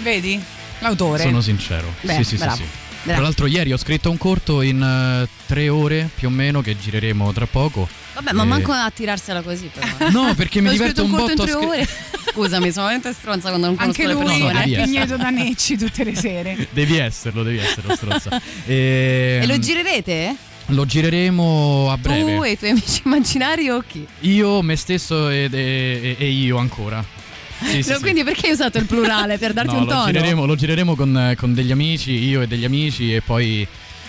[0.02, 0.40] Vedi?
[0.80, 1.22] L'autore.
[1.22, 1.92] Sono sincero.
[2.00, 2.56] Beh, sì, sì, bravo.
[2.56, 2.68] sì, sì.
[3.04, 6.78] Tra l'altro ieri ho scritto un corto in eh, tre ore più o meno che
[6.78, 7.88] gireremo tra poco.
[8.14, 9.86] Vabbè, ma manco a tirarsela così però.
[10.10, 11.88] No, perché mi diverto scritto un corto botto in a tre scri- ore.
[12.32, 16.14] Scusami, sono veramente stronza quando non conosco Anche lui è pigneto da Necci tutte le
[16.14, 16.68] sere.
[16.70, 18.40] Devi esserlo, devi esserlo, stronza.
[18.66, 20.36] E, E lo girerete?
[20.66, 22.36] lo gireremo a breve.
[22.36, 24.06] Tu e i tuoi amici immaginari o chi?
[24.20, 27.04] Io, me stesso ed- e, e io ancora.
[27.64, 27.94] Sì, sì.
[28.00, 29.38] Quindi perché hai usato il plurale?
[29.38, 30.04] Per darti No, un lo tono?
[30.06, 33.66] gireremo, lo gireremo con, con degli amici, io e degli amici, e poi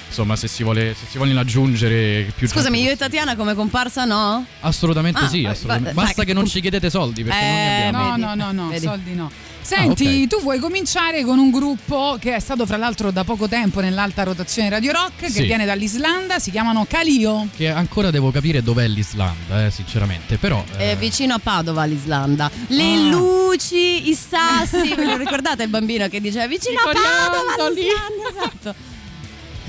[0.08, 4.06] insomma, se si, vuole, se si vogliono aggiungere più Scusami, io e Tatiana come comparsa
[4.06, 4.46] no?
[4.62, 5.94] Assolutamente Ah, sì, assolutamente.
[5.94, 8.18] Basta che non ci chiedete soldi perché Eh, non ne abbiamo.
[8.18, 8.86] No, no, no, no, vedi.
[8.86, 9.32] soldi no.
[9.64, 10.28] Senti, Ah, ok.
[10.28, 14.24] tu vuoi cominciare con un gruppo che è stato fra l'altro da poco tempo nell'alta
[14.24, 15.44] rotazione Radio Rock, che Sì.
[15.44, 17.48] viene dall'Islanda, si chiamano Calio.
[17.56, 20.38] Che ancora devo capire dov'è l'Islanda, eh, sinceramente.
[20.38, 20.64] Però.
[20.76, 22.52] È eh, vicino a Padova l'Islanda.
[22.68, 23.10] Le Ah.
[23.10, 24.94] luci, i sassi.
[24.96, 28.30] Ve lo ricordate il bambino che diceva vicino a Padova l'Islanda?
[28.30, 28.76] Esatto.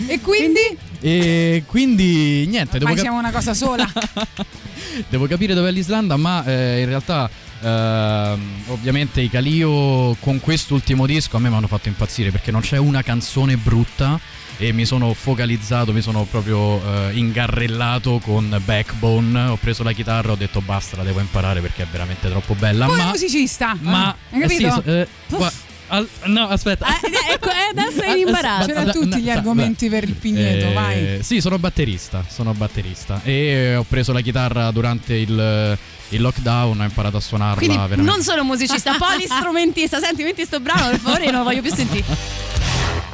[0.08, 0.58] E quindi?
[1.00, 3.88] E quindi niente, devo, Ormai cap- siamo una cosa sola.
[5.08, 7.30] devo capire dov'è l'Islanda, ma eh, in realtà.
[7.64, 12.60] Ehm, ovviamente i Calio con quest'ultimo disco a me mi hanno fatto impazzire perché non
[12.60, 14.20] c'è una canzone brutta
[14.56, 20.32] e mi sono focalizzato, mi sono proprio eh, ingarrellato con Backbone, ho preso la chitarra,
[20.32, 22.86] ho detto basta, la devo imparare perché è veramente troppo bella.
[22.86, 23.76] Pure ma musicista.
[23.80, 24.82] ma hai capito?
[24.84, 26.86] eh, sì, eh, al- no, aspetta.
[26.86, 28.66] Eh, ecco, eh, adesso è in imbarazzo.
[28.66, 31.18] C'erano tutti gli argomenti per il Pigneto, Eh, vai.
[31.22, 35.78] Sì, sono batterista, sono batterista e ho preso la chitarra durante il,
[36.10, 38.02] il lockdown, ho imparato a suonarla Quindi veramente.
[38.10, 39.98] non solo musicista, polistrumentista.
[40.00, 43.12] Senti, metti sto brano per favore, non lo voglio più sentire.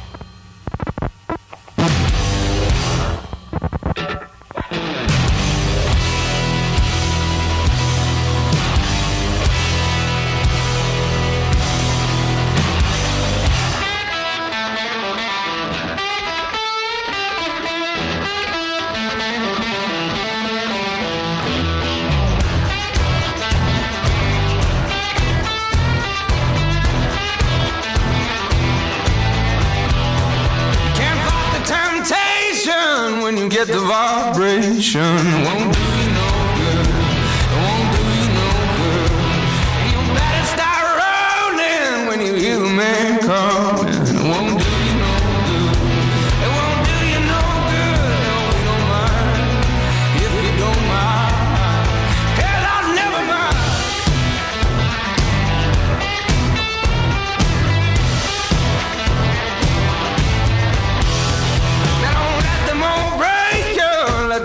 [34.81, 35.43] attention.
[35.43, 35.70] Won't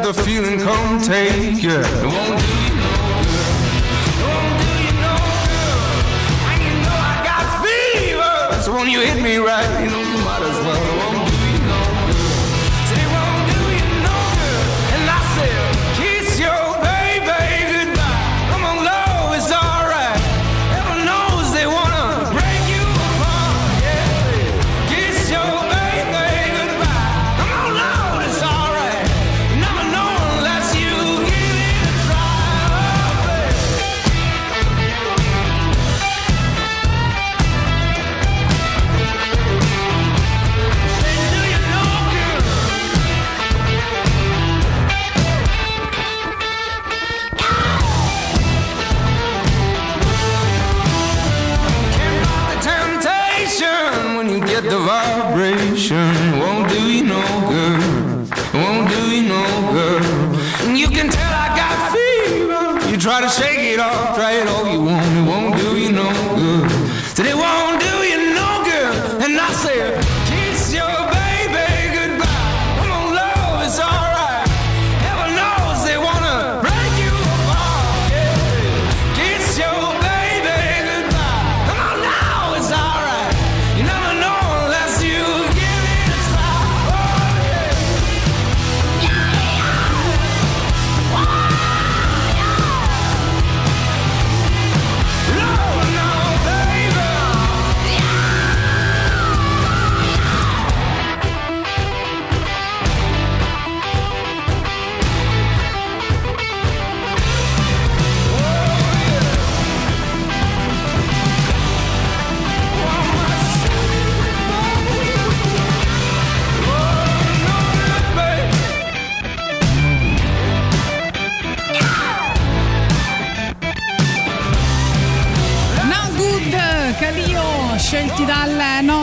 [0.07, 1.71] the feeling come take you.
[1.71, 2.93] It won't do you no
[3.27, 3.57] good.
[4.23, 5.15] Won't do you no
[5.51, 6.07] good.
[6.47, 8.63] And you know I got fever.
[8.63, 10.06] So when you hit me right, you know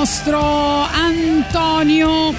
[0.03, 2.33] nostro Antonio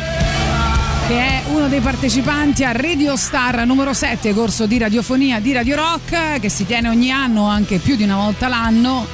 [1.08, 5.74] che è uno dei partecipanti a Radio Star numero 7, corso di radiofonia di Radio
[5.76, 9.06] Rock, che si tiene ogni anno, anche più di una volta l'anno.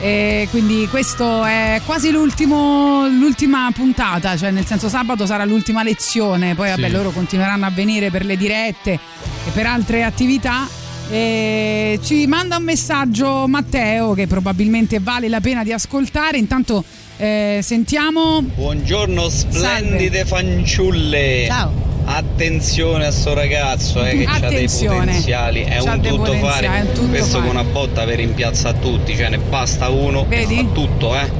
[0.00, 6.54] E quindi questo è quasi l'ultimo, l'ultima puntata, cioè nel senso sabato sarà l'ultima lezione,
[6.54, 6.90] poi vabbè Sì.
[6.90, 10.66] loro continueranno a venire per le dirette e per altre attività.
[11.10, 16.38] E ci manda un messaggio Matteo che probabilmente vale la pena di ascoltare.
[16.38, 16.84] Intanto
[17.18, 18.40] eh, sentiamo.
[18.42, 21.44] Buongiorno splendide fanciulle.
[21.46, 21.86] Ciao.
[22.04, 26.68] Attenzione a sto ragazzo eh, che ha dei potenziali, è C'ha un tutto potenziali, è
[26.68, 26.92] un fare.
[26.92, 27.46] tutto Questo fare.
[27.46, 30.58] con una botta per rimpiazza a tutti, cioè ne basta uno Vedi?
[30.58, 31.30] e fa tutto, eh.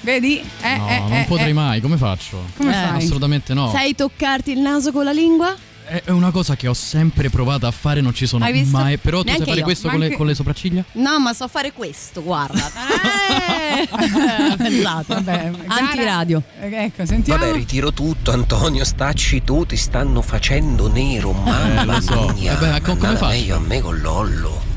[0.00, 0.40] Vedi?
[0.62, 1.52] Eh, No, eh, non eh, potrei eh.
[1.52, 2.42] mai, come faccio?
[2.56, 2.96] Come fai?
[3.04, 3.70] Assolutamente no.
[3.70, 5.54] Sai toccarti il naso con la lingua?
[5.88, 8.76] È una cosa che ho sempre provato a fare, non ci sono Hai visto?
[8.76, 8.98] mai.
[8.98, 9.64] Però tu Neanche sai fare io.
[9.64, 10.84] questo Ma con le, con le sopracciglia?
[10.92, 12.70] No, ma so fare questo, guarda.
[13.78, 13.86] Eh,
[14.56, 15.14] Pensate.
[15.14, 16.42] Vabbè, Antiradio.
[16.60, 17.44] Eh, Ecco, sentiamo.
[17.44, 22.32] Vabbè, ritiro tutto, Antonio, stacci tu, ti stanno facendo nero, mamma Eh, lo so.
[22.36, 22.54] mia.
[22.54, 23.26] Eh beh, co- come faccio?
[23.32, 24.67] meglio a me con Lollo.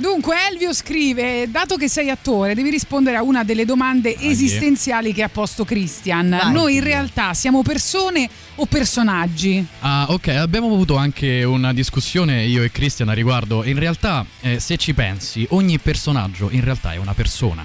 [0.00, 5.24] Dunque, Elvio scrive: Dato che sei attore, devi rispondere a una delle domande esistenziali che
[5.24, 6.28] ha posto Christian.
[6.28, 6.52] Vai.
[6.52, 9.64] Noi in realtà siamo persone o personaggi?
[9.80, 13.64] Ah, ok, abbiamo avuto anche una discussione io e Christian a riguardo.
[13.64, 17.64] In realtà, eh, se ci pensi, ogni personaggio in realtà è una persona.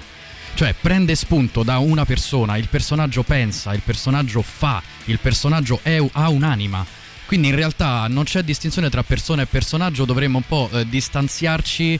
[0.54, 6.04] Cioè, prende spunto da una persona, il personaggio pensa, il personaggio fa, il personaggio è-
[6.12, 6.84] ha un'anima.
[7.26, 11.98] Quindi in realtà non c'è distinzione tra persona e personaggio, dovremmo un po' eh, distanziarci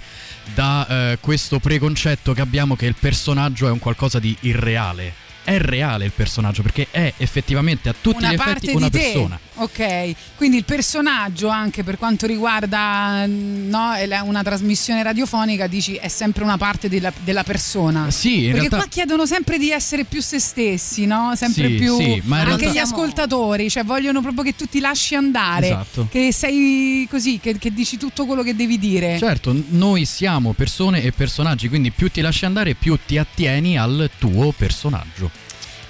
[0.54, 5.23] da eh, questo preconcetto che abbiamo che il personaggio è un qualcosa di irreale.
[5.44, 8.98] È reale il personaggio perché è effettivamente a tutti una gli effetti una te.
[8.98, 9.38] persona.
[9.56, 13.92] Ok, quindi il personaggio anche per quanto riguarda mm, no,
[14.24, 18.10] una trasmissione radiofonica dici è sempre una parte della, della persona.
[18.10, 21.32] Sì, in Perché realtà- qua chiedono sempre di essere più se stessi, no?
[21.36, 24.80] Sempre Sì, più sì, ma anche realtà- gli ascoltatori, cioè vogliono proprio che tu ti
[24.80, 26.08] lasci andare, Esatto.
[26.10, 29.18] che sei così, che, che dici tutto quello che devi dire.
[29.18, 34.10] Certo, noi siamo persone e personaggi, quindi più ti lasci andare, più ti attieni al
[34.18, 35.33] tuo personaggio.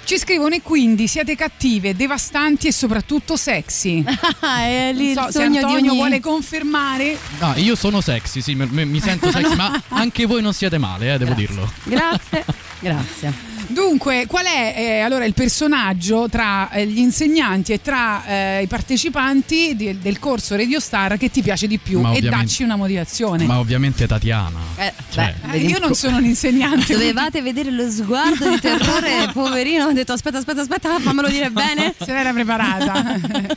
[0.05, 4.03] Ci scrivono e quindi siete cattive, devastanti e soprattutto sexy.
[4.39, 7.17] è lì Non il so se sogno di Antonio ogni- vuole confermare.
[7.39, 11.15] No, io sono sexy, sì, mi, mi sento sexy, ma anche voi non siete male,
[11.15, 11.71] eh, devo dirlo.
[11.85, 12.45] Grazie,
[12.79, 13.53] grazie.
[13.67, 18.67] Dunque, qual è eh, allora il personaggio tra eh, gli insegnanti e tra eh, i
[18.67, 21.99] partecipanti di- del corso Radio Star che ti piace di più?
[22.01, 23.45] Ma E dacci una motivazione.
[23.45, 24.59] Ma ovviamente Tatiana.
[24.77, 26.93] Eh, Cioè, Eh, io non sono un insegnante.
[26.93, 29.85] Dovevate vedere lo sguardo di terrore, poverino.
[29.85, 31.93] Ho detto aspetta, aspetta, aspetta, fammelo dire bene.
[31.99, 33.03] Se l'era preparata.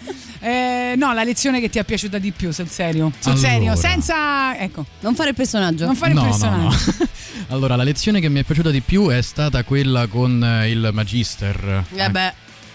[0.41, 3.11] Eh, no, la lezione che ti è piaciuta di più, sul serio.
[3.19, 3.49] Sul Allora.
[3.49, 4.57] serio, senza.
[4.57, 4.85] Ecco.
[5.01, 5.85] Non fare il personaggio.
[5.85, 6.95] Non fare No, il no, personaggio.
[6.99, 7.07] no.
[7.49, 10.91] Allora, la lezione che mi è piaciuta di più è stata quella con eh, il
[10.93, 11.85] Magister.
[11.95, 12.33] Eh beh,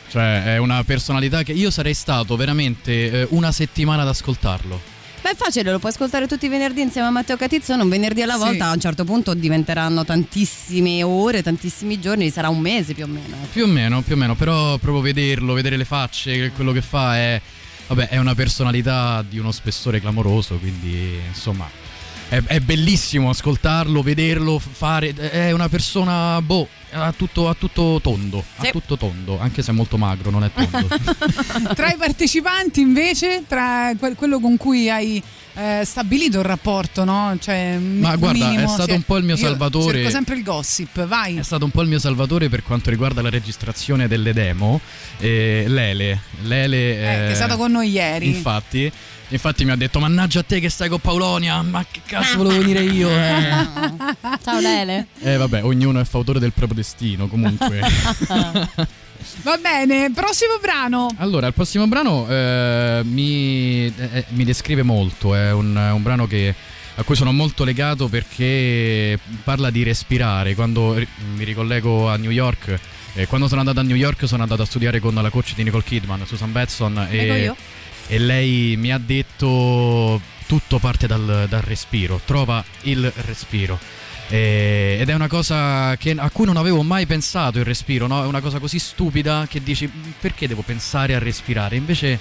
[0.09, 4.79] Cioè, è una personalità che io sarei stato veramente eh, una settimana ad ascoltarlo.
[5.21, 7.81] beh, è facile, lo puoi ascoltare tutti i venerdì insieme a Matteo Catizzone.
[7.81, 8.39] Un venerdì alla Sì.
[8.39, 13.07] volta, a un certo punto diventeranno tantissime ore, tantissimi giorni, sarà un mese più o
[13.07, 13.35] meno.
[13.51, 17.15] Più o meno, più o meno, però proprio vederlo, vedere le facce, quello che fa
[17.17, 17.41] è.
[17.87, 21.69] Vabbè, è una personalità di uno spessore clamoroso, quindi insomma.
[22.33, 25.13] È, è bellissimo ascoltarlo, vederlo, fare.
[25.13, 28.43] È una persona, boh, ha tutto, ha tutto tondo.
[28.59, 28.71] Sì.
[28.71, 30.87] tutto tondo, anche se è molto magro, non è tondo.
[31.75, 35.21] Tra i partecipanti, invece, tra que- quello con cui hai
[35.53, 37.37] eh, stabilito il rapporto, no?
[37.39, 39.97] Cioè, Ma guarda, minimo, è stato cioè, un po' il mio io salvatore.
[39.97, 41.37] Cerco sempre il gossip, vai.
[41.37, 44.81] È stato un po' il mio salvatore per quanto riguarda la registrazione delle demo.
[45.19, 48.27] Eh, Lele, Lele Eh, che è stato con noi ieri.
[48.27, 48.91] Infatti,
[49.33, 52.59] infatti mi ha detto: Mannaggia a te che stai con Paulonia, ma che cazzo volevo
[52.59, 53.09] venire io?
[53.09, 53.67] Eh.
[54.43, 55.07] Ciao Lele.
[55.19, 57.81] Eh, vabbè, ognuno è fautore del proprio destino, comunque.
[59.41, 61.09] Va bene, prossimo brano.
[61.17, 65.33] allora, il prossimo brano eh, mi, eh, mi descrive molto.
[65.33, 66.53] È un, un brano che,
[66.95, 70.55] a cui sono molto legato perché parla di respirare.
[70.55, 71.01] Quando
[71.35, 72.77] mi ricollego a New York.
[73.13, 75.63] eh, quando sono andato a New York sono andato a studiare con la coach di
[75.63, 77.55] Nicole Kidman, Susan Betson Ecco e, io.
[78.07, 83.79] E lei mi ha detto tutto parte dal, dal respiro, trova il respiro.
[84.27, 88.23] Ed è una cosa che- a cui non avevo mai pensato il respiro, no?
[88.23, 89.89] È una cosa così stupida che dici
[90.19, 91.75] perché devo pensare a respirare?
[91.75, 92.19] Invece,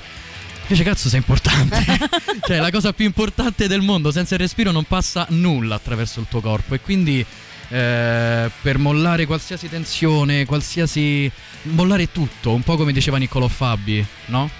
[0.62, 1.82] invece cazzo sei importante.
[2.46, 4.10] cioè, è la cosa più importante del mondo.
[4.10, 6.74] Senza il respiro non passa nulla attraverso il tuo corpo.
[6.74, 7.24] E quindi
[7.68, 11.30] eh, per mollare qualsiasi tensione, qualsiasi.
[11.62, 14.50] mollare tutto, un po' come diceva Niccolò Fabi, no?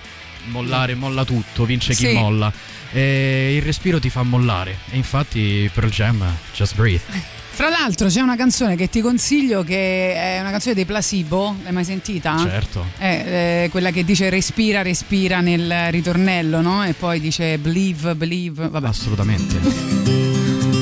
[0.47, 2.13] Mollare, molla tutto, vince chi Sì.
[2.15, 2.53] molla.
[2.93, 4.77] E il respiro ti fa mollare.
[4.91, 6.25] E infatti Pearl Jam,
[6.55, 7.01] Just Breathe.
[7.55, 11.73] Fra l'altro c'è una canzone che ti consiglio che è una canzone dei Placebo, l'hai
[11.73, 12.35] mai sentita?
[12.39, 12.87] Certo.
[12.97, 16.83] È eh, quella che dice respira, respira nel ritornello, no?
[16.83, 18.89] E poi dice believe, believe, vabbè.
[18.89, 19.59] Assolutamente.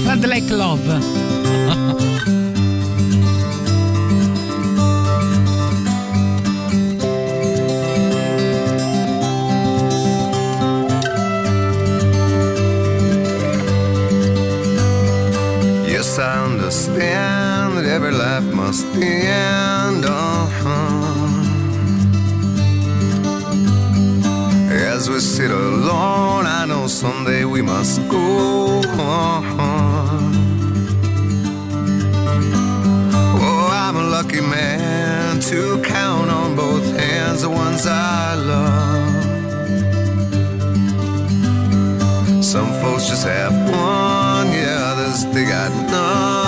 [0.05, 1.40] Bad Like Love.
[17.01, 20.05] Understand that every life must end.
[20.05, 20.67] Uh-huh.
[24.71, 28.81] As we sit alone, I know someday we must go.
[28.81, 29.67] Uh-huh.
[33.43, 39.25] Oh, I'm a lucky man to count on both hands the ones I love.
[42.45, 46.40] Some folks just have one, yeah, others they got none.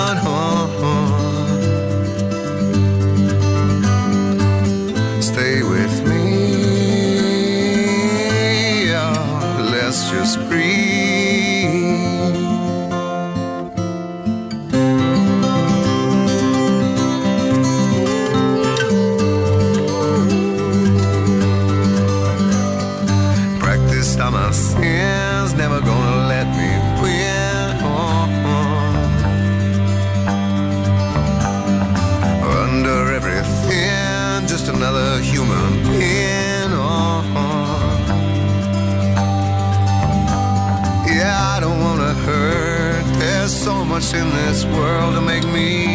[44.03, 45.92] In this world to make me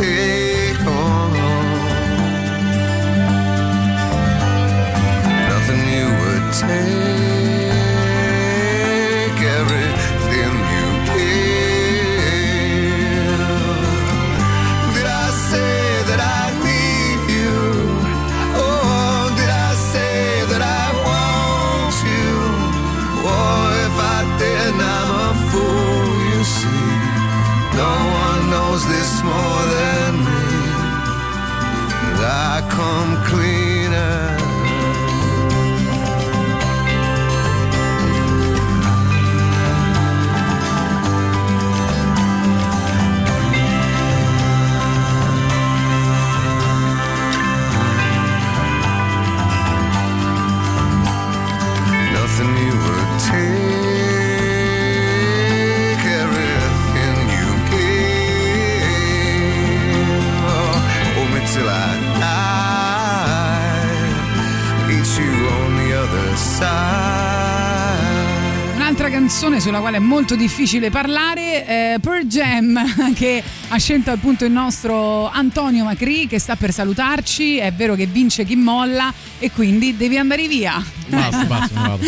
[0.00, 0.27] you
[69.28, 74.50] canzone sulla quale è molto difficile parlare, eh, Pearl Jam, che ha scelto appunto il
[74.50, 77.58] nostro Antonio Macri che sta per salutarci.
[77.58, 80.82] È vero che vince chi molla e quindi devi andare via.
[81.08, 81.98] Basta, basta, vado.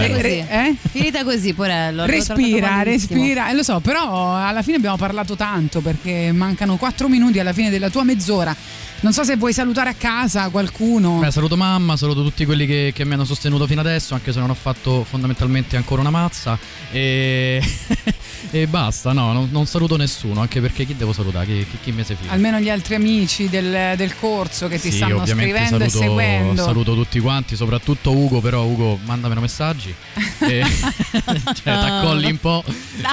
[0.00, 0.74] Re- re- eh?
[0.90, 2.04] Finita così, Porello.
[2.06, 7.38] Respira, respira, eh, lo so, però alla fine abbiamo parlato tanto perché mancano 4 minuti
[7.38, 8.54] alla fine della tua mezz'ora.
[9.02, 11.20] Non so se vuoi salutare a casa qualcuno.
[11.20, 14.38] Beh, saluto mamma, saluto tutti quelli che, che mi hanno sostenuto fino adesso, anche se
[14.40, 16.58] non ho fatto fondamentalmente ancora una mazza.
[16.92, 17.62] E,
[18.52, 21.46] e basta, no, non, non saluto nessuno, anche perché chi devo salutare?
[21.46, 22.30] Chi, chi, chi mi si fida?
[22.30, 26.62] Almeno gli altri amici del, del corso che ti Sì, stanno scrivendo saluto, e seguendo.
[26.62, 29.94] saluto tutti quanti, soprattutto Ugo, però Ugo mandamelo messaggi.
[30.40, 32.64] E, cioè, t'accolli un po'.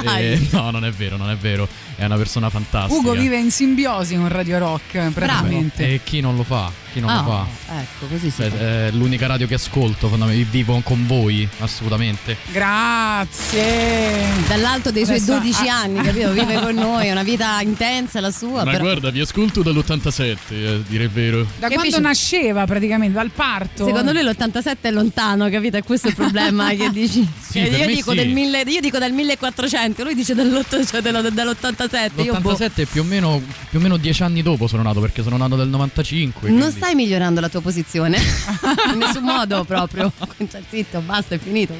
[0.02, 0.24] Dai.
[0.34, 1.68] E- no, non è vero, non è vero
[1.98, 2.94] è una persona fantastica.
[2.94, 5.78] Ugo vive in simbiosi con Radio Rock, praticamente.
[5.78, 5.94] Bravo.
[5.94, 6.72] E chi non lo fa?
[6.94, 7.80] Chi non oh, lo ah, fa?
[7.80, 10.08] Ecco, così si Beh, È eh, l'unica radio che ascolto,
[10.50, 12.38] vivo con voi, assolutamente.
[12.52, 14.28] Grazie.
[14.48, 16.32] Dall'alto dei suoi 12 ah, ah, anni, capito?
[16.32, 18.64] Vive con noi, è una vita intensa la sua.
[18.64, 18.84] Ma però...
[18.84, 21.48] guarda, vi ascolto dall'87, eh, dire il vero.
[21.58, 22.00] Da che quando fece?
[22.00, 23.86] nasceva praticamente, dal parto.
[23.86, 25.78] Secondo lui l'87 è lontano, capito?
[25.78, 27.28] E questo è il problema che dici.
[27.40, 28.26] Sì, io, dico sì.
[28.26, 31.02] mille, io, dico del 1400, lui dice dell'ottocento, cioè
[31.32, 32.24] dell'ottanta l'87.
[32.24, 32.56] Io boh.
[32.92, 35.68] più o, meno, più o meno dieci anni dopo sono nato perché sono nato nel
[35.68, 36.50] 95.
[36.50, 38.18] Non stai migliorando la tua posizione
[38.94, 40.12] in nessun modo proprio.
[40.38, 41.74] Cioè, zitto, basta, è finito.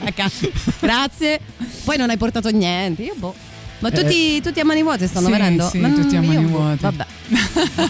[0.80, 1.40] Grazie.
[1.84, 3.04] Poi non hai portato niente.
[3.04, 3.36] Io boh.
[3.80, 5.68] Ma tutti, eh, tutti, a mani vuote stanno sì, venendo?
[5.70, 6.78] Sì, Ma tutti a mani boh, vuote.
[6.80, 7.06] Vabbè.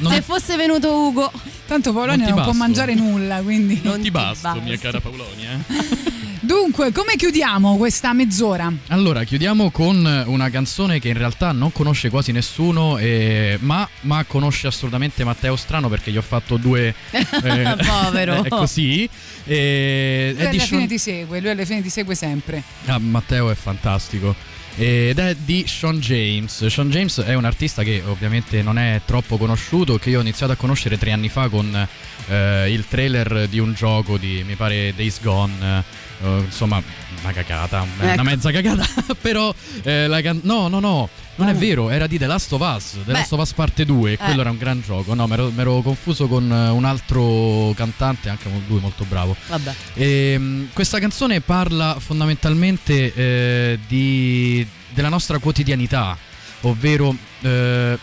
[0.10, 1.32] Se fosse venuto Ugo.
[1.66, 3.76] Tanto Paolonia non, non può mangiare nulla, quindi.
[3.76, 5.60] Non, non ti, ti basto, mia cara Paolonia.
[5.68, 6.16] Eh.
[6.48, 8.72] Dunque, come chiudiamo questa mezz'ora?
[8.88, 14.24] Allora, chiudiamo con una canzone che in realtà non conosce quasi nessuno, eh, ma, ma
[14.24, 16.96] conosce assolutamente Matteo Strano perché gli ho fatto due...
[17.12, 18.44] eh, Povero.
[18.44, 19.10] è così.
[19.44, 22.64] Eh, Lui alla fine Sean- ti segue, lui alla fine ti segue sempre.
[22.86, 24.34] Ah, Matteo è fantastico.
[24.78, 26.66] Ed è di Sean James.
[26.68, 30.54] Sean James è un artista che ovviamente non è troppo conosciuto, che io ho iniziato
[30.54, 31.88] a conoscere tre anni fa con
[32.28, 36.06] eh, il trailer di un gioco di, mi pare, Days Gone.
[36.24, 36.82] Eh, insomma,
[37.22, 38.24] una cagata, una Ecco.
[38.24, 38.86] mezza cagata.
[39.22, 39.54] Però
[39.84, 41.58] eh, la can- no, no, no, non è Oh.
[41.58, 43.12] vero, era di The Last of Us, The Beh.
[43.14, 44.18] Last of Us parte 2, e Eh.
[44.18, 45.14] quello era un gran gioco.
[45.14, 49.36] No, mi ero confuso con eh, un altro cantante, anche lui molto bravo.
[49.48, 49.74] Vabbè.
[49.96, 56.18] Ehm, questa canzone parla fondamentalmente eh, di- della nostra quotidianità,
[56.62, 57.98] ovvero eh,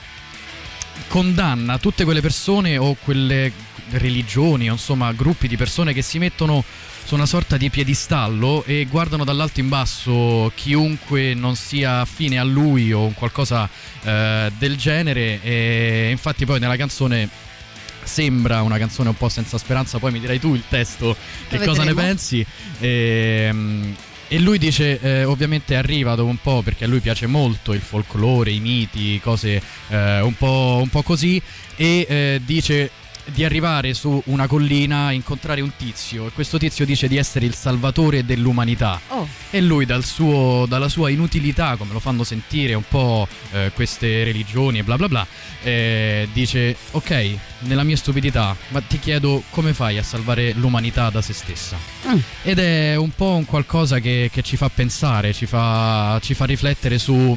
[1.09, 3.53] condanna tutte quelle persone o quelle
[3.91, 6.65] religioni insomma gruppi di persone che si mettono
[7.05, 12.45] su una sorta di piedistallo e guardano dall'alto in basso chiunque non sia affine a
[12.45, 13.69] lui o un qualcosa
[14.03, 15.43] eh, del genere.
[15.43, 17.29] E infatti poi nella canzone
[18.03, 21.17] sembra una canzone un po' senza speranza poi mi dirai tu il testo
[21.49, 22.45] che Lo cosa ne pensi?
[22.81, 23.97] Ehm,
[24.29, 27.81] e lui dice, eh, ovviamente arriva dopo un po' perché a lui piace molto il
[27.81, 31.41] folklore, i miti, cose eh, un, po', un po' così,
[31.77, 32.91] e eh, dice
[33.27, 37.55] di arrivare su una collina, incontrare un tizio, e questo tizio dice di essere il
[37.55, 39.01] salvatore dell'umanità.
[39.09, 39.27] Oh.
[39.51, 44.25] E lui dal suo- dalla sua inutilità, come lo fanno sentire un po' eh, queste
[44.25, 45.27] religioni e bla bla bla,
[45.63, 51.23] eh, dice ok, nella mia stupidità, ma ti chiedo come fai a salvare l'umanità da
[51.23, 51.77] se stessa?
[52.09, 52.19] Mm.
[52.43, 56.45] Ed è un po' un qualcosa che, che ci fa pensare, ci fa, ci fa
[56.45, 57.37] riflettere su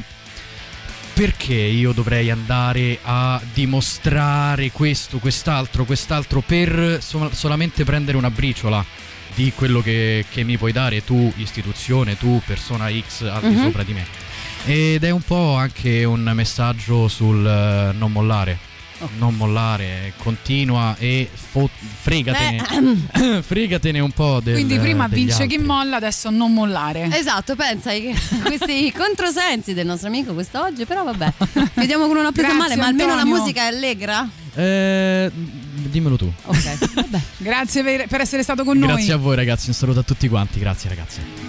[1.18, 8.84] perché io dovrei andare a dimostrare questo, quest'altro, quest'altro per so- solamente prendere una briciola
[9.34, 13.62] di quello che, che mi puoi dare tu, istituzione, tu, persona X al di Mhm.
[13.64, 14.06] sopra di me.
[14.64, 18.67] Ed è un po' anche un messaggio sul eh, non mollare.
[19.18, 21.70] Non mollare, continua e fo-
[22.00, 23.42] fregatene.
[23.46, 25.56] Fregatene un po' del Quindi prima degli vince altri.
[25.58, 27.08] chi molla, adesso non mollare.
[27.12, 28.14] Esatto, pensa che
[28.44, 31.32] questi controsensi del nostro amico quest'oggi, però vabbè.
[31.74, 33.40] Vediamo con una presa Grazie, male, ma almeno la Antonio.
[33.40, 34.28] musica è allegra.
[34.54, 36.32] Eh, dimmelo tu.
[37.36, 38.88] Grazie per, per essere stato con noi.
[38.88, 41.47] Grazie a voi ragazzi, un saluto a tutti quanti, grazie ragazzi.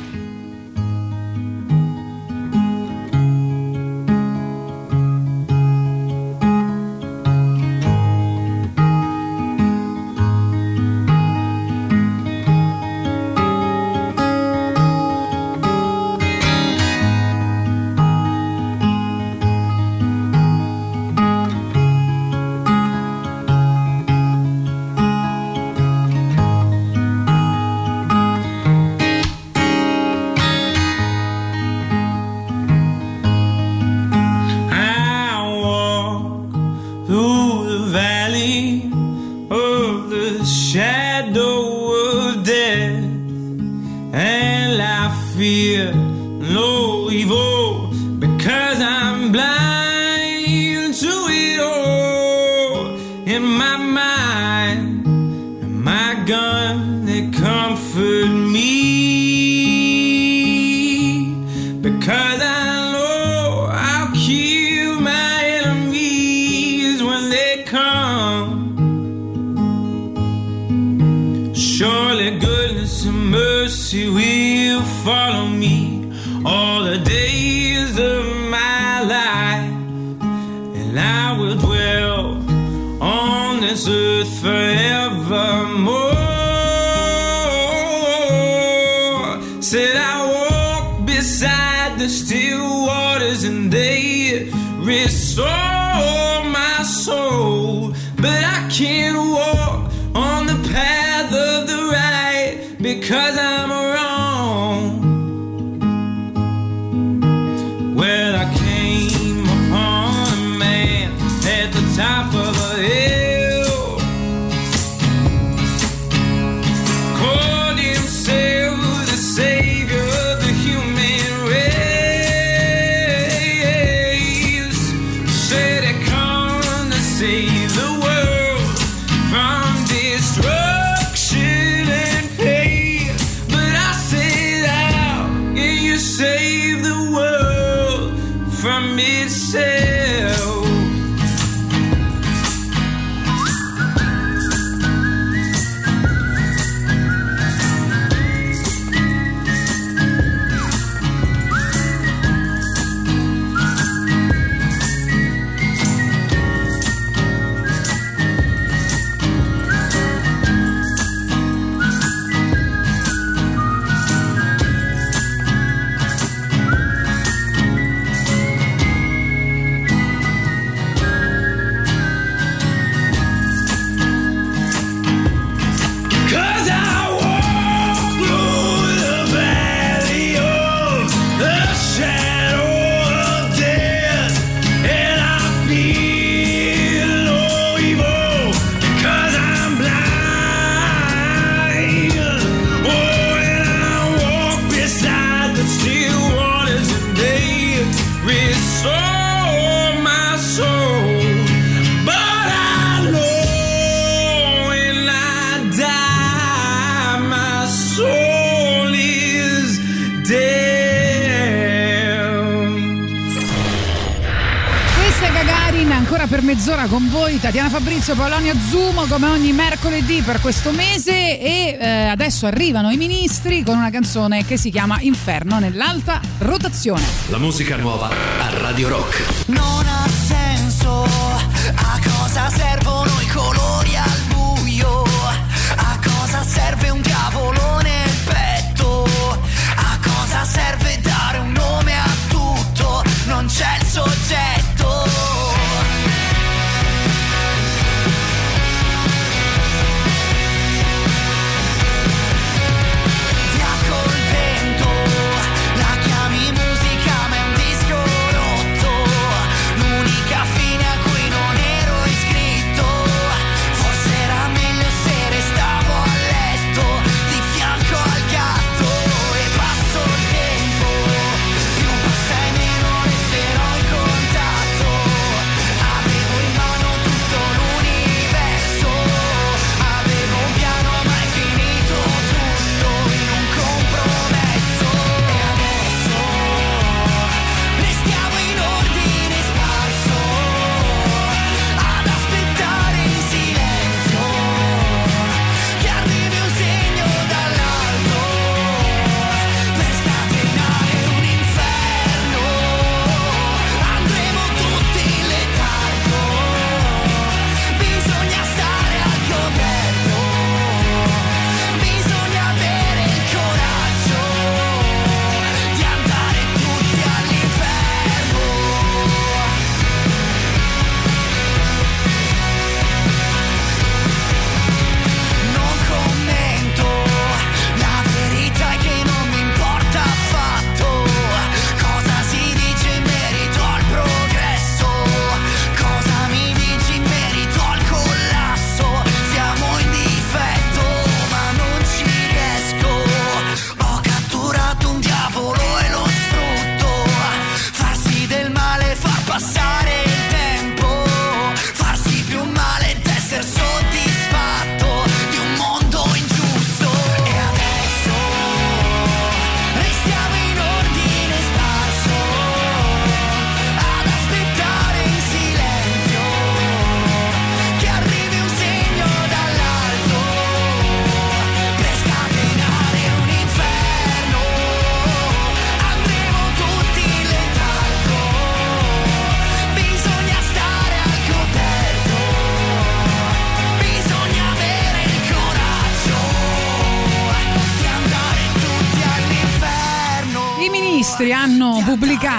[217.59, 222.95] Tatiana Fabrizio, Paolonia Zumo, come ogni mercoledì per questo mese e eh, adesso arrivano i
[222.95, 227.03] ministri con una canzone che si chiama Inferno nell'alta rotazione.
[227.27, 229.47] La musica nuova a Radio Rock.
[229.47, 233.58] Non ha senso a cosa servono i colori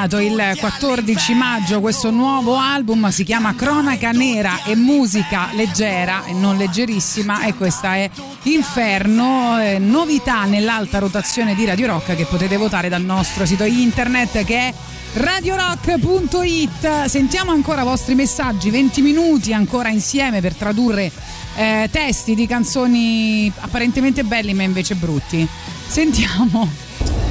[0.00, 6.32] pubblicato il 14 maggio questo nuovo album, si chiama Cronaca Nera e musica leggera e
[6.32, 8.08] non leggerissima e questa è
[8.44, 14.44] Inferno, eh, novità nell'alta rotazione di Radio Rock che potete votare dal nostro sito internet
[14.44, 14.74] che è
[15.14, 17.04] radiorock.it.
[17.04, 21.10] Sentiamo ancora i vostri messaggi, 20 minuti ancora insieme per tradurre
[21.56, 25.46] eh, testi di canzoni apparentemente belli ma invece brutti.
[25.86, 26.68] Sentiamo.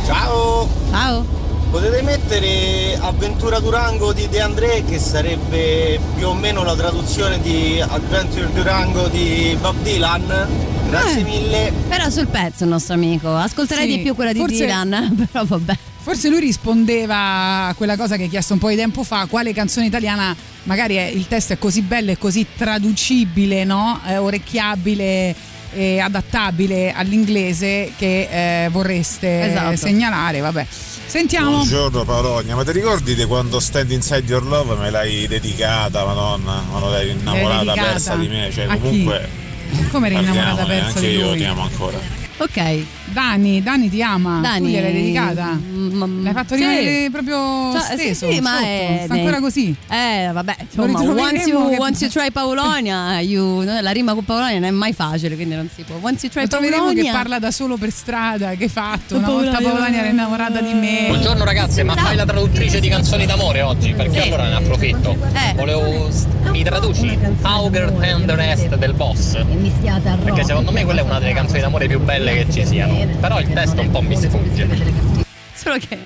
[0.06, 0.70] Ciao!
[0.92, 1.39] Ciao!
[1.70, 7.80] Potete mettere Avventura Durango di De André che sarebbe più o meno la traduzione di
[7.80, 10.48] Adventure Durango di Bob Dylan?
[10.90, 11.72] Grazie Eh, mille.
[11.90, 13.36] Era sul pezzo il nostro amico.
[13.36, 15.78] Ascolterei Sì, di più quella di forse- Dylan, però vabbè.
[16.02, 19.54] Forse lui rispondeva a quella cosa che hai chiesto un po' di tempo fa, quale
[19.54, 24.00] canzone italiana magari è- il testo è così bello e così traducibile, no?
[24.08, 25.36] Eh, orecchiabile
[25.72, 29.76] e adattabile all'inglese che eh, vorreste Esatto.
[29.76, 30.66] segnalare, vabbè.
[31.10, 31.50] Sentiamo.
[31.50, 36.64] Buongiorno Paolonia, ma ti ricordi di quando Stand Inside Your Love me l'hai dedicata, madonna,
[36.70, 38.80] quando l'hai innamorata, persa di me, cioè A chi?
[38.80, 39.28] comunque
[39.90, 41.38] Come eri innamorata persa anche di io lui?
[41.38, 41.98] ti amo ancora.
[42.38, 42.84] Ok.
[43.12, 44.40] Dani, Dani ti ama.
[44.42, 45.60] Dani- Tu gliel'hai dedicata?
[46.22, 46.60] L'hai fatto Sì.
[46.62, 48.32] rimanere proprio Cioè, sì, steso.
[48.32, 48.66] sì, ma sotto.
[48.66, 49.76] è- Sta ancora così.
[49.90, 54.60] Eh, vabbè, insomma, once you, che- once you try Paolonia, you- la rima con Paolonia
[54.60, 55.96] non è mai facile, quindi non si può.
[56.02, 57.12] Once you try Lo troveremo che Paolonia.
[57.12, 59.16] parla da solo per strada, che hai fatto?
[59.18, 59.52] Una Paolonia.
[59.52, 61.06] volta Paolonia era innamorata di me.
[61.08, 63.94] Buongiorno ragazze, ma fai la traduttrice di canzoni d'amore oggi?
[63.94, 64.28] Perché Sì.
[64.28, 65.18] allora ne approfitto.
[65.34, 65.54] Eh.
[65.56, 66.10] Volevo.
[66.52, 69.38] Mi traduci Auger Tenderness del boss?
[70.24, 72.99] Perché secondo me quella è una delle canzoni d'amore più belle che ci siano.
[73.08, 74.68] Però il testo un po' mi sfugge.
[75.54, 75.98] Solo che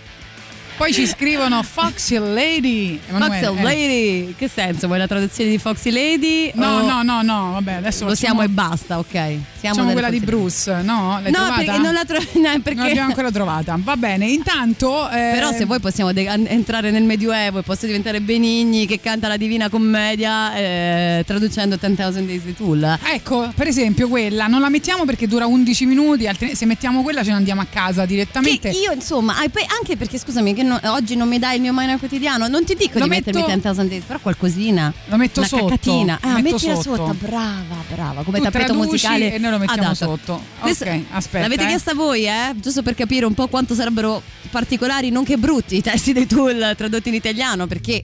[0.76, 3.00] Poi ci scrivono Foxy Lady.
[3.08, 3.64] Emanuele, Foxy eh.
[3.64, 4.88] Lady, che senso?
[4.88, 6.52] Vuoi la traduzione di Foxy Lady?
[6.56, 9.10] No, o- no, no, no, vabbè, adesso Lo siamo e basta, ok.
[9.12, 11.20] Siamo Facciamo quella di Bruce, no?
[11.22, 11.56] L'hai No, trovata?
[11.64, 13.80] perché non la tro- no, perché- Non l'abbiamo ancora trovata.
[13.82, 15.10] Va bene, intanto.
[15.10, 19.28] eh, Però se voi possiamo de- entrare nel Medioevo e posso diventare Benigni che canta
[19.28, 22.98] la Divina Commedia eh, traducendo 10,000 Days di Tool.
[23.14, 27.24] Ecco, per esempio quella, non la mettiamo perché dura 11 minuti, altrimenti se mettiamo quella
[27.24, 28.70] ce ne andiamo a casa direttamente.
[28.72, 32.00] Che io insomma, anche perché scusami che no- oggi non mi dai il mio minor
[32.00, 34.94] quotidiano, non ti dico Lo di metto- mettermi 10,000 Days, però qualcosina.
[35.06, 36.20] Lo metto una sotto, caccatina.
[36.22, 36.96] lo Ah, metto mettila sotto.
[36.96, 37.16] sotto.
[37.20, 39.34] brava, brava, come Tu tappeto musicale.
[39.34, 40.06] e noi lo mettiamo adatto.
[40.06, 40.42] sotto.
[40.60, 41.44] Questo- Ok, aspetta.
[41.44, 41.68] L'avete eh.
[41.68, 42.54] chiesta voi, eh?
[42.56, 44.22] Giusto per capire un po' quanto sarebbero
[44.52, 48.04] particolari, nonché brutti i testi dei tool tradotti in italiano, perché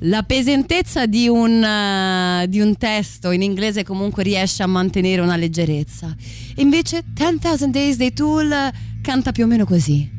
[0.00, 5.36] la pesantezza di un, eh, di un testo in inglese comunque riesce a mantenere una
[5.36, 6.14] leggerezza.
[6.56, 10.10] Invece 10,000 Days dei Tool canta più o meno così.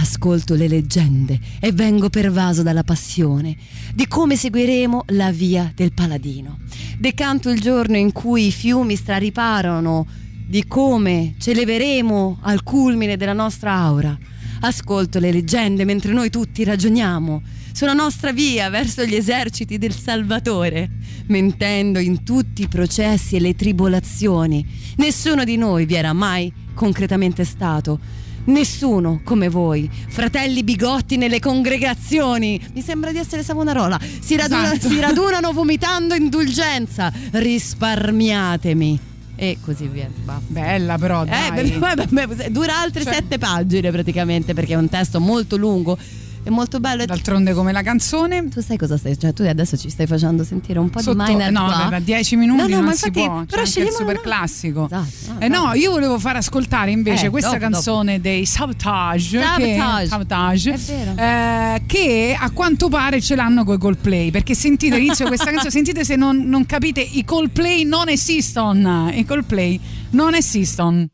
[0.00, 3.54] Ascolto le leggende e vengo pervaso dalla passione
[3.92, 6.58] di come seguiremo la via del paladino.
[6.98, 10.06] Decanto il giorno in cui i fiumi strariparano,
[10.46, 14.18] di come ci eleveremo al culmine della nostra aura.
[14.60, 20.88] Ascolto le leggende mentre noi tutti ragioniamo sulla nostra via verso gli eserciti del Salvatore,
[21.26, 24.66] mentendo in tutti i processi e le tribolazioni.
[24.96, 28.28] Nessuno di noi vi era mai concretamente stato.
[28.44, 32.60] Nessuno come voi, fratelli bigotti nelle congregazioni.
[32.74, 33.98] Mi sembra di essere Savonarola.
[34.20, 34.88] Si, raduna- Esatto.
[34.88, 37.12] si radunano vomitando indulgenza.
[37.32, 38.98] Risparmiatemi.
[39.36, 40.10] E così via.
[40.48, 42.06] Bella però, Eh, dai.
[42.08, 45.96] beh, dura altre Cioè- sette pagine praticamente perché è un testo molto lungo
[46.42, 47.04] e molto bello.
[47.04, 48.48] D'altronde come la canzone.
[48.48, 49.18] Tu sai cosa stai?
[49.18, 51.98] Cioè, tu adesso ci stai facendo sentire un po' Sotto- di minor no, vabbè, da
[51.98, 53.40] 10 minuti No, no, non ma si infatti, può.
[53.40, 54.84] C'è però anche il super classico.
[54.90, 57.72] Esatto, Eh no, io volevo far ascoltare invece Eh, questa dopo, dopo.
[57.72, 60.06] canzone dei Sabotage, che, Sabotage.
[60.06, 61.14] Sabotage, È vero.
[61.16, 65.70] eh, che a quanto pare ce l'hanno coi Coldplay perché sentite l'inizio di questa canzone
[65.70, 69.78] sentite se non, non capite i Coldplay non esistono i Coldplay
[70.10, 71.06] non esistono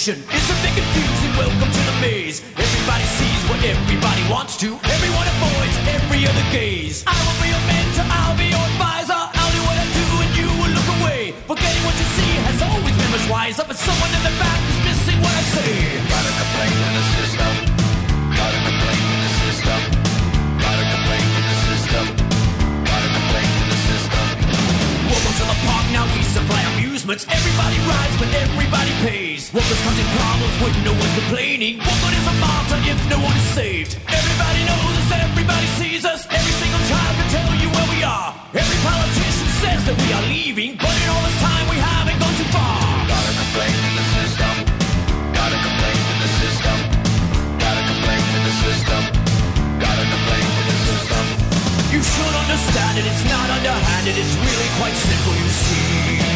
[0.00, 0.24] the situation.
[0.30, 2.42] It's a bit confusing, welcome to the maze.
[2.56, 4.78] Everybody sees what everybody wants to.
[4.84, 7.04] Everyone avoids every other gaze.
[7.06, 9.16] I will be your mentor, I'll be your advisor.
[9.16, 11.32] I'll do what I do and you will look away.
[11.46, 13.64] Forgetting what you see has always been much wiser.
[13.66, 14.49] But someone in the back
[27.10, 27.26] advertisements.
[27.26, 29.52] Everybody rides, but everybody pays.
[29.52, 31.78] Workers causing problems when no one's complaining.
[31.78, 33.98] What good is a martyr if no one is saved?
[34.06, 36.26] Everybody knows us, everybody sees us.
[36.30, 38.30] Every single child can tell you where we are.
[38.54, 42.36] Every politician says that we are leaving, but in all this time we haven't gone
[42.38, 42.78] too far.
[43.10, 44.54] Gotta complain to the system.
[45.34, 46.76] Gotta complain to the system.
[47.58, 49.02] Gotta complain to the system.
[49.82, 51.24] Gotta complain to the system.
[51.90, 56.29] You should understand it, it's not underhanded, it's really quite simple, you see.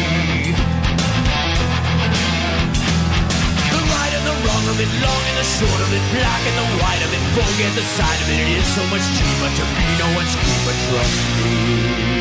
[4.43, 8.19] Long and the short of it, black and the white of it, forget the side
[8.21, 8.39] of it.
[8.39, 10.73] It is so much cheaper to be no one's keeper.
[10.89, 12.14] Trust me.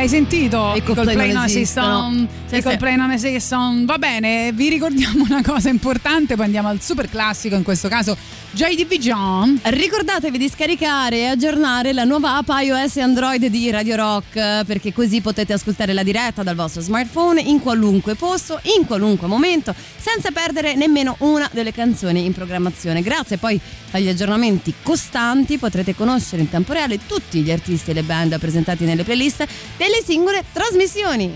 [0.00, 0.72] L'hai sentito?
[0.74, 2.26] I Coldplay non esistono.
[2.50, 2.62] I.
[2.62, 3.84] Coldplay non esistono.
[3.84, 8.16] Va bene, vi ricordiamo una cosa importante, poi andiamo al super classico, in questo caso
[8.52, 9.60] JDV John.
[9.62, 14.92] Ricordatevi di scaricare e aggiornare la nuova app iOS e Android di Radio Rock perché
[14.92, 20.32] così potete ascoltare la diretta dal vostro smartphone in qualunque posto, in qualunque momento, senza
[20.32, 23.02] perdere nemmeno una delle canzoni in programmazione.
[23.02, 23.60] Grazie poi
[23.92, 28.84] agli aggiornamenti costanti potrete conoscere in tempo reale tutti gli artisti e le band presentati
[28.84, 29.46] nelle playlist
[29.76, 31.30] delle singole trasmissioni.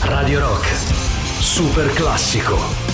[0.00, 0.66] Radio Rock.
[1.40, 2.91] Super classico.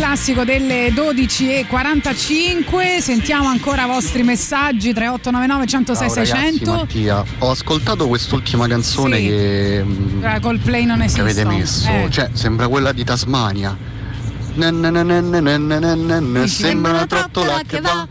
[0.00, 3.00] classico delle 12.45.
[3.00, 6.64] Sentiamo ancora i vostri messaggi 3899 106 Ciao, 600.
[6.64, 9.26] Ragazzi, Mattia, ho ascoltato quest'ultima canzone sì.
[9.26, 9.84] che
[10.22, 11.20] eh, col play non esiste.
[11.20, 12.08] Avete messo, eh.
[12.10, 13.76] cioè sembra quella di Tasmania.
[16.46, 18.08] Sembra una trottola che va.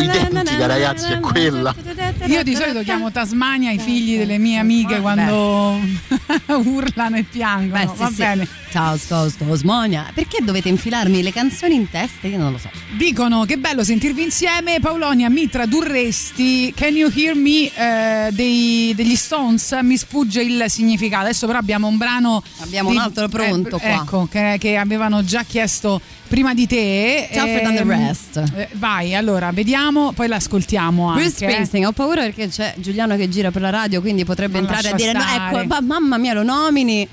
[0.00, 1.74] identica ragazzi è quella
[2.24, 5.78] io di solito chiamo Tasmania i figli delle mie amiche quando
[6.46, 8.86] urlano e piangono va bene bene.
[8.86, 10.10] Taos, Taos, Tasmania.
[10.14, 12.26] Perché dovete infilarmi le canzoni in testa?
[12.26, 12.70] Io non lo so.
[12.96, 14.78] Dicono che bello sentirvi insieme.
[14.80, 19.72] Paolonia, mi tradurresti Can You Hear Me eh, dei- degli Stones?
[19.82, 21.24] Mi sfugge il significato.
[21.24, 22.42] Adesso però abbiamo un brano.
[22.60, 23.88] Abbiamo un altro pronto qua.
[23.88, 27.28] Ecco, che, che avevano già chiesto prima di te.
[27.32, 28.42] Tougher than the Ehm, rest.
[28.56, 31.20] eh, vai, allora, vediamo, poi l'ascoltiamo anche.
[31.22, 34.66] Bruce Springsteen, ho paura perché c'è Giuliano che gira per la radio, quindi potrebbe Ma
[34.66, 37.06] entrare a dire: no, ecco, ma- mamma mia, lo nomini.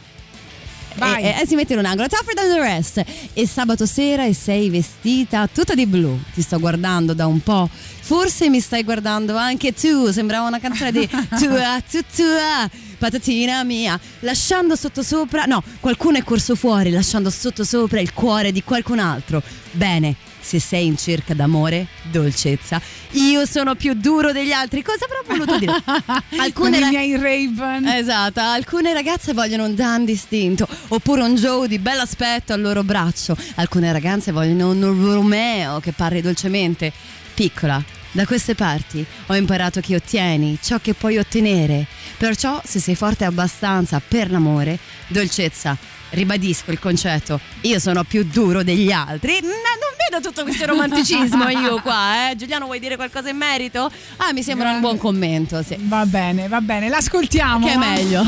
[1.11, 1.23] Vai.
[1.23, 3.03] E, e- si mette in un angolo, tougher than the rest.
[3.33, 6.17] E sabato sera e sei vestita tutta di blu.
[6.33, 7.69] Ti sto guardando da un po'.
[8.01, 10.11] Forse mi stai guardando anche tu.
[10.11, 11.07] Sembrava una canzone di
[11.39, 13.99] tua, tu, tua, patatina mia.
[14.19, 19.41] Lasciando sottosopra, no, qualcuno è corso fuori, lasciando sottosopra il cuore di qualcun altro.
[19.71, 20.15] Bene.
[20.41, 24.81] Se sei in cerca d'amore, dolcezza, io sono più duro degli altri.
[24.81, 25.73] Cosa avrò voluto dire?
[26.53, 27.85] Con i miei Raven.
[27.85, 33.35] Esatto, alcune ragazze vogliono un Dan distinto oppure un Joe di bell'aspetto al loro braccio.
[33.55, 36.91] Alcune ragazze vogliono un Romeo che parli dolcemente.
[37.35, 41.85] Piccola, da queste parti ho imparato che ottieni ciò che puoi ottenere.
[42.17, 45.77] Perciò, se sei forte abbastanza per l'amore, dolcezza.
[46.11, 49.33] Ribadisco il concetto, io sono più duro degli altri.
[49.43, 52.35] Mm, Non vedo tutto questo romanticismo io qua, eh.
[52.35, 53.91] Giuliano, vuoi dire qualcosa in merito?
[54.17, 55.77] Ah, mi sembra un buon commento, sì.
[55.81, 57.63] Va bene, va bene, l'ascoltiamo.
[57.67, 58.23] Che è meglio?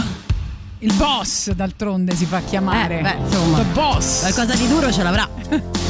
[0.80, 3.00] Il boss, d'altronde, si fa chiamare.
[3.00, 3.58] Eh, beh, insomma.
[3.58, 4.20] The boss.
[4.20, 5.28] Qualcosa di duro ce l'avrà.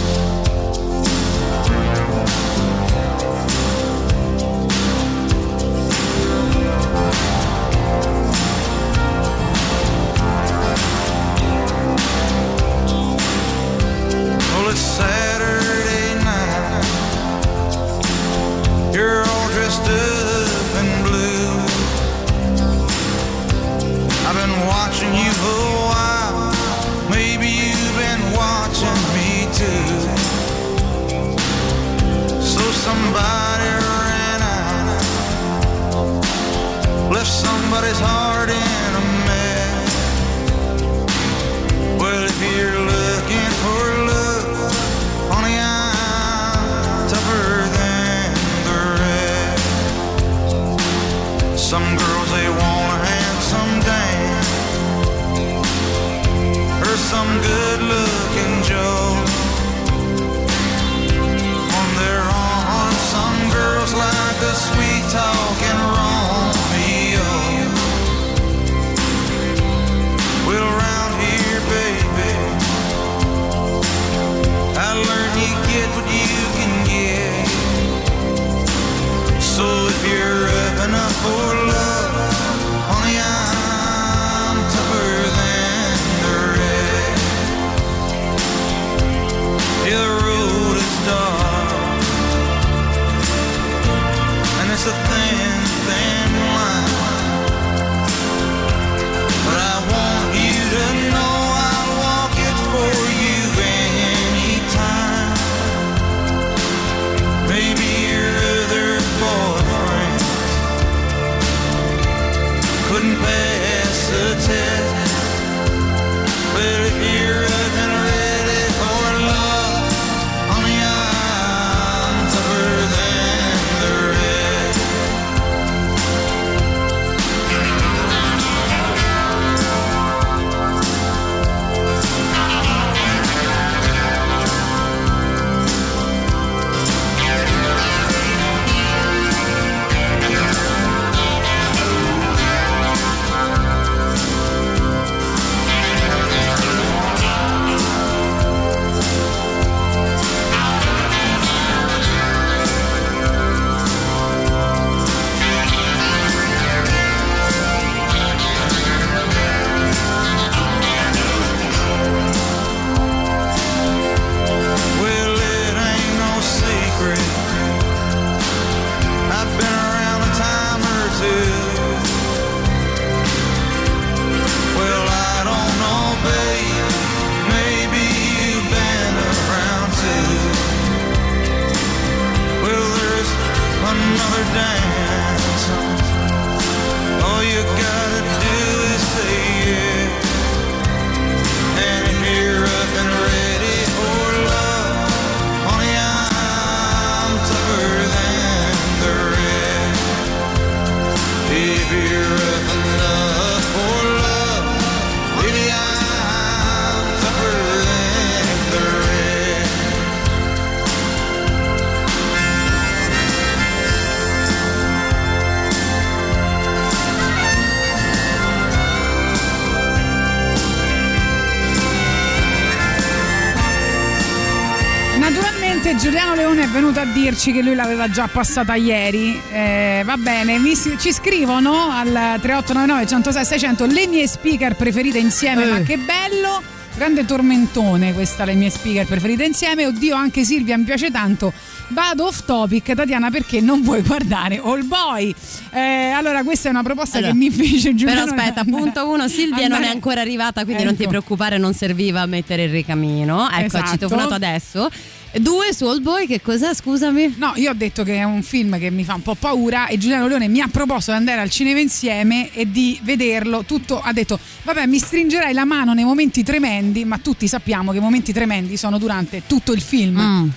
[227.21, 229.39] dirci che lui l'aveva già passata ieri.
[229.51, 232.07] Eh, va bene, mi ci scrivono al
[232.41, 236.79] 3899 106 600 le mie speaker preferite insieme, ma che bello!
[236.93, 239.85] Grande tormentone questa, le mie speaker preferite insieme.
[239.85, 241.53] Oddio, anche Silvia mi piace tanto.
[241.89, 245.33] Vado off topic, Tatiana, perché non vuoi guardare All Boy?
[245.71, 248.25] Eh, allora, questa è una proposta Allora, che mi fece Giuliano.
[248.25, 251.11] Però aspetta, punto uno, Silvia non è Andare- ancora arrivata, quindi non ti Ecco.
[251.11, 253.49] preoccupare, non serviva a mettere il ricamino.
[253.49, 253.85] Ecco, Esatto.
[253.85, 254.89] ci citofonato adesso.
[255.39, 257.35] Due su Old Boy, che cos'è, scusami?
[257.37, 259.97] No, io ho detto che è un film che mi fa un po' paura e
[259.97, 264.01] Giuliano Leone mi ha proposto di andare al cinema insieme e di vederlo tutto.
[264.01, 268.01] Ha detto, vabbè, mi stringerai la mano nei momenti tremendi, ma tutti sappiamo che i
[268.01, 270.19] momenti tremendi sono durante tutto il film.
[270.19, 270.49] Mm.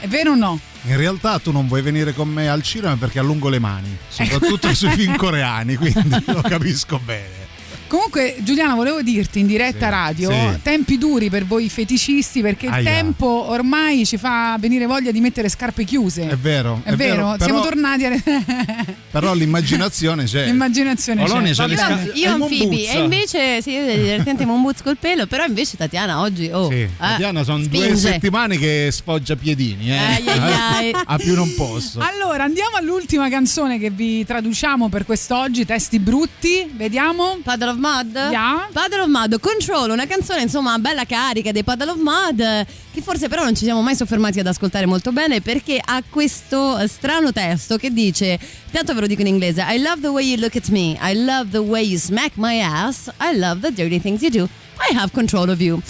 [0.00, 0.60] È vero o no?
[0.82, 4.74] In realtà tu non vuoi venire con me al cinema perché allungo le mani, soprattutto
[4.74, 7.37] sui film coreani, quindi lo capisco bene.
[7.88, 10.58] Comunque, Giuliano, volevo dirti in diretta Sì, radio: sì.
[10.62, 12.90] tempi duri per voi feticisti perché il Aia.
[12.90, 16.28] tempo ormai ci fa venire voglia di mettere scarpe chiuse.
[16.28, 18.22] È vero, È, vero, siamo però, tornati alle
[19.10, 20.44] però l'immaginazione c'è.
[20.46, 21.62] L'immaginazione Polonia c'è.
[21.66, 21.76] Vabbè.
[21.76, 26.20] scarpe- Io è anfibi e invece sì, io divertente Mombuz col pelo, però invece Tatiana
[26.20, 27.96] oggi oh, Sì, eh, Tatiana sono due spinge.
[27.96, 29.96] settimane che sfoggia piedini, eh.
[29.96, 30.52] Ai, ai,
[30.92, 30.96] ai.
[31.10, 32.00] A più non posso.
[32.00, 37.38] Allora, andiamo all'ultima canzone che vi traduciamo per quest'oggi, testi brutti, vediamo.
[37.68, 38.14] Of Mud?
[38.14, 38.68] Yeah.
[38.72, 43.28] Puddle of Mud, Control, una canzone insomma bella carica dei Puddle of Mud che forse
[43.28, 47.32] però non ci siamo mai soffermati ad ascoltare molto bene perché ha questo eh, strano
[47.32, 48.38] testo che dice,
[48.70, 51.14] tanto ve lo dico in inglese, I love the way you look at me, I
[51.14, 54.48] love the way you smack my ass, I love the dirty things you do,
[54.90, 55.80] I have control of you.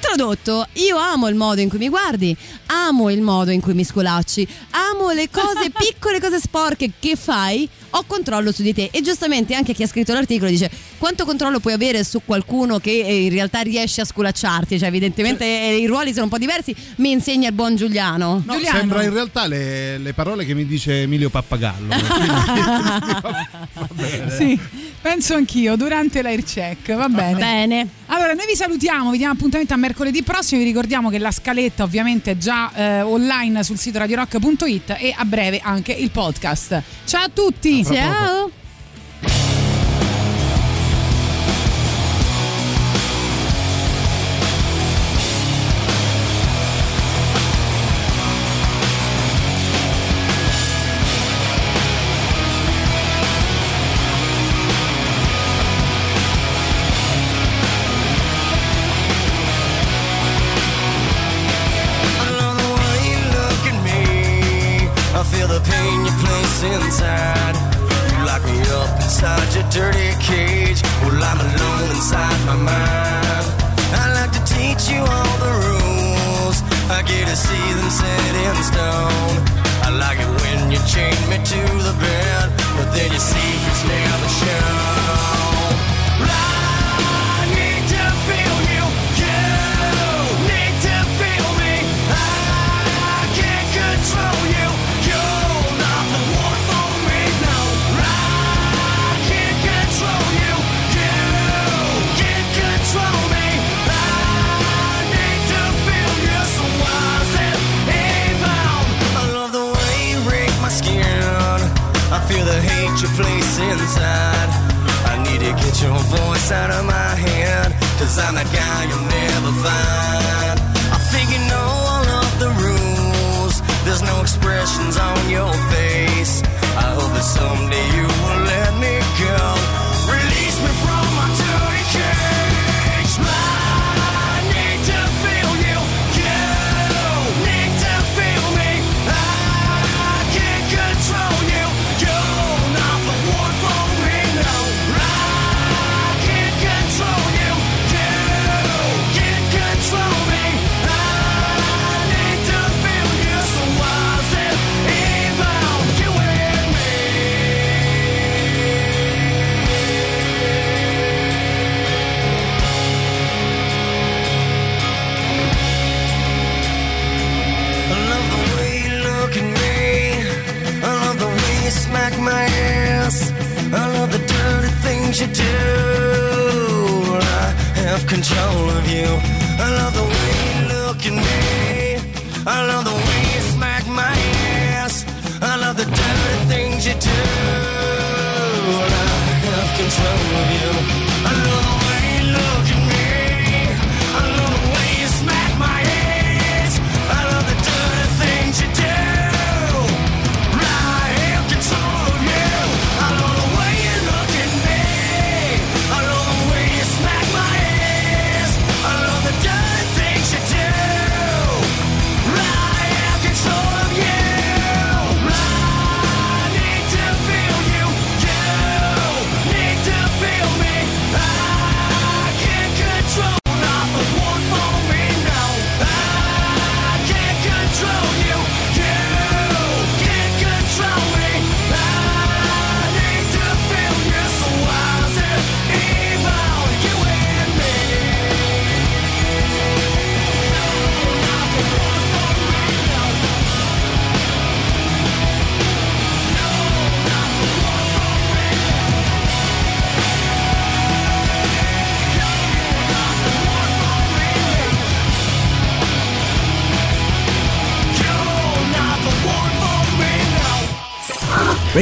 [0.00, 2.36] Tradotto, io amo il modo in cui mi guardi,
[2.66, 7.68] amo il modo in cui mi scolacci, amo le cose piccole, cose sporche che fai,
[7.94, 8.90] ho controllo su di te.
[8.92, 12.90] E giustamente anche chi ha scritto l'articolo dice quanto controllo puoi avere su qualcuno che
[13.04, 16.74] eh, in realtà riesce a sculacciarti, cioè evidentemente eh, i ruoli sono un po' diversi,
[16.96, 18.42] mi insegna il buon Giuliano.
[18.44, 21.92] No, sembra in realtà le, le parole che mi dice Emilio Pappagallo.
[24.36, 24.58] Sì,
[25.00, 27.38] penso anch'io, durante l'air check, va bene.
[27.38, 27.88] Bene.
[28.06, 31.82] Allora, noi vi salutiamo, vi diamo appuntamento a mercoledì prossimo, vi ricordiamo che la scaletta
[31.82, 36.82] ovviamente è già eh, online sul sito radiorock.it e a breve anche il podcast.
[37.04, 37.81] Ciao a tutti!
[37.84, 38.61] Ciao!